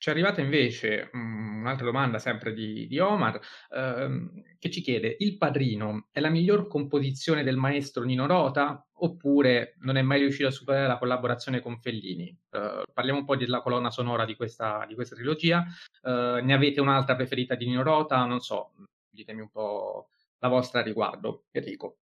ci 0.02 0.10
è 0.10 0.14
arrivata 0.14 0.42
invece 0.42 1.12
um, 1.14 1.60
un'altra 1.60 1.86
domanda 1.86 2.18
sempre 2.18 2.54
di, 2.54 2.88
di 2.88 2.98
Omar 2.98 3.40
ehm, 3.70 4.56
che 4.58 4.72
ci 4.72 4.82
chiede: 4.82 5.16
Il 5.20 5.38
padrino 5.38 6.08
è 6.12 6.20
la 6.20 6.30
miglior 6.30 6.66
composizione 6.68 7.44
del 7.44 7.56
maestro 7.56 8.04
Nino 8.04 8.26
Rota 8.26 8.84
oppure 8.94 9.76
non 9.82 9.98
è 9.98 10.02
mai 10.02 10.22
riuscito 10.22 10.48
a 10.48 10.52
superare 10.52 10.88
la 10.88 10.98
collaborazione 10.98 11.60
con 11.60 11.78
Fellini? 11.80 12.36
Uh, 12.50 12.82
parliamo 12.92 13.20
un 13.20 13.26
po' 13.26 13.36
della 13.36 13.62
colonna 13.62 13.92
sonora 13.92 14.26
di 14.26 14.36
questa, 14.36 14.86
di 14.88 14.96
questa 14.96 15.14
trilogia. 15.14 15.64
Uh, 16.02 16.44
ne 16.44 16.54
avete 16.56 16.82
un'altra 16.82 17.16
preferita 17.16 17.54
di 17.54 17.68
Nino 17.68 17.84
Rota? 17.84 18.26
Non 18.26 18.40
so, 18.40 18.72
ditemi 19.08 19.42
un 19.42 19.52
po' 19.52 20.10
la 20.40 20.48
vostra 20.48 20.80
a 20.80 20.84
riguardo. 20.84 21.44
Enrico. 21.52 21.98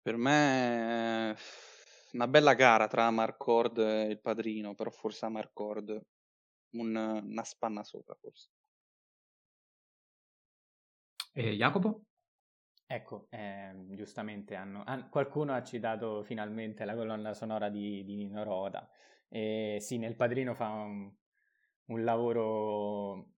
Per 0.00 0.16
me 0.16 1.30
è 1.30 1.36
una 2.12 2.26
bella 2.26 2.54
gara 2.54 2.88
tra 2.88 3.10
Marcord 3.10 3.76
e 3.80 4.04
il 4.04 4.18
padrino, 4.18 4.74
però 4.74 4.88
forse 4.88 5.28
Marcord 5.28 6.00
un, 6.78 6.94
una 6.96 7.44
spanna 7.44 7.82
sopra 7.82 8.14
forse. 8.14 8.48
E 11.32 11.54
Jacopo? 11.54 12.02
Ecco, 12.86 13.26
eh, 13.30 13.74
giustamente 13.90 14.54
hanno, 14.54 14.84
han, 14.86 15.08
qualcuno 15.10 15.52
ha 15.54 15.62
citato 15.62 16.22
finalmente 16.22 16.84
la 16.84 16.94
colonna 16.94 17.34
sonora 17.34 17.68
di, 17.68 18.04
di 18.04 18.14
Nino 18.14 18.44
Rota. 18.44 18.88
E 19.28 19.78
sì, 19.80 19.98
nel 19.98 20.14
Padrino 20.14 20.54
fa 20.54 20.70
un, 20.70 21.12
un 21.86 22.04
lavoro 22.04 23.32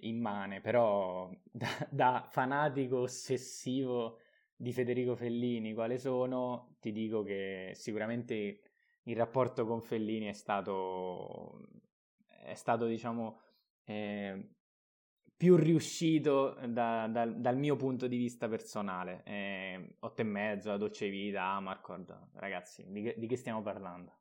immane, 0.00 0.60
però 0.60 1.30
da, 1.42 1.68
da, 1.90 2.26
fanatico 2.30 3.00
ossessivo 3.00 4.20
di 4.56 4.72
Federico 4.72 5.14
Fellini, 5.14 5.74
quale 5.74 5.98
sono, 5.98 6.76
ti 6.80 6.92
dico 6.92 7.22
che 7.22 7.72
sicuramente 7.74 8.60
il 9.04 9.16
rapporto 9.16 9.66
con 9.66 9.82
Fellini 9.82 10.26
è 10.26 10.32
stato 10.32 11.68
è 12.44 12.54
stato, 12.54 12.86
diciamo, 12.86 13.40
eh, 13.84 14.50
più 15.36 15.56
riuscito 15.56 16.56
da, 16.68 17.06
da, 17.08 17.26
dal 17.26 17.56
mio 17.56 17.76
punto 17.76 18.06
di 18.06 18.16
vista 18.16 18.48
personale. 18.48 19.22
Eh, 19.24 19.96
8 19.98 20.20
e 20.20 20.24
mezzo, 20.24 20.70
la 20.70 20.76
dolce 20.76 21.08
vita, 21.08 21.42
Amarcord, 21.44 22.28
ragazzi, 22.34 22.84
di 22.88 23.02
che, 23.02 23.14
di 23.18 23.26
che 23.26 23.36
stiamo 23.36 23.62
parlando? 23.62 24.18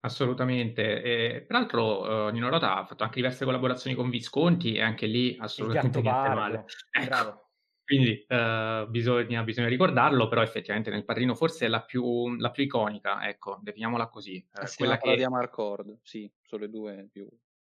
Assolutamente. 0.00 1.02
E, 1.02 1.42
peraltro, 1.42 2.26
uh, 2.26 2.28
Nino 2.30 2.48
Rota 2.48 2.76
ha 2.76 2.84
fatto 2.84 3.02
anche 3.02 3.16
diverse 3.16 3.44
collaborazioni 3.44 3.96
con 3.96 4.10
Visconti 4.10 4.74
e 4.74 4.82
anche 4.82 5.06
lì 5.06 5.36
assolutamente 5.38 6.00
niente 6.00 6.28
male. 6.28 6.64
Ecco. 6.90 7.47
Quindi 7.88 8.26
uh, 8.28 8.86
bisogna, 8.90 9.42
bisogna, 9.42 9.68
ricordarlo, 9.68 10.28
però 10.28 10.42
effettivamente 10.42 10.90
nel 10.90 11.06
Padrino 11.06 11.34
forse 11.34 11.64
è 11.64 11.68
la 11.68 11.82
più, 11.82 12.34
la 12.36 12.50
più 12.50 12.64
iconica, 12.64 13.26
ecco, 13.26 13.58
definiamola 13.62 14.08
così. 14.08 14.36
Eh, 14.36 14.64
eh 14.64 14.68
quella 14.76 14.98
che... 14.98 15.16
di 15.16 15.22
Amarcord, 15.22 15.98
sì, 16.02 16.30
sono 16.42 16.64
le 16.64 16.68
due 16.68 17.08
più 17.10 17.26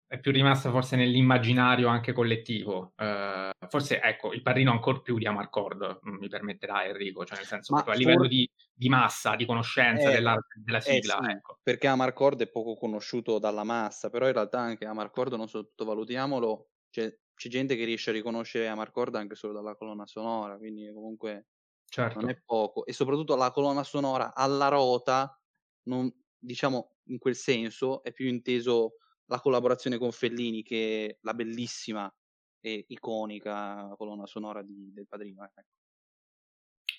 è 0.09 0.19
più 0.19 0.33
rimasta 0.33 0.71
forse 0.71 0.97
nell'immaginario 0.97 1.87
anche 1.89 2.15
collettivo. 2.15 2.95
Uh, 2.97 3.51
forse, 3.69 4.01
ecco, 4.01 4.33
il 4.33 4.41
Padrino 4.41 4.73
ancora 4.73 5.01
più 5.01 5.19
di 5.19 5.27
Amarcord, 5.27 6.01
mm, 6.09 6.17
mi 6.17 6.29
permetterà 6.29 6.87
Enrico, 6.87 7.27
cioè 7.27 7.37
nel 7.37 7.47
senso 7.47 7.75
a 7.75 7.93
livello 7.93 8.27
di, 8.27 8.51
di, 8.73 8.89
massa, 8.89 9.37
di 9.37 9.45
conoscenza 9.45 10.09
eh, 10.09 10.15
della, 10.15 10.35
della, 10.65 10.81
sigla. 10.81 11.19
Eh 11.19 11.25
sì, 11.25 11.31
ecco. 11.33 11.59
Perché 11.63 11.89
Amarcord 11.89 12.41
è 12.41 12.49
poco 12.49 12.75
conosciuto 12.75 13.39
dalla 13.39 13.65
massa, 13.65 14.09
però 14.09 14.27
in 14.27 14.33
realtà 14.33 14.59
anche 14.61 14.87
Amarcord, 14.87 15.35
non 15.35 15.47
sottovalutiamolo, 15.47 16.71
c'è, 16.91 17.15
c'è 17.39 17.49
gente 17.49 17.77
che 17.77 17.85
riesce 17.85 18.11
a 18.11 18.13
riconoscere 18.13 18.67
Amarcord 18.67 19.15
anche 19.15 19.37
solo 19.37 19.53
dalla 19.53 19.77
colonna 19.77 20.07
sonora, 20.07 20.59
quindi 20.59 20.91
comunque 20.93 21.47
certo. 21.89 22.21
non 22.21 22.31
è 22.31 22.41
poco. 22.45 22.85
E 22.85 22.93
soprattutto 22.93 23.37
la 23.37 23.53
colonna 23.53 23.85
sonora 23.85 24.35
alla 24.35 24.67
rota, 24.67 25.41
non, 25.85 26.13
diciamo 26.37 26.97
in 27.05 27.19
quel 27.19 27.37
senso, 27.37 28.03
è 28.03 28.13
più 28.13 28.27
inteso 28.27 28.97
la 29.27 29.41
collaborazione 29.41 29.99
con 29.99 30.11
Fellini, 30.11 30.65
che 30.65 31.19
la 31.23 31.35
bellissima 31.35 32.13
e 32.61 32.85
iconica 32.89 33.95
colonna 33.97 34.27
sonora 34.27 34.63
di, 34.63 34.91
del 34.93 35.07
Padrino. 35.07 35.45
Ecco. 35.45 35.63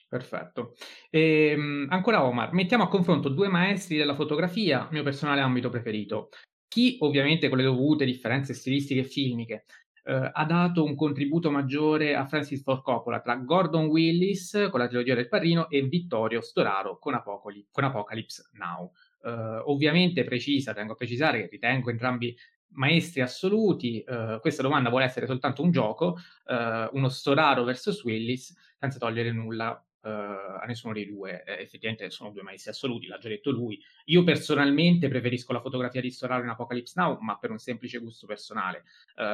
Perfetto. 0.08 0.74
E, 1.10 1.52
ehm, 1.52 1.88
ancora 1.90 2.26
Omar, 2.26 2.54
mettiamo 2.54 2.84
a 2.84 2.88
confronto 2.88 3.30
due 3.30 3.50
maestri 3.50 3.98
della 3.98 4.16
fotografia, 4.16 4.88
mio 4.92 5.04
personale 5.04 5.42
ambito 5.42 5.70
preferito. 5.70 6.30
Chi, 6.68 6.98
ovviamente 7.02 7.50
con 7.50 7.58
le 7.58 7.64
dovute 7.64 8.06
differenze 8.06 8.54
stilistiche 8.54 9.02
e 9.02 9.04
filmiche, 9.04 9.66
eh, 10.10 10.32
ha 10.34 10.44
dato 10.46 10.84
un 10.84 10.96
contributo 10.96 11.52
maggiore 11.52 12.16
a 12.16 12.26
Francis 12.26 12.64
Ford 12.64 12.82
Coppola 12.82 13.20
tra 13.20 13.36
Gordon 13.36 13.86
Willis 13.86 14.68
con 14.72 14.80
la 14.80 14.88
trilogia 14.88 15.14
del 15.14 15.28
Padrino 15.28 15.70
e 15.70 15.84
Vittorio 15.84 16.42
Storaro 16.42 16.98
con, 16.98 17.14
Apocali- 17.14 17.68
con 17.70 17.84
Apocalypse 17.84 18.50
Now. 18.54 18.92
Uh, 19.22 19.70
ovviamente 19.70 20.24
precisa, 20.24 20.74
tengo 20.74 20.94
a 20.94 20.96
precisare 20.96 21.42
che 21.42 21.50
ritengo 21.52 21.92
entrambi 21.92 22.36
maestri 22.70 23.22
assoluti. 23.22 24.04
Uh, 24.08 24.40
questa 24.40 24.64
domanda 24.64 24.90
vuole 24.90 25.06
essere 25.06 25.28
soltanto 25.28 25.62
un 25.62 25.70
gioco, 25.70 26.18
uh, 26.46 26.98
uno 26.98 27.10
Storaro 27.10 27.64
versus 27.64 28.04
Willis, 28.04 28.56
senza 28.80 28.98
togliere 28.98 29.32
nulla 29.32 29.84
a 30.02 30.64
nessuno 30.66 30.94
dei 30.94 31.06
due. 31.06 31.44
Eh, 31.44 31.62
effettivamente 31.62 32.10
sono 32.10 32.32
due 32.32 32.42
maestri 32.42 32.72
assoluti, 32.72 33.06
l'ha 33.06 33.18
già 33.18 33.28
detto 33.28 33.52
lui. 33.52 33.80
Io 34.06 34.24
personalmente 34.24 35.10
preferisco 35.10 35.52
la 35.52 35.60
fotografia 35.60 36.00
di 36.00 36.10
Storaro 36.10 36.42
in 36.42 36.50
Apocalypse 36.50 36.94
Now, 36.96 37.18
ma 37.20 37.38
per 37.38 37.52
un 37.52 37.60
semplice 37.60 38.00
gusto 38.00 38.26
personale. 38.26 38.86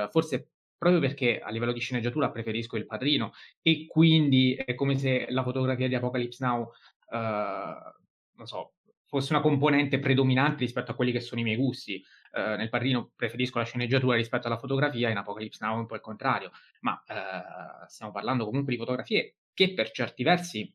forse 0.10 0.55
proprio 0.78 1.00
perché 1.00 1.40
a 1.40 1.50
livello 1.50 1.72
di 1.74 1.80
sceneggiatura 1.80 2.32
preferisco 2.32 2.78
il 2.78 2.86
padrino 2.86 3.34
e 3.62 3.86
quindi 3.88 4.56
è 4.56 4.76
come 4.76 4.98
se 4.98 5.28
la 5.30 5.44
fotografia 5.44 5.88
di 5.88 5.96
Apocalypse 5.96 6.44
Now, 6.44 6.72
non 7.12 8.46
so, 8.46 8.74
fosse 9.16 9.32
una 9.32 9.42
componente 9.42 10.00
predominante 10.00 10.64
rispetto 10.64 10.92
a 10.92 10.96
quelli 10.96 11.12
che 11.12 11.22
sono 11.22 11.40
i 11.40 11.44
miei 11.44 11.56
gusti. 11.56 12.04
Uh, 12.32 12.58
nel 12.58 12.70
Padrino 12.70 13.12
preferisco 13.16 13.60
la 13.60 13.64
sceneggiatura 13.64 14.18
rispetto 14.18 14.48
alla 14.48 14.58
fotografia, 14.58 15.10
in 15.10 15.16
Apocalypse 15.16 15.64
Now 15.64 15.76
è 15.76 15.80
un 15.80 15.86
po' 15.86 15.96
il 15.96 16.02
contrario, 16.02 16.52
ma 16.82 17.02
uh, 17.08 17.86
stiamo 17.88 18.12
parlando 18.12 18.44
comunque 18.44 18.74
di 18.74 18.80
fotografie 18.80 19.36
che 19.54 19.74
per 19.74 19.92
certi 19.92 20.24
versi 20.24 20.74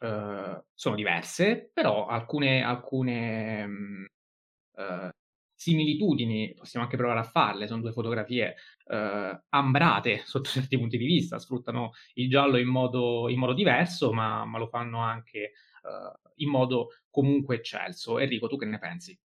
uh, 0.00 0.60
sono 0.74 0.96
diverse, 0.96 1.70
però 1.72 2.06
alcune, 2.06 2.64
alcune 2.64 3.64
um, 3.64 5.10
similitudini 5.60 6.54
possiamo 6.54 6.86
anche 6.86 6.96
provare 6.96 7.20
a 7.20 7.24
farle, 7.24 7.66
sono 7.66 7.82
due 7.82 7.92
fotografie 7.92 8.54
ambrate 9.50 10.22
sotto 10.24 10.48
certi 10.48 10.78
punti 10.78 10.96
di 10.96 11.04
vista, 11.04 11.38
sfruttano 11.38 11.90
il 12.14 12.30
giallo 12.30 12.56
in 12.56 12.66
modo, 12.66 13.28
in 13.28 13.38
modo 13.38 13.52
diverso, 13.52 14.10
ma, 14.10 14.46
ma, 14.46 14.58
lo 14.58 14.68
fanno 14.68 15.00
anche 15.00 15.52
in 16.36 16.48
modo 16.48 16.88
comunque 17.10 17.56
eccelso. 17.56 18.18
Enrico, 18.18 18.48
tu 18.48 18.56
che 18.56 18.64
ne 18.64 18.78
pensi? 18.78 19.18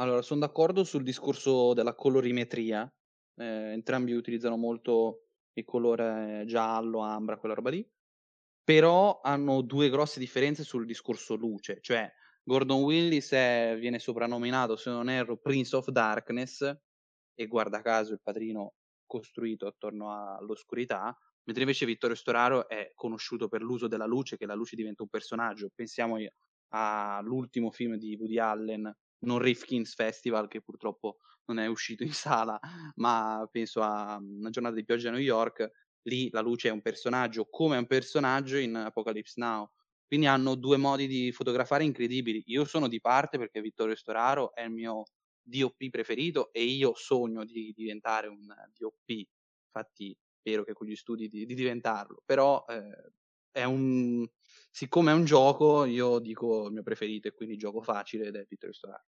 Allora, 0.00 0.22
sono 0.22 0.40
d'accordo 0.40 0.82
sul 0.82 1.04
discorso 1.04 1.72
della 1.72 1.94
colorimetria. 1.94 2.92
Eh, 3.36 3.44
entrambi 3.44 4.12
utilizzano 4.12 4.56
molto 4.56 5.26
il 5.52 5.64
colore 5.64 6.42
giallo, 6.46 6.98
ambra, 6.98 7.38
quella 7.38 7.54
roba 7.54 7.70
lì. 7.70 7.88
Però 8.64 9.20
hanno 9.22 9.62
due 9.62 9.88
grosse 9.88 10.18
differenze 10.18 10.64
sul 10.64 10.84
discorso 10.84 11.36
luce. 11.36 11.78
Cioè, 11.80 12.12
Gordon 12.46 12.82
Willis 12.82 13.30
è, 13.32 13.76
viene 13.78 13.98
soprannominato, 13.98 14.76
se 14.76 14.90
non 14.90 15.08
erro, 15.08 15.38
Prince 15.38 15.74
of 15.74 15.88
Darkness. 15.88 16.76
E 17.36 17.46
guarda 17.48 17.80
caso 17.80 18.12
il 18.12 18.20
padrino 18.22 18.74
costruito 19.06 19.66
attorno 19.66 20.12
all'oscurità, 20.36 21.16
mentre 21.44 21.62
invece 21.62 21.84
Vittorio 21.86 22.14
Storaro 22.14 22.68
è 22.68 22.92
conosciuto 22.94 23.48
per 23.48 23.62
l'uso 23.62 23.88
della 23.88 24.06
luce, 24.06 24.36
che 24.36 24.46
la 24.46 24.54
luce 24.54 24.76
diventa 24.76 25.02
un 25.02 25.08
personaggio. 25.08 25.70
Pensiamo 25.74 26.16
all'ultimo 26.68 27.70
film 27.70 27.96
di 27.96 28.14
Woody 28.16 28.38
Allen, 28.38 28.96
non 29.20 29.38
Rifkin's 29.38 29.94
Festival, 29.94 30.48
che 30.48 30.62
purtroppo 30.62 31.18
non 31.46 31.58
è 31.58 31.66
uscito 31.66 32.02
in 32.04 32.12
sala, 32.12 32.58
ma 32.96 33.48
penso 33.50 33.80
a 33.82 34.16
una 34.20 34.50
giornata 34.50 34.76
di 34.76 34.84
pioggia 34.84 35.08
a 35.08 35.12
New 35.12 35.20
York, 35.20 35.70
lì 36.02 36.30
la 36.30 36.40
luce 36.40 36.68
è 36.68 36.72
un 36.72 36.82
personaggio, 36.82 37.46
come 37.48 37.76
è 37.76 37.78
un 37.78 37.86
personaggio 37.86 38.58
in 38.58 38.76
Apocalypse 38.76 39.40
Now. 39.40 39.70
Quindi 40.06 40.26
hanno 40.26 40.54
due 40.54 40.76
modi 40.76 41.06
di 41.06 41.32
fotografare 41.32 41.84
incredibili. 41.84 42.42
Io 42.46 42.64
sono 42.64 42.88
di 42.88 43.00
parte 43.00 43.38
perché 43.38 43.60
Vittorio 43.60 43.94
Storaro 43.94 44.54
è 44.54 44.62
il 44.62 44.70
mio 44.70 45.04
DOP 45.42 45.88
preferito 45.90 46.52
e 46.52 46.64
io 46.64 46.94
sogno 46.94 47.44
di 47.44 47.72
diventare 47.74 48.28
un 48.28 48.46
DOP. 48.76 49.26
Infatti 49.66 50.16
spero 50.38 50.64
che 50.64 50.72
con 50.72 50.86
gli 50.86 50.96
studi 50.96 51.28
di, 51.28 51.46
di 51.46 51.54
diventarlo. 51.54 52.22
Però 52.24 52.64
eh, 52.68 53.12
è 53.50 53.64
un 53.64 54.26
siccome 54.70 55.12
è 55.12 55.14
un 55.14 55.24
gioco, 55.24 55.84
io 55.84 56.18
dico 56.18 56.66
il 56.66 56.72
mio 56.72 56.82
preferito 56.82 57.28
e 57.28 57.32
quindi 57.32 57.56
gioco 57.56 57.80
facile 57.80 58.26
ed 58.26 58.36
è 58.36 58.44
Peter 58.44 58.74
Storar. 58.74 59.02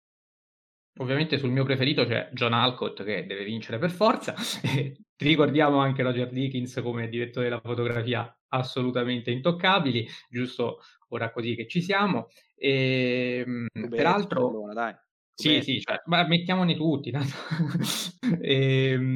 Ovviamente 0.98 1.40
sul 1.40 1.50
mio 1.50 1.64
preferito 1.64 2.06
c'è 2.06 2.30
John 2.34 2.54
Alcott 2.54 3.04
che 3.04 3.26
deve 3.26 3.44
vincere 3.46 3.80
per 3.80 3.90
forza. 3.90 4.36
Ricordiamo 5.24 5.80
anche 5.80 6.04
Roger 6.04 6.30
Dickens 6.30 6.82
come 6.84 7.08
direttore 7.08 7.48
della 7.48 7.62
fotografia 7.62 8.38
assolutamente 8.50 9.32
intoccabili, 9.32 10.06
giusto 10.30 10.80
ora 11.10 11.32
così 11.32 11.56
che 11.56 11.66
ci 11.66 11.82
siamo. 11.82 12.28
E, 12.56 13.44
ehm, 13.46 13.68
Beh, 13.72 13.88
peraltro... 13.88 14.50
Allora, 14.50 14.74
dai. 14.74 14.96
Sì, 15.34 15.62
sì, 15.62 15.80
cioè, 15.80 16.02
ma 16.06 16.28
mettiamone 16.28 16.76
tutti. 16.76 17.10
e, 17.10 17.22
ehm, 18.92 19.16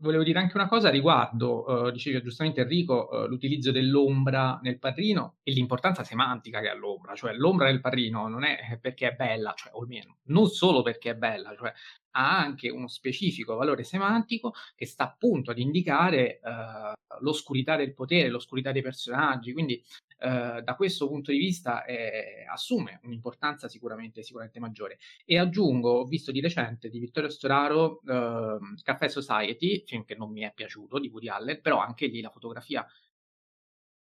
volevo 0.00 0.22
dire 0.22 0.38
anche 0.38 0.56
una 0.56 0.68
cosa 0.68 0.90
riguardo, 0.90 1.64
uh, 1.64 1.90
diceva 1.90 2.20
giustamente 2.20 2.60
Enrico, 2.60 3.08
uh, 3.10 3.26
l'utilizzo 3.26 3.72
dell'ombra 3.72 4.58
nel 4.62 4.78
padrino 4.78 5.36
e 5.42 5.52
l'importanza 5.52 6.04
semantica 6.04 6.60
che 6.60 6.68
ha 6.68 6.74
l'ombra, 6.74 7.14
cioè 7.14 7.32
l'ombra 7.34 7.66
nel 7.66 7.80
padrino 7.80 8.28
non 8.28 8.44
è 8.44 8.78
perché 8.80 9.08
è 9.08 9.14
bella, 9.14 9.54
cioè, 9.56 9.72
o 9.74 9.80
almeno 9.80 10.18
non 10.24 10.46
solo 10.46 10.82
perché 10.82 11.10
è 11.10 11.14
bella, 11.14 11.54
cioè 11.56 11.72
ha 12.12 12.38
anche 12.38 12.70
uno 12.70 12.88
specifico 12.88 13.56
valore 13.56 13.84
semantico 13.84 14.54
che 14.74 14.86
sta 14.86 15.04
appunto 15.04 15.50
ad 15.50 15.58
indicare 15.58 16.40
uh, 16.42 16.92
l'oscurità 17.20 17.76
del 17.76 17.94
potere, 17.94 18.28
l'oscurità 18.28 18.72
dei 18.72 18.82
personaggi, 18.82 19.52
quindi 19.52 19.82
uh, 20.18 20.60
da 20.62 20.74
questo 20.76 21.08
punto 21.08 21.30
di 21.30 21.38
vista 21.38 21.84
eh, 21.84 22.44
assume 22.50 23.00
un'importanza 23.04 23.68
sicuramente, 23.68 24.22
sicuramente 24.22 24.60
maggiore. 24.60 24.98
E 25.24 25.38
aggiungo, 25.38 26.00
ho 26.00 26.04
visto 26.04 26.32
di 26.32 26.40
recente 26.40 26.88
di 26.88 26.98
Vittorio 26.98 27.30
Storaro 27.30 28.00
uh, 28.04 28.58
Caffè 28.82 29.08
Society, 29.08 29.84
film 29.84 30.04
che 30.04 30.14
non 30.14 30.30
mi 30.30 30.42
è 30.42 30.52
piaciuto, 30.54 30.98
di 30.98 31.08
Woody 31.08 31.28
Allen, 31.28 31.60
però 31.60 31.78
anche 31.78 32.06
lì 32.06 32.20
la 32.20 32.30
fotografia 32.30 32.86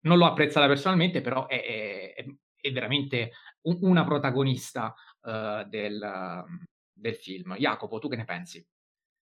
non 0.01 0.18
l'ho 0.18 0.26
apprezzata 0.26 0.68
personalmente, 0.68 1.22
però 1.22 1.47
è, 1.47 2.14
è, 2.16 2.26
è 2.55 2.72
veramente 2.72 3.32
un, 3.62 3.80
una 3.82 4.03
protagonista 4.03 4.93
del 5.68 6.45
del 6.99 7.16
film. 7.16 7.55
Jacopo, 7.55 7.99
tu 7.99 8.10
che 8.10 8.18
ne 8.18 8.26
pensi? 8.26 8.66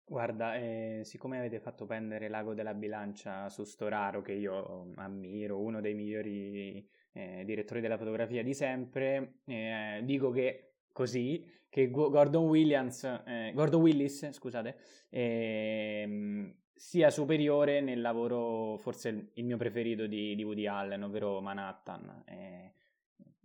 Guarda, 0.07 0.57
eh, 0.57 1.00
siccome 1.05 1.38
avete 1.38 1.61
fatto 1.61 1.86
pendere 1.86 2.28
l'ago 2.28 2.52
della 2.52 2.74
bilancia 2.74 3.48
su 3.48 3.64
Storaro, 3.64 4.20
che 4.20 4.32
io 4.32 4.92
ammiro, 4.96 5.59
uno 5.59 5.80
dei 5.80 5.94
migliori 5.94 6.86
eh, 7.12 7.42
direttori 7.46 7.80
della 7.80 7.96
fotografia 7.96 8.42
di 8.42 8.52
sempre, 8.52 9.38
eh, 9.46 10.02
dico 10.05 10.30
che 10.30 10.74
così, 10.92 11.50
che 11.70 11.90
Gordon 11.90 12.44
Williams, 12.44 13.05
eh, 13.26 13.52
Gordon 13.55 13.80
Willis, 13.80 14.30
scusate, 14.30 14.76
ehm, 15.09 16.55
sia 16.74 17.09
superiore 17.11 17.80
nel 17.80 18.02
lavoro, 18.02 18.76
forse 18.76 19.30
il 19.32 19.44
mio 19.44 19.57
preferito 19.57 20.07
di, 20.07 20.34
di 20.34 20.44
Woody 20.44 20.66
Allen, 20.66 21.02
ovvero 21.02 21.40
Manhattan. 21.40 22.24
Eh, 22.26 22.72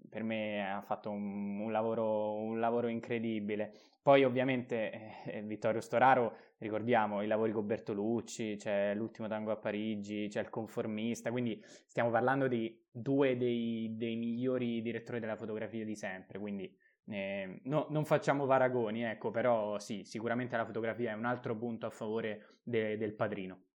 per 0.10 0.24
me 0.24 0.70
ha 0.70 0.82
fatto 0.82 1.10
un, 1.10 1.60
un, 1.60 1.72
lavoro, 1.72 2.34
un 2.34 2.60
lavoro, 2.60 2.88
incredibile. 2.88 3.74
Poi 4.02 4.24
ovviamente 4.24 4.92
eh, 4.92 5.38
eh, 5.38 5.42
Vittorio 5.44 5.82
Storaro, 5.82 6.36
ricordiamo 6.58 7.22
i 7.22 7.28
lavori 7.28 7.52
con 7.52 7.66
Bertolucci, 7.66 8.56
c'è 8.58 8.94
l'ultimo 8.96 9.28
tango 9.28 9.52
a 9.52 9.58
Parigi, 9.58 10.28
c'è 10.30 10.42
il 10.42 10.50
conformista, 10.50 11.32
quindi 11.32 11.62
stiamo 11.86 12.10
parlando 12.10 12.48
di 12.48 12.78
due 12.92 13.38
dei, 13.38 13.96
dei 13.96 14.16
migliori 14.16 14.82
direttori 14.82 15.20
della 15.20 15.36
fotografia 15.36 15.86
di 15.86 15.96
sempre, 15.96 16.40
quindi 16.40 16.74
eh, 17.08 17.62
no, 17.64 17.88
non 17.90 18.06
facciamo 18.06 18.46
paragoni, 18.46 19.04
ecco, 19.04 19.32
però 19.32 19.80
sì, 19.80 20.04
sicuramente 20.04 20.56
la 20.58 20.66
fotografia 20.66 21.12
è 21.12 21.16
un 21.16 21.26
altro 21.26 21.56
punto 21.58 21.86
a 21.86 21.90
favore 21.90 22.60
de, 22.64 22.98
del 22.98 23.14
padrino. 23.14 23.69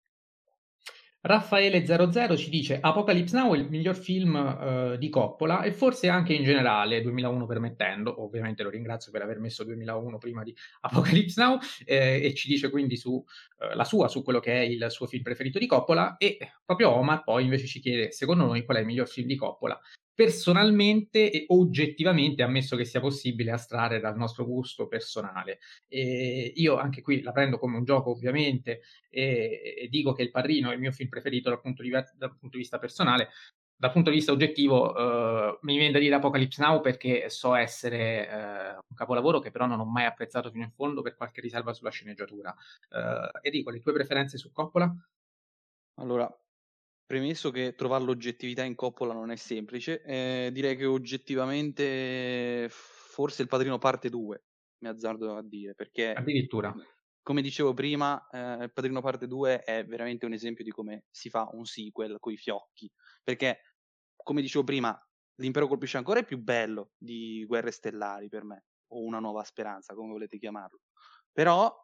Raffaele00 1.26 2.36
ci 2.36 2.50
dice 2.50 2.78
Apocalypse 2.78 3.34
Now 3.34 3.54
è 3.54 3.58
il 3.58 3.70
miglior 3.70 3.96
film 3.96 4.34
uh, 4.34 4.96
di 4.98 5.08
Coppola 5.08 5.62
e 5.62 5.72
forse 5.72 6.10
anche 6.10 6.34
in 6.34 6.44
generale, 6.44 7.00
2001 7.00 7.46
permettendo, 7.46 8.22
ovviamente 8.22 8.62
lo 8.62 8.68
ringrazio 8.68 9.10
per 9.10 9.22
aver 9.22 9.40
messo 9.40 9.64
2001 9.64 10.18
prima 10.18 10.42
di 10.42 10.54
Apocalypse 10.82 11.40
Now 11.42 11.58
eh, 11.86 12.20
e 12.22 12.34
ci 12.34 12.46
dice 12.46 12.68
quindi 12.68 12.98
su 12.98 13.12
uh, 13.12 13.24
la 13.74 13.84
sua, 13.84 14.08
su 14.08 14.22
quello 14.22 14.38
che 14.38 14.52
è 14.52 14.60
il 14.64 14.84
suo 14.90 15.06
film 15.06 15.22
preferito 15.22 15.58
di 15.58 15.66
Coppola 15.66 16.18
e 16.18 16.36
proprio 16.62 16.90
Omar 16.90 17.24
poi 17.24 17.44
invece 17.44 17.66
ci 17.66 17.80
chiede 17.80 18.12
secondo 18.12 18.44
noi 18.44 18.62
qual 18.62 18.76
è 18.76 18.80
il 18.80 18.86
miglior 18.86 19.08
film 19.08 19.26
di 19.26 19.36
Coppola 19.36 19.80
personalmente 20.14 21.30
e 21.30 21.44
oggettivamente, 21.48 22.42
ammesso 22.42 22.76
che 22.76 22.84
sia 22.84 23.00
possibile, 23.00 23.50
astrarre 23.50 24.00
dal 24.00 24.16
nostro 24.16 24.44
gusto 24.44 24.86
personale. 24.86 25.58
E 25.88 26.52
io 26.54 26.76
anche 26.76 27.02
qui 27.02 27.20
la 27.20 27.32
prendo 27.32 27.58
come 27.58 27.76
un 27.76 27.84
gioco, 27.84 28.10
ovviamente, 28.10 28.82
e, 29.10 29.74
e 29.76 29.88
dico 29.88 30.12
che 30.12 30.22
Il 30.22 30.30
Padrino 30.30 30.70
è 30.70 30.74
il 30.74 30.80
mio 30.80 30.92
film 30.92 31.08
preferito 31.08 31.48
dal 31.50 31.60
punto 31.60 31.82
di, 31.82 31.90
dal 31.90 32.36
punto 32.36 32.50
di 32.50 32.58
vista 32.58 32.78
personale. 32.78 33.28
Dal 33.76 33.90
punto 33.90 34.10
di 34.10 34.16
vista 34.16 34.30
oggettivo, 34.30 34.92
uh, 34.92 35.58
mi 35.62 35.76
viene 35.76 35.92
da 35.92 35.98
dire 35.98 36.14
Apocalypse 36.14 36.62
Now 36.62 36.80
perché 36.80 37.28
so 37.28 37.54
essere 37.56 38.28
uh, 38.30 38.78
un 38.88 38.96
capolavoro 38.96 39.40
che 39.40 39.50
però 39.50 39.66
non 39.66 39.80
ho 39.80 39.84
mai 39.84 40.04
apprezzato 40.04 40.50
fino 40.50 40.62
in 40.62 40.70
fondo 40.70 41.02
per 41.02 41.16
qualche 41.16 41.40
riserva 41.40 41.72
sulla 41.74 41.90
sceneggiatura. 41.90 42.54
Uh, 42.90 43.36
Enrico, 43.42 43.70
le 43.70 43.80
tue 43.80 43.92
preferenze 43.92 44.38
su 44.38 44.52
Coppola? 44.52 44.94
Allora, 45.96 46.32
Premesso 47.06 47.50
che 47.50 47.74
trovare 47.74 48.04
l'oggettività 48.04 48.64
in 48.64 48.74
Coppola 48.74 49.12
non 49.12 49.30
è 49.30 49.36
semplice, 49.36 50.02
eh, 50.02 50.50
direi 50.52 50.74
che 50.74 50.86
oggettivamente 50.86 52.66
forse 52.70 53.42
il 53.42 53.48
Padrino 53.48 53.76
parte 53.78 54.08
2, 54.08 54.44
mi 54.78 54.88
azzardo 54.88 55.36
a 55.36 55.42
dire, 55.42 55.74
perché 55.74 56.12
addirittura 56.12 56.74
come 57.22 57.42
dicevo 57.42 57.72
prima, 57.74 58.26
eh, 58.28 58.64
il 58.64 58.72
Padrino 58.72 59.00
parte 59.00 59.26
2 59.26 59.60
è 59.62 59.84
veramente 59.84 60.26
un 60.26 60.32
esempio 60.32 60.62
di 60.64 60.70
come 60.70 61.04
si 61.10 61.30
fa 61.30 61.48
un 61.52 61.64
sequel 61.64 62.18
coi 62.20 62.36
fiocchi, 62.36 62.90
perché 63.22 63.60
come 64.16 64.40
dicevo 64.42 64.64
prima, 64.64 64.98
L'impero 65.38 65.66
colpisce 65.66 65.96
ancora 65.96 66.20
è 66.20 66.24
più 66.24 66.38
bello 66.38 66.92
di 66.96 67.44
Guerre 67.44 67.72
Stellari 67.72 68.28
per 68.28 68.44
me, 68.44 68.66
o 68.92 69.02
Una 69.02 69.18
nuova 69.18 69.42
speranza, 69.42 69.92
come 69.92 70.12
volete 70.12 70.38
chiamarlo. 70.38 70.78
Però 71.32 71.83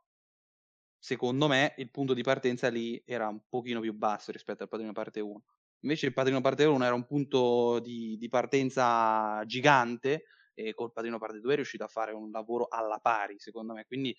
secondo 1.01 1.49
me 1.49 1.75
il 1.79 1.91
punto 1.91 2.13
di 2.15 2.23
partenza 2.23 2.69
lì 2.69 3.03
era 3.07 3.27
un 3.27 3.41
pochino 3.49 3.81
più 3.81 3.95
basso 3.95 4.31
rispetto 4.31 4.63
al 4.63 4.69
Padrino 4.69 4.93
Parte 4.93 5.21
1. 5.21 5.43
Invece 5.81 6.07
il 6.07 6.13
Padrino 6.13 6.43
Parte 6.43 6.65
1 6.65 6.85
era 6.85 6.95
un 6.95 7.07
punto 7.07 7.81
di, 7.81 8.19
di 8.19 8.29
partenza 8.29 9.43
gigante 9.47 10.25
e 10.53 10.75
col 10.75 10.93
Padrino 10.93 11.19
Parte 11.19 11.41
2 11.41 11.53
è 11.53 11.57
riuscito 11.57 11.85
a 11.85 11.89
fare 11.89 12.13
un 12.13 12.31
lavoro 12.31 12.69
alla 12.69 12.99
pari, 12.99 13.39
secondo 13.39 13.73
me. 13.73 13.87
Quindi 13.87 14.15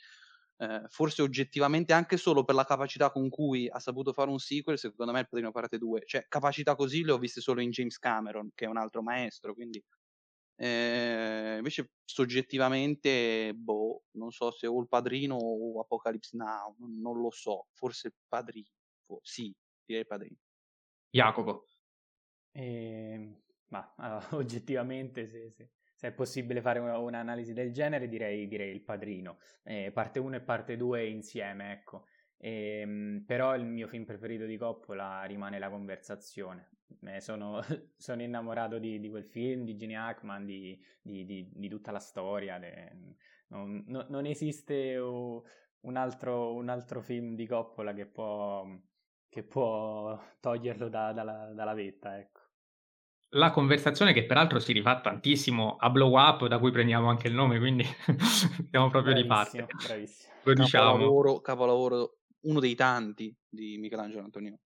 eh, 0.57 0.84
forse 0.88 1.21
oggettivamente 1.21 1.93
anche 1.93 2.17
solo 2.17 2.43
per 2.43 2.55
la 2.55 2.65
capacità 2.65 3.11
con 3.11 3.29
cui 3.29 3.69
ha 3.69 3.79
saputo 3.79 4.11
fare 4.11 4.32
un 4.32 4.39
sequel, 4.39 4.79
secondo 4.79 5.11
me 5.11 5.19
il 5.19 5.29
Padrino 5.29 5.51
Parte 5.51 5.77
2, 5.77 6.01
cioè 6.05 6.25
capacità 6.27 6.75
così 6.75 7.03
le 7.03 7.11
ho 7.11 7.17
viste 7.19 7.41
solo 7.41 7.61
in 7.61 7.69
James 7.69 7.99
Cameron, 7.99 8.49
che 8.55 8.65
è 8.65 8.67
un 8.67 8.77
altro 8.77 9.03
maestro, 9.03 9.53
quindi 9.53 9.84
eh, 10.64 11.55
invece 11.57 11.93
soggettivamente, 12.05 13.51
boh, 13.55 14.03
non 14.12 14.30
so 14.30 14.51
se 14.51 14.68
o 14.68 14.80
il 14.80 14.88
padrino 14.88 15.36
o 15.36 15.82
Apocalypse 15.82 16.38
Now, 16.38 16.76
non, 16.78 17.20
lo 17.20 17.32
so, 17.32 17.66
forse 17.72 18.09
il 18.09 18.14
padrino, 18.28 18.70
sì, 19.24 19.51
direi 19.84 20.01
il 20.01 20.07
padrino. 20.07 20.38
Jacopo. 21.09 21.66
Eh, 22.51 23.41
ma 23.70 23.91
allora, 23.97 24.28
oggettivamente, 24.38 25.28
se, 25.28 25.49
se, 25.49 25.72
se, 25.95 26.07
è 26.09 26.12
possibile 26.12 26.62
fare 26.62 26.78
una, 26.78 26.95
un'analisi 26.99 27.53
del 27.53 27.74
genere, 27.74 28.07
direi, 28.07 28.47
direi 28.47 28.72
il 28.72 28.84
padrino. 28.84 29.39
Eh, 29.64 29.91
parte 29.91 30.20
1 30.20 30.36
e 30.36 30.41
parte 30.41 30.78
2 30.78 31.07
insieme, 31.07 31.72
ecco. 31.72 32.05
Eh, 32.38 33.24
però 33.26 33.55
il 33.55 33.66
mio 33.66 33.88
film 33.88 34.05
preferito 34.05 34.45
di 34.45 34.57
Coppola 34.57 35.24
rimane 35.24 35.57
La 35.57 35.72
conversazione. 35.72 36.70
Sono, 37.19 37.61
sono, 37.97 38.21
innamorato 38.21 38.77
di, 38.79 38.99
di, 38.99 39.09
quel 39.09 39.25
film, 39.25 39.63
di 39.63 39.75
Gene 39.75 39.95
Hackman, 39.95 40.45
di, 40.45 40.79
di, 41.01 41.49
di 41.51 41.69
tutta 41.69 41.91
la 41.91 41.99
storia. 41.99 42.59
De, 42.59 43.15
non, 43.47 43.83
no, 43.87 44.05
non, 44.09 44.25
esiste 44.25 44.97
un 44.97 45.95
altro, 45.95 46.53
un 46.53 46.69
altro, 46.69 47.01
film 47.01 47.35
di 47.35 47.47
Coppola 47.47 47.93
che 47.93 48.05
può, 48.05 48.65
che 49.29 49.43
può 49.43 50.19
toglierlo 50.39 50.89
da, 50.89 51.11
dalla, 51.13 51.51
dalla 51.53 51.73
vetta, 51.73 52.17
ecco. 52.17 52.39
La 53.33 53.51
conversazione 53.51 54.11
che 54.11 54.25
peraltro 54.25 54.59
si 54.59 54.73
rifà 54.73 54.99
tantissimo 54.99 55.77
a 55.77 55.89
Blow 55.89 56.17
Up, 56.17 56.47
da 56.47 56.59
cui 56.59 56.71
prendiamo 56.71 57.09
anche 57.09 57.29
il 57.29 57.33
nome, 57.33 57.59
quindi 57.59 57.85
siamo 58.69 58.89
proprio 58.89 59.13
bravissimo, 59.13 59.21
di 59.21 59.27
parte. 59.27 59.67
Bravissimo. 59.87 60.33
Lo 60.43 60.53
diciamo. 60.53 60.91
Capolavoro, 60.91 61.39
capolavoro, 61.39 62.17
uno 62.41 62.59
dei 62.59 62.75
tanti 62.75 63.33
di 63.47 63.77
Michelangelo 63.77 64.23
Antonio. 64.23 64.59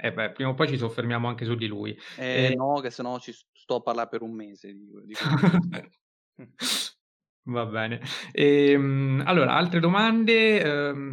Eh 0.00 0.12
beh, 0.12 0.32
prima 0.32 0.50
o 0.50 0.54
poi 0.54 0.68
ci 0.68 0.78
soffermiamo 0.78 1.28
anche 1.28 1.44
su 1.44 1.54
di 1.54 1.66
lui. 1.66 1.96
Eh, 2.16 2.46
eh... 2.46 2.54
No, 2.54 2.80
che 2.80 2.90
sennò 2.90 3.18
ci 3.18 3.32
sto 3.32 3.76
a 3.76 3.82
parlare 3.82 4.08
per 4.08 4.22
un 4.22 4.32
mese. 4.32 4.72
Di, 4.72 4.88
di 5.04 5.14
Va 7.44 7.66
bene. 7.66 8.00
Ehm, 8.32 9.22
allora, 9.26 9.54
altre 9.54 9.80
domande. 9.80 10.60
Ehm, 10.60 11.10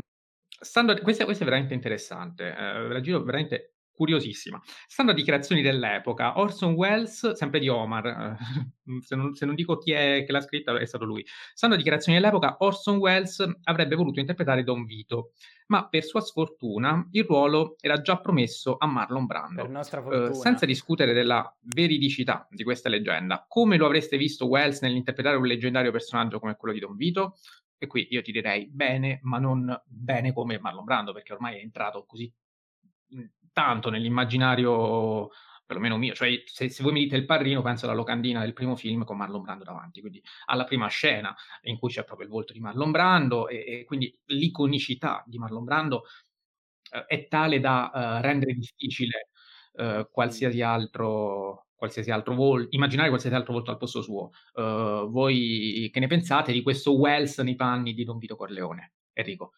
stando, 0.48 0.96
questa, 1.02 1.26
questa, 1.26 1.44
è 1.44 1.46
veramente 1.46 1.74
interessante. 1.74 2.56
Eh, 2.56 2.88
la 2.88 3.02
giro 3.02 3.24
veramente 3.24 3.78
curiosissima. 3.98 4.62
Stando 4.88 5.12
a 5.12 5.16
dichiarazioni 5.16 5.64
dell'epoca, 5.64 6.40
Orson 6.40 6.74
Welles, 6.74 7.32
sempre 7.32 7.60
di 7.60 7.68
Omar, 7.68 8.06
eh, 8.06 8.38
se, 9.02 9.16
non, 9.16 9.34
se, 9.34 9.46
non, 9.48 9.56
dico 9.56 9.78
chi 9.80 9.92
è 9.92 10.24
che 10.24 10.32
l'ha 10.32 10.42
scritta, 10.42 10.78
è 10.78 10.86
stato 10.86 11.04
lui. 11.04 11.26
Stando 11.54 11.76
a 11.76 11.78
dichiarazioni 11.78 12.20
dell'epoca, 12.20 12.58
Orson 12.60 12.98
Welles 12.98 13.44
avrebbe 13.64 13.96
voluto 13.96 14.20
interpretare 14.20 14.64
Don 14.64 14.86
Vito, 14.86 15.32
ma 15.68 15.88
per 15.88 16.04
sua 16.04 16.22
sfortuna 16.22 17.08
il 17.12 17.24
ruolo 17.26 17.76
era 17.80 18.02
già 18.02 18.20
promesso 18.20 18.78
a 18.78 18.86
Marlon 18.86 19.26
Brando. 19.26 19.62
Per 19.62 19.72
nostra 19.72 20.02
fortuna. 20.02 20.30
Eh, 20.30 20.34
senza 20.34 20.66
discutere 20.66 21.14
della 21.14 21.56
veridicità 21.62 22.48
di 22.50 22.64
questa 22.64 22.90
leggenda, 22.90 23.46
come 23.48 23.78
lo 23.78 23.86
avreste 23.86 24.18
visto 24.18 24.48
Welles 24.48 24.82
nell'interpretare 24.82 25.38
un 25.38 25.46
leggendario 25.46 25.92
personaggio 25.92 26.40
come 26.40 26.56
quello 26.56 26.74
di 26.74 26.80
Don 26.80 26.96
Vito? 26.96 27.38
E 27.78 27.86
qui 27.88 28.08
io 28.10 28.22
ti 28.22 28.32
direi 28.32 28.68
bene, 28.68 29.20
ma 29.24 29.38
non 29.38 29.80
bene 29.86 30.34
come 30.34 30.60
Marlon 30.60 30.84
Brando, 30.84 31.14
perché 31.14 31.34
ormai 31.34 31.58
è 31.58 31.62
entrato 31.62 32.06
così 32.06 32.34
tanto 33.54 33.90
nell'immaginario 33.90 35.30
perlomeno 35.68 35.98
mio, 35.98 36.14
cioè 36.16 36.42
se, 36.46 36.70
se, 36.70 36.82
voi 36.82 36.94
mi 36.94 37.02
dite 37.02 37.18
il 37.18 37.26
padrino 37.26 37.62
penso 37.62 37.86
alla 37.86 37.94
locandina 37.94 38.40
del 38.40 38.54
primo 38.54 38.76
film 38.76 39.04
con 39.04 39.18
Marlon 39.18 39.42
Brando 39.42 39.66
davanti, 39.66 40.00
quindi 40.00 40.24
alla 40.46 40.64
prima 40.64 40.88
scena 40.88 41.36
in 41.64 41.78
cui 41.78 41.90
c'è 41.90 42.06
proprio 42.06 42.26
il 42.26 42.34
volto 42.34 42.54
di 42.54 42.60
Marlon 42.60 42.90
Brando 42.90 43.50
e, 43.50 43.66
e 43.68 43.84
quindi 43.86 44.18
l'iconicità 44.28 45.24
di 45.28 45.38
Marlon 45.38 45.66
Brando 45.66 46.06
eh, 46.92 47.06
è 47.06 47.28
tale 47.28 47.60
da 47.60 47.92
eh, 47.94 48.22
rendere 48.22 48.54
difficile 48.54 49.30
eh, 49.74 50.08
qualsiasi 50.10 50.62
altro 50.62 51.66
qualsiasi 51.78 52.10
altro 52.10 52.34
volto, 52.34 52.70
immaginare 52.72 53.10
qualsiasi 53.10 53.36
altro 53.36 53.54
volto 53.54 53.70
al 53.70 53.78
posto 53.78 54.02
suo. 54.02 54.32
Uh, 54.54 55.08
voi 55.12 55.90
che 55.94 56.00
ne 56.00 56.08
pensate 56.08 56.52
di 56.52 56.64
questo 56.64 56.98
Wells 56.98 57.38
nei 57.40 57.56
panni 57.56 57.94
di 57.94 58.04
Don 58.04 58.18
Vito 58.18 58.36
Corleone? 58.36 58.94
Enrico. 59.14 59.54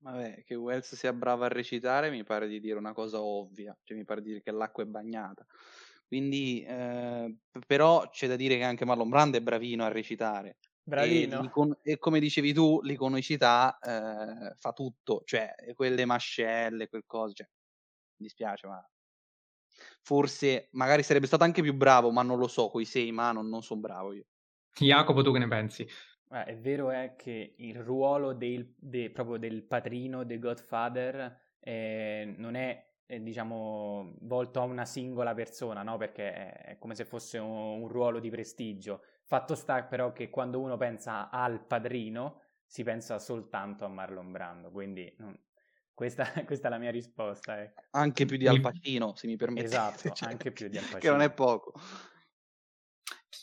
Vabbè, 0.00 0.44
che 0.44 0.54
Wells 0.54 0.94
sia 0.94 1.12
bravo 1.12 1.44
a 1.44 1.48
recitare 1.48 2.10
mi 2.10 2.22
pare 2.22 2.46
di 2.46 2.60
dire 2.60 2.78
una 2.78 2.92
cosa 2.92 3.20
ovvia, 3.20 3.76
cioè 3.82 3.96
mi 3.96 4.04
pare 4.04 4.20
di 4.22 4.28
dire 4.28 4.42
che 4.42 4.52
l'acqua 4.52 4.84
è 4.84 4.86
bagnata. 4.86 5.44
Quindi, 6.06 6.62
eh, 6.62 7.36
però 7.66 8.08
c'è 8.08 8.28
da 8.28 8.36
dire 8.36 8.56
che 8.56 8.62
anche 8.62 8.84
Marlon 8.84 9.08
Brando 9.08 9.36
è 9.36 9.40
bravino 9.42 9.84
a 9.84 9.88
recitare. 9.88 10.58
Bravino. 10.82 11.52
E, 11.82 11.92
e 11.92 11.98
come 11.98 12.20
dicevi 12.20 12.52
tu, 12.52 12.80
l'iconicità 12.82 13.78
eh, 13.78 14.54
fa 14.56 14.72
tutto, 14.72 15.22
cioè 15.24 15.52
quelle 15.74 16.04
mascelle, 16.06 16.88
quel 16.88 17.04
coso, 17.04 17.34
cioè, 17.34 17.46
mi 17.46 18.26
dispiace, 18.26 18.66
ma 18.68 18.88
forse 20.02 20.68
magari 20.72 21.02
sarebbe 21.02 21.26
stato 21.26 21.44
anche 21.44 21.60
più 21.60 21.74
bravo, 21.74 22.10
ma 22.10 22.22
non 22.22 22.38
lo 22.38 22.48
so, 22.48 22.70
coi 22.70 22.84
sei, 22.84 23.12
ma 23.12 23.32
non, 23.32 23.48
non 23.48 23.62
sono 23.62 23.80
bravo 23.80 24.12
io. 24.12 24.24
Jacopo, 24.78 25.22
tu 25.22 25.32
che 25.32 25.38
ne 25.38 25.48
pensi? 25.48 25.86
Eh, 26.30 26.44
è 26.44 26.56
vero 26.56 26.90
è 26.90 27.14
che 27.16 27.54
il 27.56 27.76
ruolo 27.76 28.32
del, 28.32 28.74
de, 28.76 29.10
proprio 29.10 29.38
del 29.38 29.62
padrino, 29.62 30.24
del 30.24 30.38
Godfather, 30.38 31.38
eh, 31.60 32.34
non 32.36 32.54
è, 32.54 32.86
eh, 33.06 33.22
diciamo, 33.22 34.14
volto 34.20 34.60
a 34.60 34.64
una 34.64 34.84
singola 34.84 35.34
persona, 35.34 35.82
no? 35.82 35.96
Perché 35.96 36.32
è, 36.32 36.64
è 36.64 36.78
come 36.78 36.94
se 36.94 37.04
fosse 37.04 37.38
un, 37.38 37.82
un, 37.82 37.88
ruolo 37.88 38.20
di 38.20 38.30
prestigio. 38.30 39.02
Fatto 39.24 39.54
sta 39.54 39.82
però 39.84 40.12
che 40.12 40.30
quando 40.30 40.60
uno 40.60 40.76
pensa 40.76 41.30
al 41.30 41.64
padrino, 41.64 42.42
si 42.64 42.82
pensa 42.82 43.18
soltanto 43.18 43.84
a 43.84 43.88
Marlon 43.88 44.30
Brando, 44.30 44.70
quindi 44.70 45.12
non, 45.18 45.38
questa, 45.94 46.30
questa, 46.46 46.68
è 46.68 46.70
la 46.70 46.78
mia 46.78 46.90
risposta. 46.90 47.60
Ecco. 47.60 47.82
Anche 47.90 48.24
più 48.24 48.36
di 48.36 48.46
Al 48.46 48.60
Pacino, 48.60 49.14
se 49.16 49.26
mi 49.26 49.36
permette. 49.36 49.66
Esatto, 49.66 50.10
cioè, 50.14 50.28
anche 50.28 50.52
più 50.52 50.68
di 50.68 50.76
Al 50.76 50.84
Pacino. 50.84 51.00
Che 51.00 51.10
non 51.10 51.22
è 51.22 51.30
poco. 51.32 51.72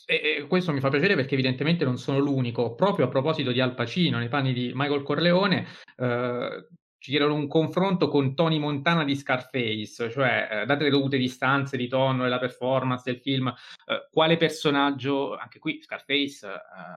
E, 0.08 0.36
e 0.38 0.46
questo 0.46 0.72
mi 0.72 0.78
fa 0.78 0.88
piacere 0.88 1.16
perché 1.16 1.34
evidentemente 1.34 1.84
non 1.84 1.98
sono 1.98 2.18
l'unico. 2.18 2.74
Proprio 2.74 3.06
a 3.06 3.08
proposito 3.08 3.50
di 3.50 3.60
Al 3.60 3.74
Pacino, 3.74 4.18
nei 4.18 4.28
panni 4.28 4.52
di 4.52 4.70
Michael 4.72 5.02
Corleone, 5.02 5.66
eh, 5.96 6.68
chiedono 6.96 7.34
un 7.34 7.48
confronto 7.48 8.08
con 8.08 8.34
Tony 8.34 8.58
Montana 8.58 9.04
di 9.04 9.16
Scarface, 9.16 10.08
cioè 10.10 10.48
eh, 10.50 10.64
date 10.64 10.84
le 10.84 10.90
dovute 10.90 11.18
distanze 11.18 11.76
di 11.76 11.88
tono 11.88 12.24
e 12.24 12.28
la 12.28 12.38
performance 12.38 13.02
del 13.04 13.20
film, 13.20 13.48
eh, 13.48 14.08
quale 14.10 14.36
personaggio, 14.36 15.34
anche 15.36 15.58
qui 15.58 15.82
Scarface, 15.82 16.46
eh, 16.46 16.94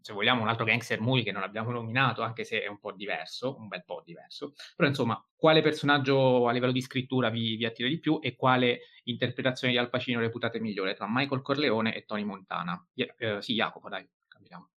se 0.00 0.12
vogliamo 0.12 0.42
un 0.42 0.48
altro 0.48 0.64
gangster 0.64 1.00
movie 1.00 1.22
che 1.22 1.32
non 1.32 1.42
abbiamo 1.42 1.70
nominato, 1.70 2.22
anche 2.22 2.44
se 2.44 2.62
è 2.62 2.66
un 2.68 2.78
po' 2.78 2.92
diverso, 2.92 3.56
un 3.58 3.68
bel 3.68 3.84
po' 3.84 4.02
diverso, 4.04 4.54
però 4.76 4.88
insomma, 4.88 5.22
quale 5.36 5.62
personaggio 5.62 6.48
a 6.48 6.52
livello 6.52 6.72
di 6.72 6.80
scrittura 6.80 7.30
vi, 7.30 7.56
vi 7.56 7.64
attira 7.64 7.88
di 7.88 7.98
più 7.98 8.18
e 8.22 8.36
quale 8.36 8.80
interpretazione 9.04 9.72
di 9.72 9.78
Al 9.78 9.90
Pacino 9.90 10.20
reputate 10.20 10.60
migliore 10.60 10.94
tra 10.94 11.06
Michael 11.08 11.42
Corleone 11.42 11.94
e 11.94 12.04
Tony 12.04 12.24
Montana? 12.24 12.82
Eh, 12.94 13.40
sì, 13.40 13.54
Jacopo, 13.54 13.88
dai, 13.88 14.08
cambiamo. 14.28 14.70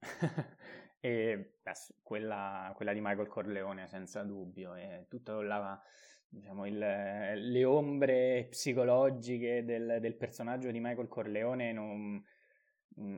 E 0.98 1.58
beh, 1.62 1.72
quella, 2.02 2.72
quella, 2.74 2.92
di 2.92 3.00
Michael 3.00 3.28
Corleone, 3.28 3.86
senza 3.86 4.24
dubbio, 4.24 4.74
e 4.74 5.06
tutto 5.08 5.40
la, 5.40 5.80
diciamo, 6.26 6.66
il, 6.66 6.78
le 6.78 7.64
ombre 7.64 8.48
psicologiche 8.50 9.64
del, 9.64 9.98
del, 10.00 10.16
personaggio 10.16 10.70
di 10.72 10.80
Michael 10.80 11.06
Corleone 11.06 11.70
non, 11.70 12.20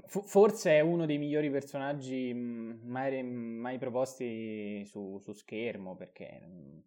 forse 0.07 0.73
è 0.73 0.81
uno 0.81 1.07
dei 1.07 1.19
migliori 1.19 1.51
personaggi 1.51 2.33
mm, 2.35 2.89
mai, 2.89 3.23
mai 3.23 3.79
proposti 3.79 4.85
su, 4.85 5.19
su, 5.19 5.33
schermo 5.33 5.95
perché 5.95 6.43
mm, 6.45 6.79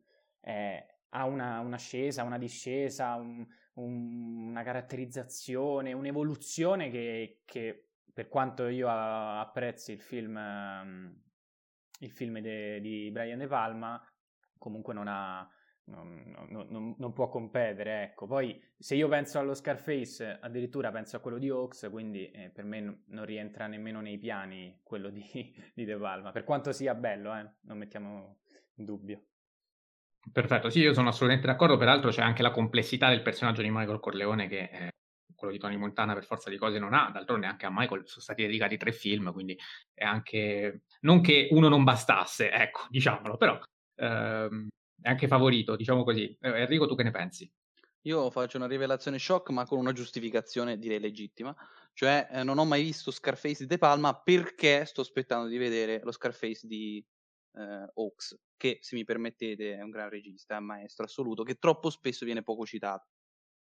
è, 0.42 0.86
ha 1.10 1.26
una, 1.26 1.60
un'ascesa, 1.60 2.24
una 2.24 2.38
discesa, 2.38 3.16
un, 3.16 3.46
un, 3.76 4.48
una 4.50 4.64
caratterizzazione, 4.64 5.94
un'evoluzione 5.94 6.90
che, 6.90 7.42
che 7.46 7.88
per 8.14 8.28
quanto 8.28 8.68
io 8.68 8.90
apprezzi 8.90 9.94
il 9.94 10.02
film, 10.02 10.38
il 12.00 12.12
film 12.12 12.40
de, 12.40 12.82
di 12.82 13.10
Brian 13.12 13.40
De 13.40 13.48
Palma, 13.48 14.02
comunque 14.58 14.94
non 14.94 15.08
ha... 15.08 15.50
Non, 15.84 16.48
non, 16.50 16.96
non, 16.98 17.14
può 17.14 17.28
competere, 17.28 18.04
ecco. 18.04 18.26
Poi 18.26 18.62
se 18.78 18.96
io 18.96 19.08
penso 19.08 19.40
allo 19.40 19.54
Scarface, 19.54 20.38
addirittura 20.40 20.92
penso 20.92 21.18
a 21.18 21.20
quello 21.20 21.38
di 21.38 21.50
Hawks, 21.50 21.88
quindi 21.92 22.30
eh, 22.32 22.50
per 22.50 22.64
me 22.64 23.04
non 23.08 23.26
rientra 23.26 23.68
nemmeno 23.68 24.00
nei 24.00 24.18
piani 24.18 24.80
quello 24.84 25.10
di, 25.10 25.24
di 25.74 25.84
De 25.84 25.98
Palma, 25.98 26.32
per 26.32 26.44
quanto 26.44 26.72
sia 26.72 26.94
bello, 26.94 27.36
eh, 27.36 27.50
non 27.62 27.78
mettiamo 27.78 28.40
in 28.76 28.86
dubbio. 28.86 29.26
Perfetto, 30.32 30.70
sì, 30.70 30.80
io 30.80 30.94
sono 30.94 31.10
assolutamente 31.10 31.48
d'accordo, 31.48 31.78
peraltro 31.78 32.12
c'è 32.12 32.22
anche 32.22 32.44
la 32.44 32.52
complessità 32.52 33.10
del 33.10 33.24
personaggio 33.24 33.64
di 33.64 33.72
Michael 33.72 34.00
Corleone 34.00 34.48
che 34.48 34.70
eh, 34.72 34.90
quello 35.36 35.52
di 35.52 35.60
Tony 35.60 35.76
Montana 35.76 36.14
per 36.14 36.24
forza 36.24 36.52
di 36.52 36.58
cose 36.58 36.78
non 36.78 36.94
ha, 36.94 37.10
d'altronde 37.12 37.48
anche 37.48 37.66
a 37.66 37.72
Michael 37.72 38.04
sono 38.06 38.22
stati 38.22 38.44
dedicati 38.44 38.78
tre 38.78 38.92
film, 38.92 39.34
quindi 39.34 39.58
è 39.94 40.06
anche, 40.06 40.84
non 41.02 41.22
che 41.22 41.48
uno 41.52 41.68
non 41.68 41.84
bastasse, 41.84 42.52
ecco, 42.52 42.82
diciamolo, 42.90 43.36
però 43.36 43.60
ehm, 43.96 44.68
anche 45.04 45.28
favorito, 45.28 45.76
diciamo 45.76 46.04
così. 46.04 46.36
Eh, 46.40 46.62
Enrico, 46.62 46.88
tu 46.88 46.96
che 46.96 47.04
ne 47.04 47.12
pensi? 47.12 47.52
Io 48.06 48.32
faccio 48.32 48.58
una 48.58 48.68
rivelazione 48.68 49.20
shock, 49.20 49.50
ma 49.52 49.66
con 49.66 49.78
una 49.78 49.94
giustificazione 49.94 50.80
direi 50.80 51.00
legittima. 51.00 51.56
Cioè, 51.94 52.28
eh, 52.32 52.44
non 52.44 52.58
ho 52.58 52.66
mai 52.66 52.82
visto 52.84 53.12
Scarface 53.12 53.64
di 53.64 53.68
De 53.68 53.78
Palma 53.78 54.20
perché 54.20 54.86
sto 54.86 55.02
aspettando 55.02 55.48
di 55.48 55.58
vedere 55.58 56.02
lo 56.04 56.12
Scarface 56.12 56.66
di 56.66 57.06
eh, 57.54 57.92
Hawks, 57.94 58.40
che 58.58 58.80
se 58.82 58.96
mi 58.96 59.04
permettete 59.04 59.76
è 59.76 59.82
un 59.82 59.92
gran 59.92 60.10
regista, 60.10 60.56
è 60.56 60.60
un 60.60 60.66
maestro 60.66 61.06
assoluto, 61.06 61.44
che 61.44 61.56
troppo 61.56 61.90
spesso 61.90 62.26
viene 62.26 62.42
poco 62.44 62.66
citato. 62.66 63.08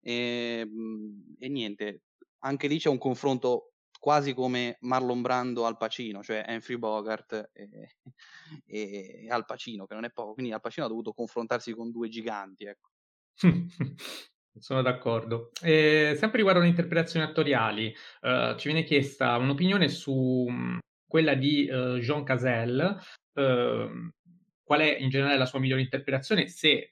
E, 0.01 0.59
ehm, 0.61 1.35
e 1.39 1.49
niente, 1.49 2.03
anche 2.39 2.67
lì 2.67 2.77
c'è 2.77 2.89
un 2.89 2.97
confronto 2.97 3.68
quasi 3.99 4.33
come 4.33 4.77
Marlon 4.81 5.21
Brando 5.21 5.65
al 5.65 5.77
Pacino, 5.77 6.23
cioè 6.23 6.45
Humphrey 6.47 6.77
Bogart 6.77 7.51
e, 7.53 7.97
e, 8.65 9.27
Al 9.29 9.45
Pacino, 9.45 9.85
che 9.85 9.93
non 9.93 10.05
è 10.05 10.11
poco. 10.11 10.33
Quindi 10.33 10.53
Al 10.53 10.61
Pacino 10.61 10.85
ha 10.85 10.89
dovuto 10.89 11.13
confrontarsi 11.13 11.73
con 11.73 11.91
due 11.91 12.07
giganti, 12.07 12.65
ecco. 12.65 12.89
Sono 14.57 14.81
d'accordo. 14.81 15.51
E 15.61 16.15
sempre 16.17 16.37
riguardo 16.37 16.61
alle 16.61 16.69
interpretazioni 16.69 17.25
attoriali, 17.25 17.93
uh, 18.21 18.57
ci 18.57 18.69
viene 18.69 18.83
chiesta 18.83 19.37
un'opinione 19.37 19.87
su 19.87 20.45
mhmm, 20.49 20.79
quella 21.05 21.35
di 21.35 21.69
uh, 21.69 21.97
Jean 21.99 22.23
Casel. 22.23 22.97
Uh, 23.33 24.09
qual 24.63 24.81
è 24.81 24.97
in 24.99 25.09
generale 25.09 25.37
la 25.37 25.45
sua 25.47 25.59
migliore 25.59 25.81
interpretazione, 25.81 26.47
se 26.47 26.91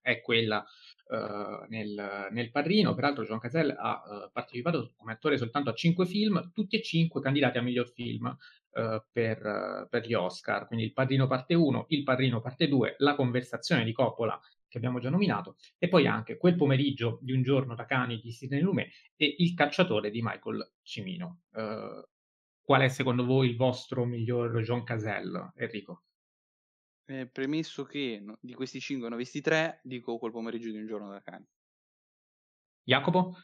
è 0.00 0.20
quella 0.20 0.64
uh, 1.08 1.66
nel, 1.68 2.28
nel, 2.30 2.50
Padrino. 2.50 2.94
Peraltro 2.94 3.24
John 3.24 3.38
Cazelle 3.38 3.74
ha 3.76 4.02
uh, 4.04 4.30
partecipato 4.32 4.92
come 4.96 5.12
attore 5.12 5.36
soltanto 5.36 5.70
a 5.70 5.74
cinque 5.74 6.06
film, 6.06 6.50
tutti 6.52 6.76
e 6.76 6.82
cinque 6.82 7.20
candidati 7.20 7.58
a 7.58 7.62
miglior 7.62 7.88
film 7.88 8.26
uh, 8.26 9.02
per, 9.10 9.86
per, 9.90 10.06
gli 10.06 10.14
Oscar. 10.14 10.66
Quindi 10.66 10.86
Il 10.86 10.92
Padrino 10.92 11.26
parte 11.26 11.54
1, 11.54 11.86
Il 11.88 12.02
Padrino 12.02 12.40
parte 12.40 12.68
2, 12.68 12.96
La 12.98 13.14
conversazione 13.14 13.84
di 13.84 13.92
Coppola 13.92 14.38
che 14.68 14.78
abbiamo 14.78 14.98
già 14.98 15.10
nominato, 15.10 15.56
e 15.78 15.88
poi 15.88 16.08
anche 16.08 16.36
Quel 16.36 16.56
pomeriggio 16.56 17.18
di 17.22 17.32
un 17.32 17.42
giorno 17.42 17.76
da 17.76 17.86
cani 17.86 18.18
di 18.18 18.32
Sidney 18.32 18.60
Lumet 18.60 18.90
e 19.14 19.36
Il 19.38 19.54
cacciatore 19.54 20.10
di 20.10 20.20
Michael 20.22 20.72
Cimino. 20.82 21.42
qual 22.62 22.80
è 22.80 22.88
secondo 22.88 23.24
voi 23.24 23.48
il 23.48 23.56
vostro 23.56 24.04
miglior 24.04 24.60
John 24.62 24.82
Cazelle, 24.82 25.52
Enrico? 25.54 26.05
Eh, 27.08 27.26
premesso 27.26 27.84
che 27.84 28.20
no, 28.20 28.36
di 28.40 28.52
questi 28.52 28.80
5 28.80 29.08
ne 29.08 29.14
ho 29.14 29.18
visti 29.18 29.40
3, 29.40 29.80
dico 29.82 30.18
quel 30.18 30.32
pomeriggio 30.32 30.70
di 30.70 30.78
un 30.78 30.86
giorno 30.86 31.10
da 31.10 31.20
cane. 31.22 31.46
Jacopo? 32.82 33.34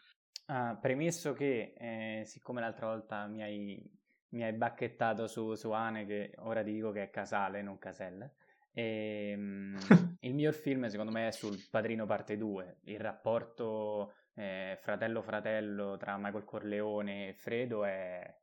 Ah, 0.47 0.77
premesso 0.81 1.33
che, 1.33 1.73
eh, 1.77 2.25
siccome 2.25 2.61
l'altra 2.61 2.87
volta 2.89 3.27
mi 3.27 3.43
hai, 3.43 3.83
mi 4.31 4.43
hai 4.43 4.53
bacchettato 4.53 5.27
su, 5.27 5.55
su 5.55 5.71
Ane, 5.71 6.07
che 6.07 6.33
ora 6.39 6.63
ti 6.63 6.73
dico 6.73 6.91
che 6.91 7.05
è 7.05 7.11
Casale, 7.11 7.63
non 7.63 7.79
Caselle, 7.79 8.35
e, 8.73 9.31
ehm, 9.33 9.77
il 10.21 10.35
miglior 10.35 10.55
film 10.55 10.87
secondo 10.87 11.13
me 11.13 11.29
è 11.29 11.33
sul 11.33 11.59
Padrino 11.71 12.07
parte 12.07 12.37
2, 12.37 12.79
il 12.85 12.99
rapporto 12.99 14.15
eh, 14.35 14.77
fratello-fratello 14.81 15.97
tra 15.97 16.17
Michael 16.17 16.45
Corleone 16.45 17.29
e 17.29 17.35
Fredo 17.35 17.85
è 17.85 18.42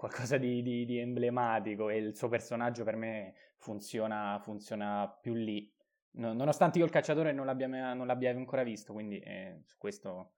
qualcosa 0.00 0.38
di, 0.38 0.62
di, 0.62 0.86
di, 0.86 0.96
emblematico 0.96 1.90
e 1.90 1.98
il 1.98 2.16
suo 2.16 2.30
personaggio 2.30 2.84
per 2.84 2.96
me 2.96 3.34
funziona, 3.58 4.38
funziona 4.42 5.06
più 5.20 5.34
lì. 5.34 5.70
No, 6.12 6.32
nonostante 6.32 6.78
io 6.78 6.86
il 6.86 6.90
cacciatore 6.90 7.32
non 7.32 7.44
l'abbia, 7.44 7.66
non 7.92 8.06
l'abbia 8.06 8.30
ancora 8.30 8.62
visto, 8.62 8.94
quindi 8.94 9.18
eh, 9.18 9.60
su 9.62 9.76
questo 9.76 10.36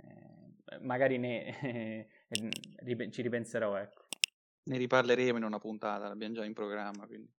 eh, 0.00 0.78
magari 0.80 1.18
ne, 1.18 2.08
ci 3.10 3.20
ripenserò. 3.20 3.76
Ecco. 3.76 4.06
Ne 4.62 4.78
riparleremo 4.78 5.36
in 5.36 5.44
una 5.44 5.58
puntata, 5.58 6.08
l'abbiamo 6.08 6.32
già 6.32 6.46
in 6.46 6.54
programma. 6.54 7.06
Quindi. 7.06 7.30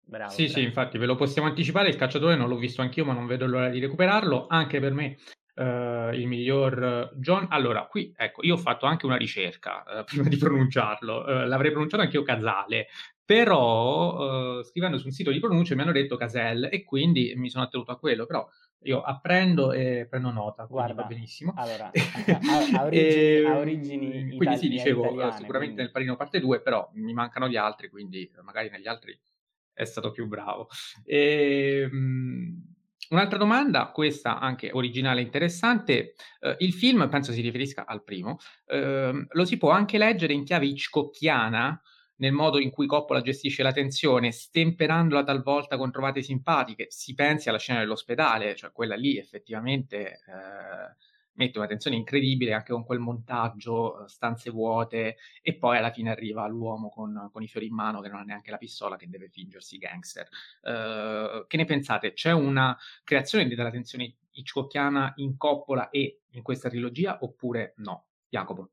Bravo, 0.00 0.32
sì, 0.32 0.46
bravo. 0.46 0.58
sì, 0.58 0.64
infatti 0.64 0.98
ve 0.98 1.06
lo 1.06 1.14
possiamo 1.14 1.46
anticipare. 1.46 1.90
Il 1.90 1.96
cacciatore 1.96 2.34
non 2.34 2.48
l'ho 2.48 2.58
visto 2.58 2.82
anch'io, 2.82 3.04
ma 3.04 3.12
non 3.12 3.26
vedo 3.26 3.46
l'ora 3.46 3.68
di 3.68 3.78
recuperarlo. 3.78 4.48
Anche 4.48 4.80
per 4.80 4.94
me 4.94 5.16
Uh, 5.60 6.14
il 6.14 6.26
miglior 6.26 7.12
John. 7.16 7.46
Allora, 7.50 7.84
qui 7.84 8.14
ecco, 8.16 8.42
io 8.42 8.54
ho 8.54 8.56
fatto 8.56 8.86
anche 8.86 9.04
una 9.04 9.16
ricerca 9.16 9.84
uh, 9.86 10.04
prima 10.08 10.26
di 10.26 10.38
pronunciarlo, 10.38 11.18
uh, 11.18 11.46
l'avrei 11.46 11.70
pronunciato 11.70 12.02
anche 12.02 12.16
io 12.16 12.22
Casale, 12.22 12.86
però 13.22 14.62
scrivendo 14.62 14.96
su 14.96 15.06
un 15.06 15.12
sito 15.12 15.30
di 15.30 15.38
pronuncia 15.38 15.74
mi 15.74 15.82
hanno 15.82 15.92
detto 15.92 16.16
Caselle 16.16 16.70
e 16.70 16.82
quindi 16.82 17.34
mi 17.36 17.50
sono 17.50 17.64
attenuto 17.64 17.92
a 17.92 17.98
quello, 17.98 18.24
però 18.24 18.48
io 18.84 19.02
apprendo 19.02 19.72
e 19.72 20.06
prendo 20.08 20.30
nota, 20.30 20.64
Guarda, 20.64 21.02
va 21.02 21.08
benissimo. 21.08 21.52
Allora, 21.56 21.90
ha, 22.74 22.84
origini, 22.84 23.44
ha 23.44 23.58
origini 23.58 24.36
Quindi 24.36 24.56
sì, 24.56 24.68
dicevo, 24.68 25.04
italiane, 25.04 25.32
sicuramente 25.32 25.74
quindi... 25.74 25.82
nel 25.82 25.90
Parino 25.90 26.16
parte 26.16 26.40
2, 26.40 26.62
però 26.62 26.90
mi 26.94 27.12
mancano 27.12 27.48
gli 27.48 27.56
altri, 27.56 27.90
quindi 27.90 28.30
magari 28.42 28.70
negli 28.70 28.88
altri 28.88 29.18
è 29.74 29.84
stato 29.84 30.10
più 30.10 30.26
bravo. 30.26 30.68
E, 31.04 31.88
ehm, 31.90 32.69
Un'altra 33.10 33.38
domanda, 33.38 33.90
questa 33.90 34.38
anche 34.38 34.70
originale 34.72 35.20
e 35.20 35.24
interessante, 35.24 36.14
eh, 36.38 36.54
il 36.60 36.72
film, 36.72 37.08
penso 37.08 37.32
si 37.32 37.40
riferisca 37.40 37.84
al 37.84 38.04
primo, 38.04 38.38
eh, 38.66 39.26
lo 39.28 39.44
si 39.44 39.56
può 39.56 39.70
anche 39.70 39.98
leggere 39.98 40.32
in 40.32 40.44
chiave 40.44 40.66
Hitchcockiana, 40.66 41.80
nel 42.16 42.32
modo 42.32 42.60
in 42.60 42.70
cui 42.70 42.86
Coppola 42.86 43.20
gestisce 43.20 43.64
la 43.64 43.72
tensione, 43.72 44.30
stemperandola 44.30 45.24
talvolta 45.24 45.76
con 45.76 45.90
trovate 45.90 46.22
simpatiche. 46.22 46.86
Si 46.90 47.14
pensi 47.14 47.48
alla 47.48 47.58
scena 47.58 47.80
dell'ospedale, 47.80 48.54
cioè 48.54 48.70
quella 48.70 48.94
lì 48.94 49.18
effettivamente 49.18 50.12
eh, 50.12 50.94
mette 51.34 51.58
una 51.58 51.66
tensione 51.66 51.96
incredibile 51.96 52.52
anche 52.52 52.72
con 52.72 52.84
quel 52.84 52.98
montaggio, 52.98 54.06
stanze 54.08 54.50
vuote, 54.50 55.16
e 55.42 55.56
poi 55.56 55.78
alla 55.78 55.90
fine 55.90 56.10
arriva 56.10 56.46
l'uomo 56.46 56.88
con, 56.90 57.28
con 57.32 57.42
i 57.42 57.48
fiori 57.48 57.66
in 57.66 57.74
mano 57.74 58.00
che 58.00 58.08
non 58.08 58.20
ha 58.20 58.24
neanche 58.24 58.50
la 58.50 58.58
pistola, 58.58 58.96
che 58.96 59.08
deve 59.08 59.28
fingersi 59.28 59.78
gangster. 59.78 60.28
Uh, 60.62 61.46
che 61.46 61.56
ne 61.56 61.64
pensate? 61.64 62.12
C'è 62.12 62.32
una 62.32 62.76
creazione 63.04 63.48
della 63.48 63.70
tensione 63.70 64.16
hitchcockiana 64.30 65.14
in 65.16 65.36
Coppola 65.36 65.90
e 65.90 66.22
in 66.30 66.42
questa 66.42 66.68
trilogia 66.68 67.18
oppure 67.20 67.74
no? 67.78 68.06
Jacopo? 68.28 68.70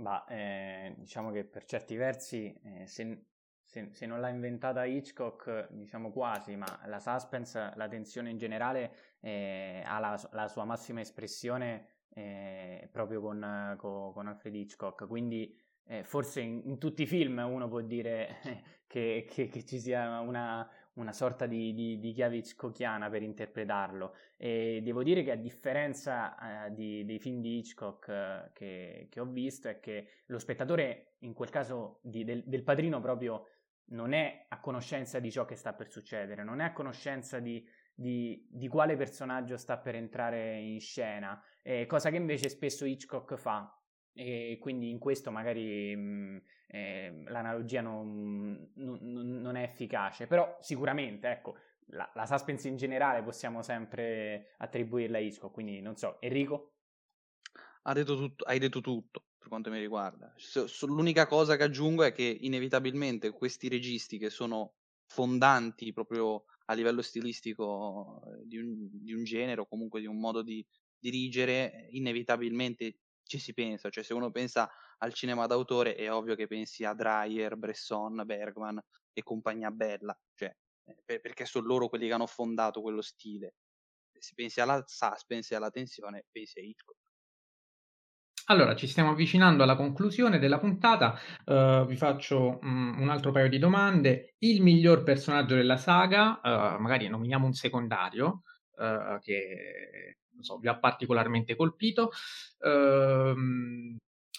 Ma 0.00 0.24
eh, 0.26 0.94
diciamo 0.96 1.30
che 1.30 1.44
per 1.44 1.64
certi 1.64 1.96
versi, 1.96 2.52
eh, 2.64 2.86
se, 2.86 3.24
se, 3.70 3.90
se, 3.92 4.04
non 4.04 4.18
l'ha 4.18 4.28
inventata 4.28 4.84
Hitchcock, 4.84 5.68
diciamo 5.70 6.10
quasi, 6.10 6.56
ma 6.56 6.66
la 6.86 6.98
suspense, 6.98 7.72
la 7.76 7.86
tensione 7.86 8.28
in 8.28 8.36
generale 8.36 8.92
eh, 9.20 9.80
ha 9.86 10.00
la, 10.00 10.28
la, 10.32 10.48
sua 10.48 10.64
massima 10.64 11.00
espressione 11.00 11.86
eh, 12.14 12.88
proprio 12.90 13.20
con, 13.20 13.76
con, 13.78 14.12
con, 14.12 14.26
Alfred 14.26 14.56
Hitchcock. 14.56 15.06
Quindi 15.06 15.56
eh, 15.84 16.02
forse 16.02 16.40
in, 16.40 16.62
in, 16.64 16.78
tutti 16.78 17.02
i 17.02 17.06
film 17.06 17.38
uno 17.38 17.68
può 17.68 17.80
dire 17.80 18.40
che, 18.88 19.24
che, 19.30 19.46
che 19.46 19.64
ci 19.64 19.78
sia 19.78 20.18
una, 20.18 20.68
una 20.94 21.12
sorta 21.12 21.46
di, 21.46 21.72
di, 21.72 22.00
di, 22.00 22.12
chiave 22.12 22.38
hitchcockiana 22.38 23.08
per 23.08 23.22
interpretarlo. 23.22 24.14
E 24.36 24.80
devo 24.82 25.04
dire 25.04 25.22
che 25.22 25.30
a 25.30 25.36
differenza 25.36 26.66
eh, 26.66 26.74
di, 26.74 27.04
dei 27.04 27.20
film 27.20 27.40
di 27.40 27.58
Hitchcock 27.58 28.08
eh, 28.08 28.50
che, 28.52 29.06
che, 29.08 29.20
ho 29.20 29.26
visto 29.26 29.68
è 29.68 29.78
che 29.78 30.08
lo 30.26 30.40
spettatore, 30.40 31.14
in 31.20 31.34
quel 31.34 31.50
caso 31.50 32.00
del, 32.02 32.42
del 32.44 32.62
padrino 32.64 33.00
proprio, 33.00 33.46
non 33.90 34.12
è 34.12 34.46
a 34.48 34.60
conoscenza 34.60 35.18
di 35.18 35.30
ciò 35.30 35.44
che 35.44 35.56
sta 35.56 35.72
per 35.72 35.90
succedere, 35.90 36.44
non 36.44 36.60
è 36.60 36.64
a 36.64 36.72
conoscenza 36.72 37.38
di, 37.38 37.66
di, 37.94 38.46
di 38.50 38.68
quale 38.68 38.96
personaggio 38.96 39.56
sta 39.56 39.78
per 39.78 39.94
entrare 39.94 40.58
in 40.58 40.80
scena, 40.80 41.42
eh, 41.62 41.86
cosa 41.86 42.10
che 42.10 42.16
invece 42.16 42.48
spesso 42.48 42.84
Hitchcock 42.84 43.36
fa. 43.36 43.74
E 44.12 44.58
quindi 44.60 44.90
in 44.90 44.98
questo 44.98 45.30
magari 45.30 45.94
mh, 45.94 46.00
mm, 46.00 46.36
eh, 46.66 47.22
l'analogia 47.26 47.80
non, 47.80 48.70
non, 48.74 48.98
non, 49.00 49.56
è 49.56 49.62
efficace, 49.62 50.26
però 50.26 50.56
sicuramente, 50.60 51.30
ecco, 51.30 51.56
la, 51.92 52.10
la, 52.14 52.26
suspense 52.26 52.68
in 52.68 52.76
generale 52.76 53.22
possiamo 53.22 53.62
sempre 53.62 54.54
attribuirla 54.58 55.16
a 55.16 55.20
Hitchcock, 55.20 55.52
quindi 55.52 55.80
non 55.80 55.96
so, 55.96 56.20
Enrico? 56.20 56.74
Ha 57.82 57.92
detto 57.92 58.16
tutto, 58.16 58.44
hai 58.44 58.58
detto 58.58 58.80
tutto 58.80 59.24
per 59.40 59.48
quanto 59.48 59.70
mi 59.70 59.78
riguarda. 59.78 60.32
L'unica 60.82 61.26
cosa 61.26 61.56
che 61.56 61.62
aggiungo 61.62 62.02
è 62.02 62.12
che 62.12 62.24
inevitabilmente 62.40 63.30
questi 63.30 63.68
registi 63.68 64.18
che 64.18 64.28
sono 64.28 64.74
fondanti 65.06 65.92
proprio 65.94 66.44
a 66.66 66.74
livello 66.74 67.00
stilistico 67.00 68.22
eh, 68.26 68.46
di 68.46 68.58
un, 68.58 68.88
di 69.02 69.14
un 69.14 69.24
genere 69.24 69.62
o 69.62 69.66
comunque 69.66 70.00
di 70.00 70.06
un 70.06 70.20
modo 70.20 70.42
di 70.42 70.64
dirigere, 70.98 71.88
inevitabilmente 71.90 72.98
ci 73.24 73.38
si 73.38 73.54
pensa. 73.54 73.88
Cioè, 73.88 74.04
se 74.04 74.12
uno 74.12 74.30
pensa 74.30 74.70
al 74.98 75.14
cinema 75.14 75.46
d'autore, 75.46 75.94
è 75.94 76.12
ovvio 76.12 76.34
che 76.34 76.46
pensi 76.46 76.84
a 76.84 76.92
Dreyer, 76.92 77.56
Bresson, 77.56 78.22
Bergman 78.26 78.78
e 79.12 79.22
compagnia 79.22 79.70
bella, 79.70 80.16
cioè, 80.34 80.54
eh, 81.06 81.20
perché 81.20 81.46
sono 81.46 81.66
loro 81.66 81.88
quelli 81.88 82.06
che 82.06 82.12
hanno 82.12 82.26
fondato 82.26 82.82
quello 82.82 83.00
stile. 83.00 83.54
Se 84.18 84.34
pensi 84.34 84.60
alla 84.60 84.84
suspense 84.86 85.54
e 85.54 85.56
alla 85.56 85.70
tensione, 85.70 86.26
pensi 86.30 86.58
a 86.58 86.62
Hitchcock. 86.62 86.99
Allora, 88.50 88.74
ci 88.74 88.88
stiamo 88.88 89.10
avvicinando 89.10 89.62
alla 89.62 89.76
conclusione 89.76 90.40
della 90.40 90.58
puntata. 90.58 91.16
Uh, 91.44 91.86
vi 91.86 91.94
faccio 91.94 92.58
um, 92.62 92.96
un 92.98 93.08
altro 93.08 93.30
paio 93.30 93.48
di 93.48 93.60
domande. 93.60 94.34
Il 94.38 94.60
miglior 94.60 95.04
personaggio 95.04 95.54
della 95.54 95.76
saga, 95.76 96.40
uh, 96.42 96.80
magari 96.80 97.06
nominiamo 97.06 97.46
un 97.46 97.52
secondario 97.52 98.42
uh, 98.74 99.20
che 99.20 100.16
so, 100.40 100.58
vi 100.58 100.66
ha 100.66 100.76
particolarmente 100.76 101.54
colpito. 101.54 102.10
Uh, 102.58 103.96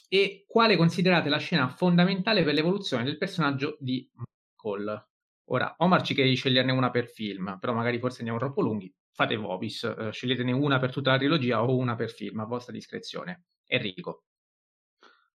e 0.10 0.44
quale 0.46 0.76
considerate 0.76 1.30
la 1.30 1.38
scena 1.38 1.70
fondamentale 1.70 2.44
per 2.44 2.54
l'evoluzione 2.54 3.06
del 3.06 3.18
personaggio 3.18 3.78
di 3.80 4.12
Michael? 4.14 5.08
Ora, 5.52 5.74
Omar 5.78 6.02
ci 6.02 6.14
chiede 6.14 6.30
di 6.30 6.36
sceglierne 6.36 6.74
una 6.74 6.92
per 6.92 7.08
film, 7.08 7.58
però 7.62 7.72
magari 7.72 7.98
forse 7.98 8.18
andiamo 8.18 8.40
troppo 8.40 8.60
lunghi. 8.60 8.94
Fate 9.14 9.38
Vovis, 9.38 9.84
uh, 9.84 10.12
sceglietene 10.12 10.52
una 10.52 10.80
per 10.80 10.92
tutta 10.92 11.12
la 11.12 11.18
trilogia 11.18 11.64
o 11.64 11.78
una 11.78 11.96
per 11.96 12.12
film, 12.12 12.42
a 12.42 12.46
vostra 12.46 12.74
discrezione. 12.74 13.46
Enrico. 13.72 14.26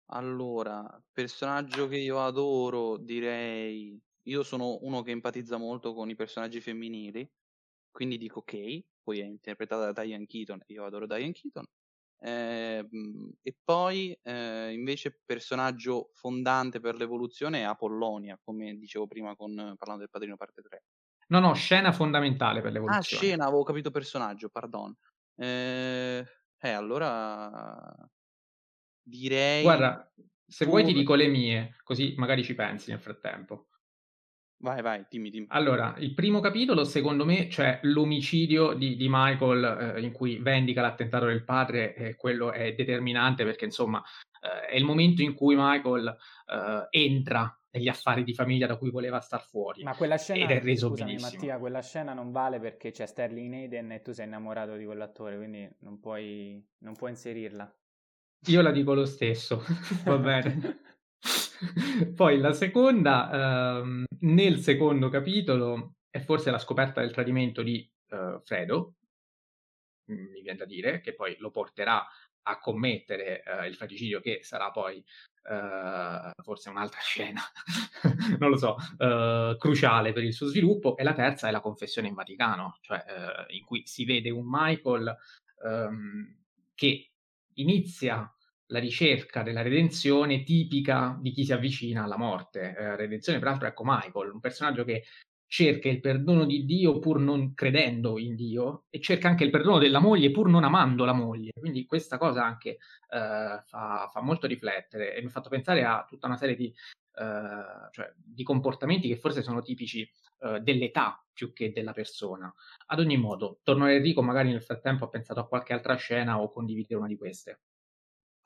Allora, 0.09 1.01
personaggio 1.11 1.87
che 1.87 1.97
io 1.97 2.23
adoro, 2.23 2.97
direi... 2.97 3.99
Io 4.27 4.41
sono 4.43 4.79
uno 4.81 5.03
che 5.03 5.11
empatizza 5.11 5.57
molto 5.57 5.93
con 5.93 6.09
i 6.09 6.15
personaggi 6.15 6.59
femminili, 6.59 7.31
quindi 7.91 8.17
dico 8.17 8.39
ok, 8.39 8.85
poi 9.03 9.19
è 9.19 9.23
interpretata 9.25 9.91
da 9.91 10.03
Diane 10.03 10.25
Keaton, 10.25 10.63
io 10.67 10.83
adoro 10.85 11.05
Diane 11.05 11.31
Keaton. 11.31 11.65
Eh, 12.17 12.87
e 13.43 13.57
poi 13.63 14.17
eh, 14.23 14.73
invece 14.73 15.21
personaggio 15.23 16.09
fondante 16.13 16.79
per 16.79 16.95
l'evoluzione 16.95 17.59
è 17.59 17.63
Apollonia, 17.63 18.39
come 18.43 18.75
dicevo 18.77 19.05
prima 19.07 19.35
con, 19.35 19.53
parlando 19.77 20.01
del 20.01 20.09
Padrino 20.09 20.37
parte 20.37 20.61
3. 20.63 20.83
No, 21.27 21.39
no, 21.39 21.53
scena 21.53 21.91
fondamentale 21.91 22.61
per 22.61 22.71
Ah, 22.87 23.01
l'evoluzione. 23.01 23.01
scena, 23.01 23.45
avevo 23.45 23.63
capito 23.63 23.89
personaggio, 23.91 24.49
pardon. 24.49 24.95
Eh, 25.35 26.23
eh, 26.57 26.69
allora 26.69 27.95
direi 29.05 29.61
Guarda, 29.61 30.11
se 30.47 30.65
vuoi 30.65 30.83
ti 30.83 30.93
dico 30.93 31.15
le 31.15 31.27
mie, 31.27 31.75
così 31.83 32.13
magari 32.17 32.43
ci 32.43 32.55
pensi 32.55 32.89
nel 32.89 32.99
frattempo. 32.99 33.67
Vai, 34.57 34.81
vai, 34.81 35.05
dimmi, 35.09 35.29
dimmi. 35.29 35.47
Allora, 35.49 35.95
il 35.97 36.13
primo 36.13 36.39
capitolo, 36.39 36.85
secondo 36.85 37.25
me, 37.25 37.49
cioè 37.49 37.79
l'omicidio 37.83 38.73
di, 38.73 38.95
di 38.95 39.07
Michael, 39.09 39.95
eh, 39.97 40.01
in 40.01 40.11
cui 40.11 40.37
vendica 40.37 40.81
l'attentato 40.81 41.25
del 41.25 41.43
padre, 41.43 41.93
eh, 41.93 42.15
quello 42.15 42.51
è 42.51 42.73
determinante 42.73 43.43
perché, 43.43 43.65
insomma, 43.65 44.01
eh, 44.41 44.67
è 44.67 44.75
il 44.75 44.85
momento 44.85 45.21
in 45.21 45.33
cui 45.33 45.55
Michael 45.55 46.07
eh, 46.07 46.87
entra 46.89 47.55
negli 47.71 47.89
affari 47.89 48.23
di 48.23 48.33
famiglia 48.33 48.65
da 48.65 48.77
cui 48.77 48.89
voleva 48.89 49.19
star 49.19 49.43
fuori. 49.43 49.83
Ma 49.83 49.95
quella 49.95 50.15
ed 50.15 50.21
scena, 50.21 50.47
è 50.47 50.61
reso 50.61 50.87
scusami 50.87 51.15
benissimo. 51.15 51.31
Mattia, 51.33 51.57
quella 51.59 51.81
scena 51.81 52.13
non 52.13 52.31
vale 52.31 52.59
perché 52.59 52.91
c'è 52.91 53.05
Sterling 53.05 53.53
Hayden 53.53 53.91
e 53.91 54.01
tu 54.01 54.13
sei 54.13 54.25
innamorato 54.25 54.77
di 54.77 54.85
quell'attore, 54.85 55.35
quindi 55.35 55.69
non 55.79 55.99
puoi, 55.99 56.65
non 56.79 56.95
puoi 56.95 57.11
inserirla. 57.11 57.71
Io 58.47 58.61
la 58.61 58.71
dico 58.71 58.93
lo 58.93 59.05
stesso, 59.05 59.63
va 60.03 60.17
bene. 60.19 60.81
Poi 62.13 62.37
la 62.37 62.53
seconda, 62.53 63.79
ehm, 63.81 64.05
nel 64.19 64.59
secondo 64.59 65.09
capitolo, 65.09 65.95
è 66.09 66.19
forse 66.19 66.51
la 66.51 66.59
scoperta 66.59 67.01
del 67.01 67.11
tradimento 67.11 67.63
di 67.63 67.89
eh, 68.09 68.39
Fredo, 68.43 68.95
mm, 70.11 70.31
mi 70.31 70.41
viene 70.41 70.57
da 70.57 70.65
dire, 70.65 71.01
che 71.01 71.13
poi 71.13 71.35
lo 71.39 71.49
porterà 71.49 72.05
a 72.47 72.59
commettere 72.59 73.41
eh, 73.41 73.67
il 73.67 73.75
fratricidio 73.75 74.19
che 74.19 74.41
sarà 74.43 74.69
poi 74.69 75.03
eh, 75.49 76.31
forse 76.43 76.69
un'altra 76.69 76.99
scena, 77.01 77.41
non 78.37 78.51
lo 78.51 78.57
so, 78.57 78.75
eh, 78.99 79.55
cruciale 79.57 80.13
per 80.13 80.23
il 80.23 80.33
suo 80.33 80.47
sviluppo. 80.47 80.97
E 80.97 81.03
la 81.03 81.13
terza 81.13 81.47
è 81.47 81.51
la 81.51 81.61
confessione 81.61 82.09
in 82.09 82.13
Vaticano, 82.13 82.77
cioè 82.81 83.03
eh, 83.07 83.55
in 83.55 83.65
cui 83.65 83.87
si 83.87 84.05
vede 84.05 84.29
un 84.29 84.45
Michael 84.47 85.15
ehm, 85.63 86.43
che 86.75 87.11
inizia 87.55 88.29
la 88.67 88.79
ricerca 88.79 89.43
della 89.43 89.61
redenzione 89.61 90.43
tipica 90.43 91.17
di 91.21 91.31
chi 91.31 91.45
si 91.45 91.53
avvicina 91.53 92.03
alla 92.03 92.17
morte. 92.17 92.75
Eh, 92.77 92.95
redenzione, 92.95 93.39
peraltro, 93.39 93.67
ecco 93.67 93.83
Michael, 93.85 94.31
un 94.33 94.39
personaggio 94.39 94.83
che 94.83 95.03
cerca 95.47 95.87
il 95.89 95.99
perdono 95.99 96.45
di 96.45 96.65
Dio 96.65 96.99
pur 96.99 97.19
non 97.19 97.53
credendo 97.53 98.17
in 98.17 98.35
Dio 98.35 98.85
e 98.89 98.99
cerca 98.99 99.27
anche 99.27 99.43
il 99.43 99.51
perdono 99.51 99.77
della 99.77 99.99
moglie 99.99 100.31
pur 100.31 100.49
non 100.49 100.63
amando 100.63 101.05
la 101.05 101.13
moglie. 101.13 101.51
Quindi 101.57 101.85
questa 101.85 102.17
cosa 102.17 102.43
anche 102.43 102.69
eh, 102.71 103.61
fa, 103.63 104.09
fa, 104.11 104.21
molto 104.21 104.47
riflettere 104.47 105.15
e 105.15 105.21
mi 105.21 105.27
ha 105.27 105.31
fatto 105.31 105.49
pensare 105.49 105.83
a 105.83 106.05
tutta 106.07 106.27
una 106.27 106.37
serie 106.37 106.55
di, 106.55 106.65
eh, 106.67 107.89
cioè, 107.91 108.13
di 108.17 108.43
comportamenti 108.43 109.07
che 109.07 109.17
forse 109.17 109.43
sono 109.43 109.61
tipici 109.61 110.09
eh, 110.41 110.59
dell'età 110.61 111.23
più 111.31 111.53
che 111.53 111.71
della 111.71 111.93
persona. 111.93 112.53
Ad 112.87 112.99
ogni 112.99 113.17
modo, 113.17 113.59
torno 113.63 113.85
a 113.85 113.91
Enrico, 113.91 114.21
magari 114.21 114.49
nel 114.49 114.63
frattempo 114.63 115.05
ha 115.05 115.09
pensato 115.09 115.39
a 115.39 115.47
qualche 115.47 115.73
altra 115.73 115.95
scena 115.95 116.41
o 116.41 116.51
condivide 116.51 116.95
una 116.95 117.07
di 117.07 117.17
queste. 117.17 117.59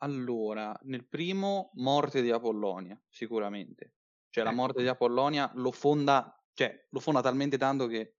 Allora, 0.02 0.74
nel 0.84 1.06
primo, 1.06 1.70
morte 1.74 2.22
di 2.22 2.30
Apollonia, 2.30 2.98
sicuramente. 3.08 3.96
Cioè, 4.30 4.44
la 4.44 4.50
morte 4.50 4.80
di 4.80 4.88
Ecco. 4.88 4.94
Apollonia 4.94 5.50
lo 5.56 5.72
fonda, 5.72 6.42
cioè, 6.54 6.86
lo 6.90 7.00
fonda 7.00 7.20
talmente 7.20 7.58
tanto 7.58 7.86
che, 7.86 8.16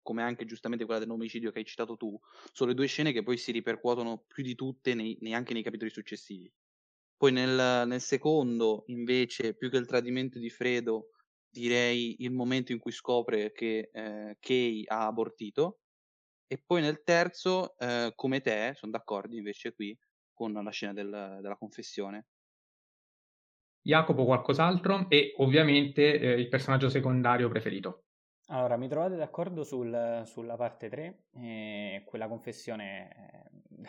come 0.00 0.22
anche 0.22 0.44
giustamente 0.44 0.84
quella 0.84 1.00
dell'omicidio 1.00 1.50
che 1.50 1.58
hai 1.60 1.64
citato 1.64 1.96
tu, 1.96 2.18
sono 2.52 2.70
le 2.70 2.76
due 2.76 2.86
scene 2.86 3.12
che 3.12 3.24
poi 3.24 3.36
si 3.36 3.50
ripercuotono 3.50 4.24
più 4.28 4.44
di 4.44 4.54
tutte 4.54 4.94
nei, 4.94 5.18
neanche 5.22 5.52
nei 5.54 5.62
capitoli 5.64 5.90
successivi. 5.90 6.52
Poi 7.16 7.32
nel, 7.32 7.86
nel 7.88 8.00
secondo, 8.00 8.84
invece, 8.86 9.54
più 9.56 9.70
che 9.70 9.78
il 9.78 9.86
tradimento 9.86 10.38
di 10.38 10.50
Fredo, 10.50 11.10
direi 11.48 12.22
il 12.22 12.30
momento 12.32 12.72
in 12.72 12.78
cui 12.78 12.92
scopre 12.92 13.52
che 13.52 13.90
eh, 13.92 14.36
Kay 14.38 14.84
ha 14.86 15.06
abortito. 15.06 15.80
E 16.46 16.62
poi 16.64 16.82
nel 16.82 17.02
terzo, 17.02 17.76
eh, 17.78 18.12
come 18.14 18.40
te, 18.40 18.72
sono 18.76 18.92
d'accordo 18.92 19.36
invece 19.36 19.72
qui, 19.72 19.96
con 20.42 20.52
la 20.52 20.70
scena 20.70 20.92
del, 20.92 21.38
della 21.40 21.56
confessione. 21.56 22.26
Jacopo, 23.80 24.24
qualcos'altro? 24.24 25.08
E 25.08 25.34
ovviamente 25.36 26.18
eh, 26.18 26.32
il 26.32 26.48
personaggio 26.48 26.88
secondario 26.88 27.48
preferito. 27.48 28.04
Allora, 28.46 28.76
mi 28.76 28.88
trovate 28.88 29.16
d'accordo 29.16 29.62
sul, 29.62 30.22
sulla 30.24 30.56
parte 30.56 30.88
3, 30.88 31.24
eh, 31.36 32.02
quella 32.04 32.26
confessione 32.26 33.48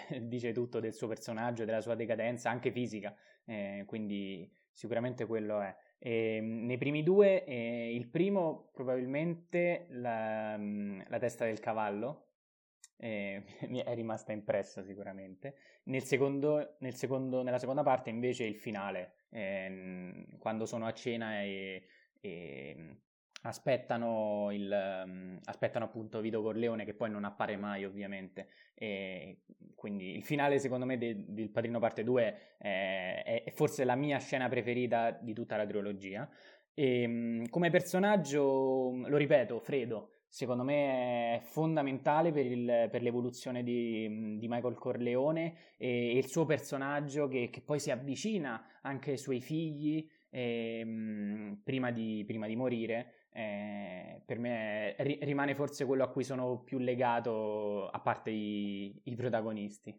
eh, 0.10 0.22
dice 0.28 0.52
tutto 0.52 0.80
del 0.80 0.94
suo 0.94 1.08
personaggio, 1.08 1.66
della 1.66 1.82
sua 1.82 1.96
decadenza, 1.96 2.50
anche 2.50 2.72
fisica, 2.72 3.16
eh, 3.46 3.84
quindi 3.88 4.50
sicuramente 4.72 5.26
quello 5.26 5.60
è. 5.60 5.76
E, 5.98 6.40
nei 6.42 6.78
primi 6.78 7.02
due, 7.02 7.44
eh, 7.46 7.96
il 7.96 8.08
primo 8.10 8.70
probabilmente 8.74 9.88
la, 9.90 10.56
la 10.58 11.18
testa 11.18 11.46
del 11.46 11.60
cavallo, 11.60 12.28
mi 13.68 13.80
è 13.80 13.94
rimasta 13.94 14.32
impressa 14.32 14.84
sicuramente. 14.84 15.56
Nel 15.86 16.04
secondo, 16.04 16.76
nel 16.80 16.96
secondo, 16.96 17.42
nella 17.44 17.60
seconda 17.60 17.84
parte 17.84 18.10
invece 18.10 18.46
il 18.46 18.56
finale, 18.56 19.16
ehm, 19.30 20.38
quando 20.38 20.66
sono 20.66 20.86
a 20.86 20.94
cena 20.94 21.42
e, 21.42 21.84
e 22.22 22.98
aspettano, 23.44 24.50
il, 24.52 25.04
um, 25.06 25.40
aspettano 25.44 25.86
appunto 25.86 26.22
Vito 26.22 26.42
Corleone 26.42 26.86
che 26.86 26.94
poi 26.94 27.10
non 27.10 27.26
appare 27.26 27.58
mai 27.58 27.84
ovviamente 27.84 28.48
e 28.74 29.42
quindi 29.76 30.16
il 30.16 30.24
finale 30.24 30.60
secondo 30.60 30.86
me 30.86 30.98
del 30.98 31.50
Padrino 31.50 31.80
parte 31.80 32.04
2 32.04 32.56
è, 32.58 33.44
è, 33.44 33.52
forse 33.52 33.84
la 33.84 33.96
mia 33.96 34.18
scena 34.20 34.48
preferita 34.48 35.12
di 35.12 35.34
tutta 35.34 35.58
la 35.58 35.66
trilogia 35.66 36.30
e 36.74 37.06
um, 37.06 37.50
come 37.50 37.70
personaggio 37.70 38.92
lo 39.06 39.18
ripeto 39.18 39.60
Fredo 39.60 40.12
secondo 40.34 40.64
me 40.64 41.36
è 41.36 41.42
fondamentale 41.44 42.32
per, 42.32 42.48
il, 42.48 42.88
per 42.90 43.04
l'evoluzione 43.04 43.62
di, 43.62 44.40
di, 44.40 44.48
Michael 44.48 44.74
Corleone 44.74 45.76
e, 45.78 46.16
e 46.16 46.18
il 46.18 46.26
suo 46.26 46.44
personaggio 46.44 47.28
che, 47.28 47.52
che, 47.52 47.62
poi 47.62 47.80
si 47.80 47.92
avvicina 47.92 48.80
anche 48.82 49.12
ai 49.12 49.20
suoi 49.20 49.42
figli 49.42 50.10
eh, 50.32 51.56
prima, 51.64 51.92
di, 51.92 52.24
prima, 52.26 52.48
di, 52.48 52.56
morire. 52.56 53.28
Eh, 53.32 54.24
per 54.26 54.40
me 54.40 54.96
ri, 54.98 55.20
rimane 55.22 55.54
forse 55.54 55.86
quello 55.86 56.04
a 56.04 56.10
cui 56.10 56.24
sono 56.24 56.64
più 56.64 56.80
legato 56.80 57.88
a 57.90 58.00
parte 58.00 58.32
i, 58.32 59.00
i 59.04 59.16
protagonisti. 59.16 59.96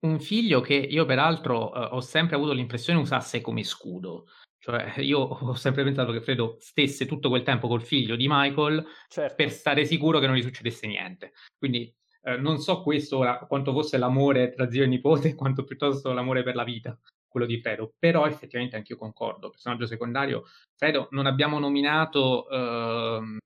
Un 0.00 0.20
figlio 0.20 0.60
che 0.60 0.74
io 0.74 1.06
peraltro 1.06 1.72
eh, 1.74 1.88
ho 1.92 2.00
sempre 2.00 2.36
avuto 2.36 2.52
l'impressione 2.52 3.00
usasse 3.00 3.40
come 3.40 3.64
scudo, 3.64 4.26
cioè, 4.62 4.94
io 5.02 5.18
ho 5.18 5.54
sempre 5.54 5.82
pensato 5.82 6.12
che 6.12 6.20
Fredo 6.20 6.56
stesse 6.60 7.04
tutto 7.04 7.28
quel 7.28 7.42
tempo 7.42 7.66
col 7.66 7.82
figlio 7.82 8.14
di 8.14 8.26
Michael 8.28 8.86
certo. 9.08 9.34
per 9.34 9.50
stare 9.50 9.84
sicuro 9.84 10.20
che 10.20 10.28
non 10.28 10.36
gli 10.36 10.42
succedesse 10.42 10.86
niente. 10.86 11.32
Quindi 11.58 11.92
eh, 12.22 12.36
non 12.36 12.58
so 12.58 12.82
questo 12.82 13.18
ora 13.18 13.38
quanto 13.38 13.72
fosse 13.72 13.98
l'amore 13.98 14.52
tra 14.52 14.70
zio 14.70 14.84
e 14.84 14.86
nipote, 14.86 15.34
quanto 15.34 15.64
piuttosto 15.64 16.12
l'amore 16.12 16.44
per 16.44 16.54
la 16.54 16.62
vita, 16.62 16.96
quello 17.26 17.44
di 17.44 17.60
Fredo. 17.60 17.92
Però 17.98 18.24
effettivamente 18.24 18.76
anch'io 18.76 18.96
concordo. 18.96 19.50
Personaggio 19.50 19.86
secondario, 19.86 20.44
Fredo, 20.76 21.08
non 21.10 21.26
abbiamo 21.26 21.58
nominato, 21.58 22.48
ehm, 22.48 23.38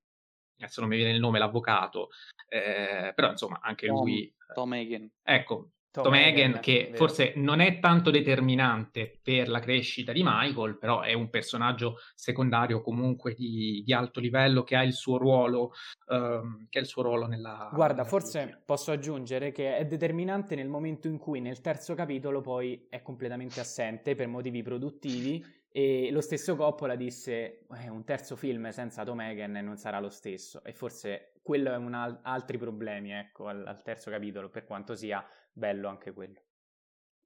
adesso 0.58 0.80
non 0.80 0.90
mi 0.90 0.96
viene 0.96 1.12
il 1.12 1.20
nome, 1.20 1.38
l'avvocato, 1.38 2.10
eh, 2.46 3.12
però 3.14 3.30
insomma 3.30 3.60
anche 3.62 3.86
Tom, 3.86 3.96
lui... 3.96 4.30
Tom 4.52 4.72
Hagen. 4.72 5.10
Ecco, 5.22 5.70
Tom, 6.02 6.12
Hagen, 6.12 6.58
che 6.60 6.84
vero. 6.84 6.96
forse 6.96 7.32
non 7.36 7.60
è 7.60 7.78
tanto 7.78 8.10
determinante 8.10 9.18
per 9.22 9.48
la 9.48 9.60
crescita 9.60 10.12
di 10.12 10.22
Michael, 10.24 10.78
però 10.78 11.00
è 11.00 11.12
un 11.12 11.30
personaggio 11.30 11.98
secondario 12.14 12.80
comunque 12.82 13.34
di, 13.34 13.82
di 13.84 13.92
alto 13.92 14.20
livello 14.20 14.62
che 14.62 14.76
ha 14.76 14.82
il 14.82 14.92
suo 14.92 15.18
ruolo, 15.18 15.72
um, 16.08 16.66
che 16.68 16.78
ha 16.78 16.82
il 16.82 16.86
suo 16.86 17.02
ruolo 17.02 17.26
nella... 17.26 17.70
Guarda, 17.72 17.96
nella 17.96 18.08
forse 18.08 18.40
storia. 18.40 18.62
posso 18.64 18.92
aggiungere 18.92 19.52
che 19.52 19.76
è 19.76 19.84
determinante 19.86 20.54
nel 20.54 20.68
momento 20.68 21.08
in 21.08 21.18
cui 21.18 21.40
nel 21.40 21.60
terzo 21.60 21.94
capitolo 21.94 22.40
poi 22.40 22.86
è 22.88 23.02
completamente 23.02 23.60
assente 23.60 24.14
per 24.14 24.26
motivi 24.28 24.62
produttivi 24.62 25.44
e 25.76 26.10
lo 26.10 26.22
stesso 26.22 26.56
Coppola 26.56 26.96
disse 26.96 27.66
eh, 27.68 27.90
un 27.90 28.02
terzo 28.02 28.34
film 28.34 28.70
senza 28.70 29.04
Tom 29.04 29.20
Hagen 29.20 29.52
non 29.62 29.76
sarà 29.76 30.00
lo 30.00 30.08
stesso 30.08 30.64
e 30.64 30.72
forse 30.72 31.34
quello 31.42 31.70
è 31.70 31.76
un 31.76 31.92
al- 31.92 32.18
altri 32.22 32.56
problemi 32.56 33.12
ecco 33.12 33.48
al, 33.48 33.62
al 33.66 33.82
terzo 33.82 34.10
capitolo 34.10 34.48
per 34.48 34.64
quanto 34.64 34.94
sia 34.94 35.22
bello 35.52 35.88
anche 35.88 36.14
quello. 36.14 36.40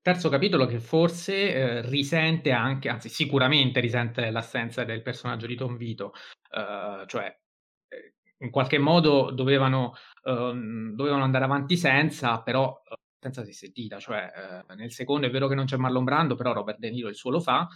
Terzo 0.02 0.28
capitolo 0.28 0.66
che 0.66 0.80
forse 0.80 1.54
eh, 1.54 1.82
risente 1.82 2.50
anche, 2.50 2.88
anzi 2.88 3.08
sicuramente 3.08 3.78
risente 3.78 4.20
dell'assenza 4.20 4.82
del 4.82 5.02
personaggio 5.02 5.46
di 5.46 5.54
Tom 5.54 5.76
Vito, 5.76 6.06
uh, 6.06 7.06
cioè 7.06 7.32
eh, 7.86 8.14
in 8.38 8.50
qualche 8.50 8.78
modo 8.78 9.30
dovevano, 9.30 9.92
uh, 10.24 10.92
dovevano, 10.92 11.22
andare 11.22 11.44
avanti 11.44 11.76
senza, 11.76 12.42
però 12.42 12.82
uh, 12.84 12.94
senza 13.16 13.44
si 13.44 13.52
sentita, 13.52 13.98
cioè 13.98 14.64
eh, 14.68 14.74
nel 14.74 14.90
secondo 14.90 15.26
è 15.26 15.30
vero 15.30 15.46
che 15.46 15.54
non 15.54 15.66
c'è 15.66 15.76
Marlon 15.76 16.04
Brando, 16.04 16.34
però 16.34 16.52
Robert 16.52 16.78
De 16.78 16.90
Niro 16.90 17.08
il 17.08 17.14
suo 17.14 17.30
lo 17.30 17.40
fa 17.40 17.68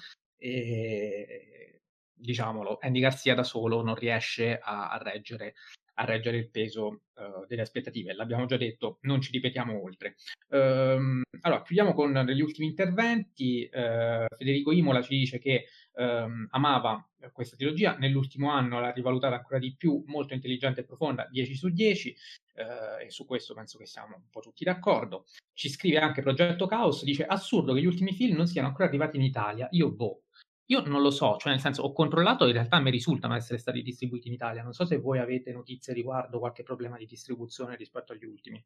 e 0.44 1.80
diciamolo, 2.12 2.78
Andy 2.80 3.00
Garcia 3.00 3.34
da 3.34 3.42
solo 3.42 3.82
non 3.82 3.94
riesce 3.94 4.58
a, 4.58 4.90
a 4.90 4.98
reggere 4.98 5.54
a 5.96 6.04
reggere 6.04 6.38
il 6.38 6.50
peso 6.50 7.02
uh, 7.14 7.46
delle 7.46 7.62
aspettative. 7.62 8.14
L'abbiamo 8.14 8.46
già 8.46 8.56
detto, 8.56 8.98
non 9.02 9.20
ci 9.20 9.30
ripetiamo 9.30 9.80
oltre. 9.80 10.16
Um, 10.48 11.22
allora, 11.42 11.62
chiudiamo 11.62 11.92
con 11.92 12.24
degli 12.24 12.40
ultimi 12.40 12.66
interventi. 12.66 13.68
Uh, 13.72 14.26
Federico 14.36 14.72
Imola 14.72 15.02
ci 15.02 15.16
dice 15.16 15.38
che 15.38 15.66
um, 15.92 16.46
amava 16.50 17.08
questa 17.32 17.56
trilogia, 17.56 17.96
nell'ultimo 17.96 18.50
anno 18.50 18.80
l'ha 18.80 18.90
rivalutata 18.90 19.36
ancora 19.36 19.58
di 19.58 19.74
più, 19.76 20.02
molto 20.06 20.34
intelligente 20.34 20.80
e 20.80 20.84
profonda, 20.84 21.28
10 21.30 21.54
su 21.54 21.68
10, 21.68 22.16
uh, 22.54 23.04
e 23.04 23.10
su 23.10 23.24
questo 23.24 23.54
penso 23.54 23.78
che 23.78 23.86
siamo 23.86 24.16
un 24.16 24.28
po' 24.30 24.40
tutti 24.40 24.64
d'accordo. 24.64 25.26
Ci 25.52 25.68
scrive 25.68 25.98
anche 25.98 26.22
Progetto 26.22 26.66
Caos, 26.66 27.04
dice 27.04 27.24
assurdo 27.24 27.72
che 27.72 27.80
gli 27.80 27.86
ultimi 27.86 28.12
film 28.12 28.36
non 28.36 28.46
siano 28.46 28.66
ancora 28.68 28.88
arrivati 28.88 29.16
in 29.16 29.22
Italia, 29.22 29.68
io 29.70 29.92
boh. 29.92 30.23
Io 30.66 30.80
non 30.80 31.02
lo 31.02 31.10
so, 31.10 31.36
cioè 31.36 31.52
nel 31.52 31.60
senso 31.60 31.82
ho 31.82 31.92
controllato, 31.92 32.46
in 32.46 32.52
realtà 32.52 32.80
mi 32.80 32.90
risultano 32.90 33.34
essere 33.34 33.58
stati 33.58 33.82
distribuiti 33.82 34.28
in 34.28 34.34
Italia. 34.34 34.62
Non 34.62 34.72
so 34.72 34.86
se 34.86 34.98
voi 34.98 35.18
avete 35.18 35.52
notizie 35.52 35.92
riguardo 35.92 36.38
qualche 36.38 36.62
problema 36.62 36.96
di 36.96 37.06
distribuzione 37.06 37.76
rispetto 37.76 38.12
agli 38.12 38.24
ultimi. 38.24 38.64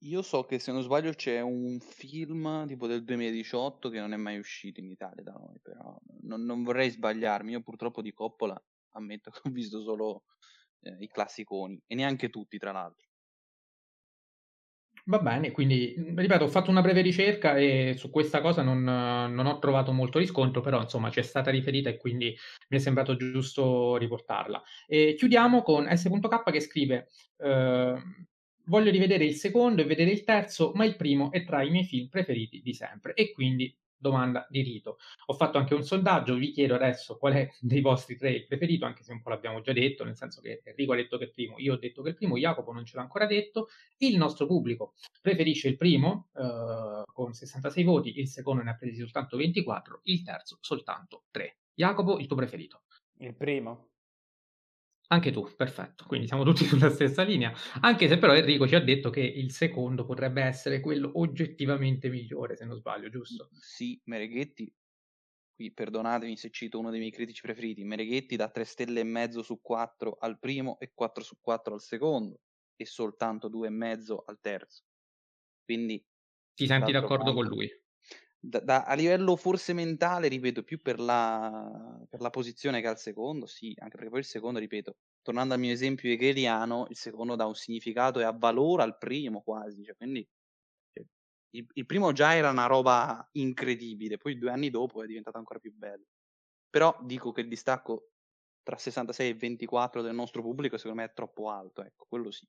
Io 0.00 0.22
so 0.22 0.44
che 0.44 0.58
se 0.58 0.72
non 0.72 0.82
sbaglio 0.82 1.12
c'è 1.12 1.40
un 1.40 1.78
film 1.78 2.66
tipo 2.66 2.86
del 2.86 3.04
2018 3.04 3.90
che 3.90 4.00
non 4.00 4.12
è 4.12 4.16
mai 4.16 4.38
uscito 4.38 4.80
in 4.80 4.90
Italia 4.90 5.22
da 5.22 5.32
noi, 5.32 5.60
però 5.60 5.96
non, 6.22 6.42
non 6.44 6.64
vorrei 6.64 6.90
sbagliarmi. 6.90 7.52
Io 7.52 7.62
purtroppo 7.62 8.02
di 8.02 8.12
Coppola 8.12 8.60
ammetto 8.92 9.30
che 9.30 9.40
ho 9.44 9.50
visto 9.50 9.82
solo 9.82 10.24
eh, 10.80 10.96
i 10.98 11.08
classiconi 11.08 11.80
e 11.86 11.94
neanche 11.94 12.30
tutti, 12.30 12.58
tra 12.58 12.72
l'altro. 12.72 13.07
Va 15.08 15.18
bene, 15.20 15.52
quindi 15.52 15.94
ripeto, 15.96 16.44
ho 16.44 16.48
fatto 16.48 16.68
una 16.70 16.82
breve 16.82 17.00
ricerca 17.00 17.56
e 17.56 17.94
su 17.96 18.10
questa 18.10 18.42
cosa 18.42 18.60
non, 18.60 18.82
non 18.82 19.46
ho 19.46 19.58
trovato 19.58 19.90
molto 19.90 20.18
riscontro, 20.18 20.60
però 20.60 20.82
insomma 20.82 21.08
ci 21.10 21.18
è 21.20 21.22
stata 21.22 21.50
riferita 21.50 21.88
e 21.88 21.96
quindi 21.96 22.36
mi 22.68 22.76
è 22.76 22.78
sembrato 22.78 23.16
giusto 23.16 23.96
riportarla. 23.96 24.62
E 24.86 25.14
chiudiamo 25.16 25.62
con 25.62 25.88
S.K 25.90 26.50
che 26.50 26.60
scrive: 26.60 27.08
eh, 27.38 27.94
Voglio 28.66 28.90
rivedere 28.90 29.24
il 29.24 29.34
secondo 29.36 29.80
e 29.80 29.86
vedere 29.86 30.10
il 30.10 30.24
terzo, 30.24 30.72
ma 30.74 30.84
il 30.84 30.96
primo 30.96 31.32
è 31.32 31.42
tra 31.42 31.62
i 31.62 31.70
miei 31.70 31.84
film 31.84 32.08
preferiti 32.08 32.60
di 32.60 32.74
sempre. 32.74 33.14
E 33.14 33.32
quindi 33.32 33.74
domanda 33.98 34.46
di 34.48 34.62
rito. 34.62 34.98
Ho 35.26 35.34
fatto 35.34 35.58
anche 35.58 35.74
un 35.74 35.82
sondaggio, 35.82 36.34
vi 36.34 36.50
chiedo 36.50 36.74
adesso 36.74 37.16
qual 37.16 37.34
è 37.34 37.48
dei 37.60 37.80
vostri 37.80 38.16
tre 38.16 38.30
il 38.30 38.46
preferito, 38.46 38.86
anche 38.86 39.02
se 39.02 39.12
un 39.12 39.22
po' 39.22 39.30
l'abbiamo 39.30 39.60
già 39.60 39.72
detto, 39.72 40.04
nel 40.04 40.16
senso 40.16 40.40
che 40.40 40.62
Enrico 40.64 40.92
ha 40.92 40.96
detto 40.96 41.18
che 41.18 41.24
è 41.24 41.26
il 41.26 41.32
primo, 41.32 41.54
io 41.58 41.74
ho 41.74 41.78
detto 41.78 42.02
che 42.02 42.08
è 42.08 42.10
il 42.12 42.16
primo, 42.16 42.36
Jacopo 42.36 42.72
non 42.72 42.84
ce 42.84 42.96
l'ha 42.96 43.02
ancora 43.02 43.26
detto, 43.26 43.68
il 43.98 44.16
nostro 44.16 44.46
pubblico 44.46 44.94
preferisce 45.20 45.68
il 45.68 45.76
primo 45.76 46.28
eh, 46.34 47.02
con 47.12 47.32
66 47.32 47.84
voti, 47.84 48.18
il 48.18 48.28
secondo 48.28 48.62
ne 48.62 48.70
ha 48.70 48.76
presi 48.76 49.00
soltanto 49.00 49.36
24, 49.36 50.00
il 50.04 50.22
terzo 50.22 50.58
soltanto 50.60 51.24
3. 51.30 51.58
Jacopo, 51.74 52.18
il 52.18 52.26
tuo 52.26 52.36
preferito? 52.36 52.82
Il 53.18 53.34
primo. 53.34 53.87
Anche 55.08 55.30
tu, 55.32 55.46
perfetto. 55.56 56.04
Quindi 56.06 56.26
siamo 56.26 56.44
tutti 56.44 56.64
sulla 56.66 56.90
stessa 56.90 57.22
linea. 57.22 57.52
Anche 57.80 58.08
se 58.08 58.18
però 58.18 58.34
Enrico 58.34 58.66
ci 58.66 58.74
ha 58.74 58.80
detto 58.80 59.10
che 59.10 59.20
il 59.20 59.50
secondo 59.52 60.04
potrebbe 60.04 60.42
essere 60.42 60.80
quello 60.80 61.10
oggettivamente 61.14 62.08
migliore, 62.08 62.56
se 62.56 62.64
non 62.64 62.76
sbaglio, 62.76 63.08
giusto? 63.08 63.50
Sì, 63.50 64.00
Mereghetti. 64.04 64.72
Qui 65.54 65.72
perdonatemi 65.72 66.36
se 66.36 66.50
cito 66.50 66.78
uno 66.78 66.90
dei 66.90 67.00
miei 67.00 67.10
critici 67.12 67.42
preferiti. 67.42 67.84
Mereghetti 67.84 68.36
dà 68.36 68.50
3 68.50 68.64
stelle 68.64 69.00
e 69.00 69.04
mezzo 69.04 69.42
su 69.42 69.60
4 69.60 70.16
al 70.20 70.38
primo 70.38 70.78
e 70.78 70.92
4 70.94 71.24
su 71.24 71.38
4 71.40 71.74
al 71.74 71.80
secondo 71.82 72.40
e 72.76 72.86
soltanto 72.86 73.48
2 73.48 73.66
e 73.68 73.70
mezzo 73.70 74.22
al 74.24 74.38
terzo. 74.40 74.84
Quindi 75.64 76.04
ti 76.54 76.66
senti 76.66 76.92
d'accordo 76.92 77.32
con 77.32 77.46
lui? 77.46 77.66
Da, 78.40 78.60
da, 78.60 78.84
a 78.84 78.94
livello 78.94 79.34
forse 79.34 79.72
mentale, 79.72 80.28
ripeto, 80.28 80.62
più 80.62 80.80
per 80.80 81.00
la, 81.00 82.00
per 82.08 82.20
la 82.20 82.30
posizione 82.30 82.80
che 82.80 82.86
al 82.86 82.98
secondo, 82.98 83.46
sì, 83.46 83.74
anche 83.78 83.96
perché 83.96 84.10
poi 84.10 84.20
il 84.20 84.24
secondo, 84.24 84.60
ripeto, 84.60 84.96
tornando 85.22 85.54
al 85.54 85.60
mio 85.60 85.72
esempio 85.72 86.10
hegeliano, 86.10 86.86
il 86.88 86.96
secondo 86.96 87.34
dà 87.34 87.46
un 87.46 87.54
significato 87.54 88.20
e 88.20 88.24
avvalora 88.24 88.84
al 88.84 88.96
primo 88.96 89.42
quasi, 89.42 89.82
cioè, 89.84 89.96
quindi 89.96 90.26
cioè, 90.92 91.04
il, 91.56 91.66
il, 91.72 91.86
primo 91.86 92.12
già 92.12 92.34
era 92.36 92.50
una 92.50 92.66
roba 92.66 93.28
incredibile, 93.32 94.18
poi 94.18 94.38
due 94.38 94.50
anni 94.50 94.70
dopo 94.70 95.02
è 95.02 95.06
diventato 95.06 95.38
ancora 95.38 95.58
più 95.58 95.74
bello. 95.74 96.04
Però 96.70 96.96
dico 97.02 97.32
che 97.32 97.40
il 97.40 97.48
distacco 97.48 98.10
tra 98.62 98.76
66 98.76 99.30
e 99.30 99.34
24 99.34 100.02
del 100.02 100.14
nostro 100.14 100.42
pubblico 100.42 100.76
secondo 100.76 101.00
me 101.00 101.08
è 101.08 101.12
troppo 101.12 101.50
alto, 101.50 101.82
ecco, 101.82 102.06
quello 102.08 102.30
sì. 102.30 102.46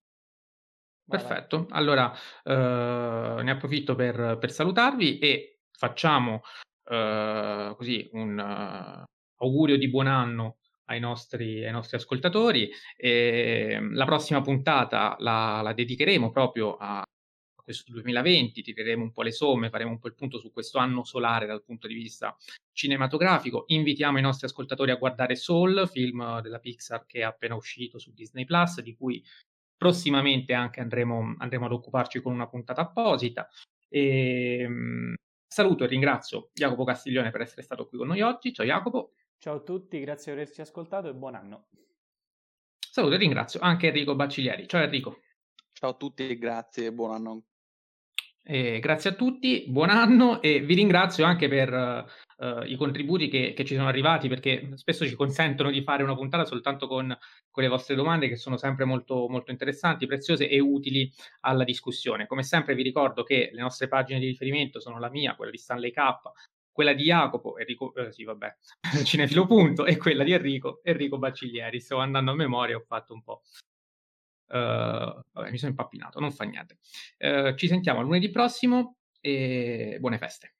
Perfetto, 1.10 1.66
allora 1.72 2.14
eh, 2.44 3.42
ne 3.42 3.52
approfitto 3.52 3.96
per, 3.96 4.38
per 4.38 4.52
salutarvi 4.52 5.18
e 5.18 5.59
facciamo 5.80 6.42
uh, 6.90 7.74
così 7.76 8.10
un 8.12 8.38
uh, 8.38 9.04
augurio 9.42 9.78
di 9.78 9.90
buon 9.90 10.08
anno 10.08 10.58
ai 10.86 11.00
nostri, 11.00 11.66
ai 11.66 11.72
nostri 11.72 11.96
ascoltatori. 11.98 12.70
E 12.98 13.70
ehm, 13.72 13.96
la 13.96 14.06
prossima 14.06 14.42
puntata 14.42 15.16
la, 15.20 15.62
la 15.64 15.74
dedicheremo 15.74 16.30
proprio 16.32 16.76
a 16.78 17.02
questo 17.64 17.92
2020, 17.94 18.62
tireremo 18.62 19.04
un 19.04 19.12
po' 19.12 19.22
le 19.22 19.32
somme, 19.32 19.70
faremo 19.70 19.92
un 19.92 20.00
po' 20.00 20.08
il 20.08 20.16
punto 20.16 20.40
su 20.40 20.52
questo 20.52 20.80
anno 20.80 21.04
solare 21.04 21.46
dal 21.46 21.64
punto 21.64 21.88
di 21.88 21.94
vista 21.94 22.36
cinematografico. 22.74 23.64
Invitiamo 23.68 24.18
i 24.18 24.22
nostri 24.22 24.48
ascoltatori 24.48 24.92
a 24.92 24.96
guardare 24.96 25.36
Soul, 25.36 25.88
film 25.88 26.42
della 26.42 26.60
Pixar 26.60 27.06
che 27.06 27.20
è 27.20 27.24
appena 27.24 27.56
uscito 27.56 28.00
su 28.00 28.12
Disney 28.12 28.44
Plus, 28.44 28.82
di 28.82 28.96
cui 28.96 29.24
prossimamente 29.78 30.54
anche 30.54 30.82
andremo, 30.82 31.36
andremo 31.38 31.66
ad 31.66 31.72
occuparci 31.72 32.22
con 32.22 32.34
una 32.34 32.48
puntata 32.48 32.82
apposita. 32.82 33.48
E, 33.88 34.60
ehm, 34.62 35.14
Saluto 35.52 35.84
e 35.84 35.88
ringrazio 35.88 36.52
Jacopo 36.54 36.84
Castiglione 36.84 37.32
per 37.32 37.42
essere 37.42 37.64
stato 37.64 37.88
qui 37.88 37.98
con 37.98 38.06
noi 38.06 38.22
oggi. 38.22 38.54
Ciao 38.54 38.68
Jacopo. 38.68 39.14
Ciao 39.40 39.56
a 39.56 39.60
tutti, 39.62 40.00
grazie 40.00 40.32
per 40.32 40.44
averci 40.44 40.62
ascoltato 40.62 41.10
e 41.10 41.16
buon 41.16 41.34
anno. 41.34 41.70
Saluto 42.78 43.16
e 43.16 43.18
ringrazio 43.18 43.60
anche 43.60 43.88
Enrico 43.88 44.16
Bacciglieri. 44.16 44.68
Ciao 44.68 44.84
Enrico. 44.84 45.22
Ciao 45.72 45.90
a 45.90 45.94
tutti 45.96 46.30
e 46.30 46.38
grazie 46.38 46.86
e 46.86 46.94
buon 46.94 47.16
anno. 47.16 47.49
Eh, 48.44 48.80
grazie 48.80 49.12
a 49.12 49.14
tutti, 49.14 49.66
buon 49.68 49.90
anno 49.90 50.42
e 50.42 50.60
vi 50.62 50.74
ringrazio 50.74 51.24
anche 51.24 51.48
per 51.48 51.72
uh, 52.38 52.64
i 52.64 52.76
contributi 52.78 53.28
che, 53.28 53.54
che, 53.56 53.64
ci 53.64 53.76
sono 53.76 53.88
arrivati 53.88 54.28
perché 54.28 54.72
spesso 54.74 55.06
ci 55.06 55.14
consentono 55.14 55.70
di 55.70 55.84
fare 55.84 56.02
una 56.02 56.16
puntata 56.16 56.46
soltanto 56.46 56.88
con, 56.88 57.16
con 57.52 57.64
le 57.64 57.70
vostre 57.70 57.94
domande 57.94 58.28
che 58.28 58.38
sono 58.38 58.58
sempre 58.58 58.86
molto, 58.86 59.28
molto 59.30 59.52
interessanti, 59.52 60.08
preziose 60.08 60.50
e 60.50 60.60
utili 60.60 61.12
alla 61.42 61.64
discussione. 61.64 62.26
Come 62.26 62.42
sempre 62.42 62.74
vi 62.74 62.82
ricordo 62.82 63.22
che 63.24 63.52
le 63.54 63.62
nostre 63.62 63.88
pagine 63.88 64.20
di 64.20 64.26
riferimento 64.26 64.80
sono 64.80 64.98
la 64.98 65.10
mia, 65.10 65.36
quella 65.36 65.52
di 65.52 65.58
Stanley 65.58 65.92
K, 65.92 66.00
quella 66.72 66.94
di 66.94 67.04
Jacopo, 67.04 67.58
Enrico, 67.58 67.94
eh, 67.94 68.12
sì 68.12 68.24
vabbè, 68.24 68.56
Cinefilo 69.04 69.46
Punto, 69.46 69.86
e 69.86 69.98
quella 69.98 70.24
di 70.24 70.32
Enrico, 70.32 70.80
Enrico 70.84 71.20
Bacciglieri. 71.20 71.80
Sto 71.80 71.98
andando 71.98 72.32
a 72.32 72.36
memoria, 72.36 72.78
ho 72.78 72.84
fatto 72.88 73.14
un 73.14 73.22
po'. 73.22 73.42
Uh, 74.50 75.22
vabbè, 75.32 75.52
mi 75.52 75.58
sono 75.58 75.72
impappinato, 75.72 76.20
non 76.20 76.32
fa 76.32 76.44
niente. 76.44 76.78
Uh, 77.20 77.56
ci 77.56 77.68
sentiamo 77.68 78.02
lunedì 78.02 78.30
prossimo 78.30 78.98
e 79.22 79.98
buone 80.00 80.18
feste. 80.18 80.56